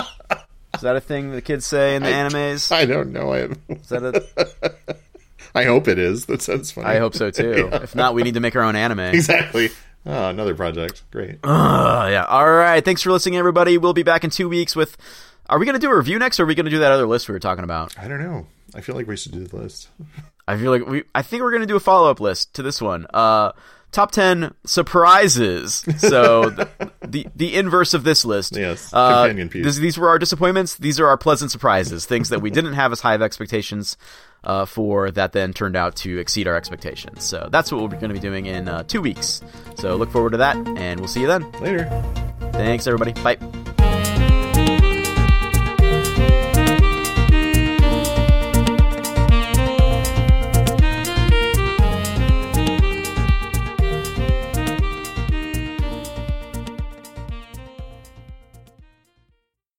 Is 0.78 0.82
that 0.82 0.96
a 0.96 1.00
thing 1.00 1.32
the 1.32 1.42
kids 1.42 1.66
say 1.66 1.96
in 1.96 2.02
the 2.02 2.08
I, 2.08 2.12
animes? 2.12 2.72
I 2.72 2.84
don't 2.84 3.12
know. 3.12 3.32
I, 3.32 3.48
is 3.68 3.88
that 3.88 4.04
a... 4.04 4.96
I 5.54 5.64
hope 5.64 5.88
it 5.88 5.98
is. 5.98 6.26
That 6.26 6.40
sounds 6.40 6.70
funny. 6.70 6.86
I 6.86 6.98
hope 6.98 7.14
so 7.14 7.30
too. 7.30 7.68
yeah. 7.72 7.82
If 7.82 7.94
not, 7.94 8.14
we 8.14 8.22
need 8.22 8.34
to 8.34 8.40
make 8.40 8.54
our 8.54 8.62
own 8.62 8.76
anime. 8.76 9.00
Exactly. 9.00 9.70
Oh, 10.06 10.28
another 10.28 10.54
project. 10.54 11.02
Great. 11.10 11.40
Uh, 11.42 12.08
yeah. 12.10 12.24
All 12.24 12.48
right. 12.48 12.84
Thanks 12.84 13.02
for 13.02 13.10
listening, 13.10 13.36
everybody. 13.36 13.76
We'll 13.76 13.92
be 13.92 14.04
back 14.04 14.24
in 14.24 14.30
two 14.30 14.48
weeks 14.48 14.76
with. 14.76 14.96
Are 15.50 15.58
we 15.58 15.64
going 15.64 15.74
to 15.74 15.80
do 15.80 15.90
a 15.90 15.96
review 15.96 16.18
next, 16.18 16.38
or 16.38 16.44
are 16.44 16.46
we 16.46 16.54
going 16.54 16.66
to 16.66 16.70
do 16.70 16.80
that 16.80 16.92
other 16.92 17.06
list 17.06 17.26
we 17.26 17.32
were 17.32 17.38
talking 17.38 17.64
about? 17.64 17.98
I 17.98 18.06
don't 18.06 18.22
know. 18.22 18.46
I 18.74 18.82
feel 18.82 18.94
like 18.94 19.06
we 19.06 19.16
should 19.16 19.32
do 19.32 19.44
the 19.44 19.56
list. 19.56 19.88
I 20.46 20.56
feel 20.58 20.70
like 20.70 20.86
we. 20.86 21.04
I 21.14 21.22
think 21.22 21.42
we're 21.42 21.50
going 21.50 21.62
to 21.62 21.66
do 21.66 21.76
a 21.76 21.80
follow 21.80 22.10
up 22.10 22.20
list 22.20 22.54
to 22.54 22.62
this 22.62 22.80
one. 22.80 23.06
Uh, 23.12 23.52
top 23.92 24.10
10 24.10 24.54
surprises. 24.64 25.84
So 25.98 26.50
the, 26.50 26.68
the, 27.06 27.26
the 27.34 27.56
inverse 27.56 27.94
of 27.94 28.04
this 28.04 28.24
list. 28.24 28.56
Yes. 28.56 28.92
Uh, 28.92 29.24
companion 29.24 29.48
piece. 29.48 29.64
This, 29.64 29.76
these 29.76 29.98
were 29.98 30.08
our 30.08 30.18
disappointments. 30.18 30.76
These 30.76 31.00
are 31.00 31.06
our 31.06 31.18
pleasant 31.18 31.50
surprises. 31.50 32.06
Things 32.06 32.28
that 32.28 32.40
we 32.40 32.50
didn't 32.50 32.74
have 32.74 32.92
as 32.92 33.00
high 33.00 33.14
of 33.14 33.22
expectations 33.22 33.96
uh, 34.44 34.64
for 34.64 35.10
that 35.10 35.32
then 35.32 35.52
turned 35.52 35.76
out 35.76 35.96
to 35.96 36.18
exceed 36.18 36.46
our 36.46 36.54
expectations. 36.54 37.24
So 37.24 37.48
that's 37.50 37.72
what 37.72 37.82
we're 37.82 37.88
going 37.88 38.08
to 38.08 38.14
be 38.14 38.20
doing 38.20 38.46
in 38.46 38.68
uh, 38.68 38.84
two 38.84 39.02
weeks. 39.02 39.42
So 39.76 39.96
look 39.96 40.10
forward 40.10 40.30
to 40.30 40.38
that, 40.38 40.56
and 40.56 41.00
we'll 41.00 41.08
see 41.08 41.20
you 41.20 41.26
then. 41.26 41.50
Later. 41.60 41.84
Thanks, 42.52 42.86
everybody. 42.86 43.12
Bye. 43.22 43.38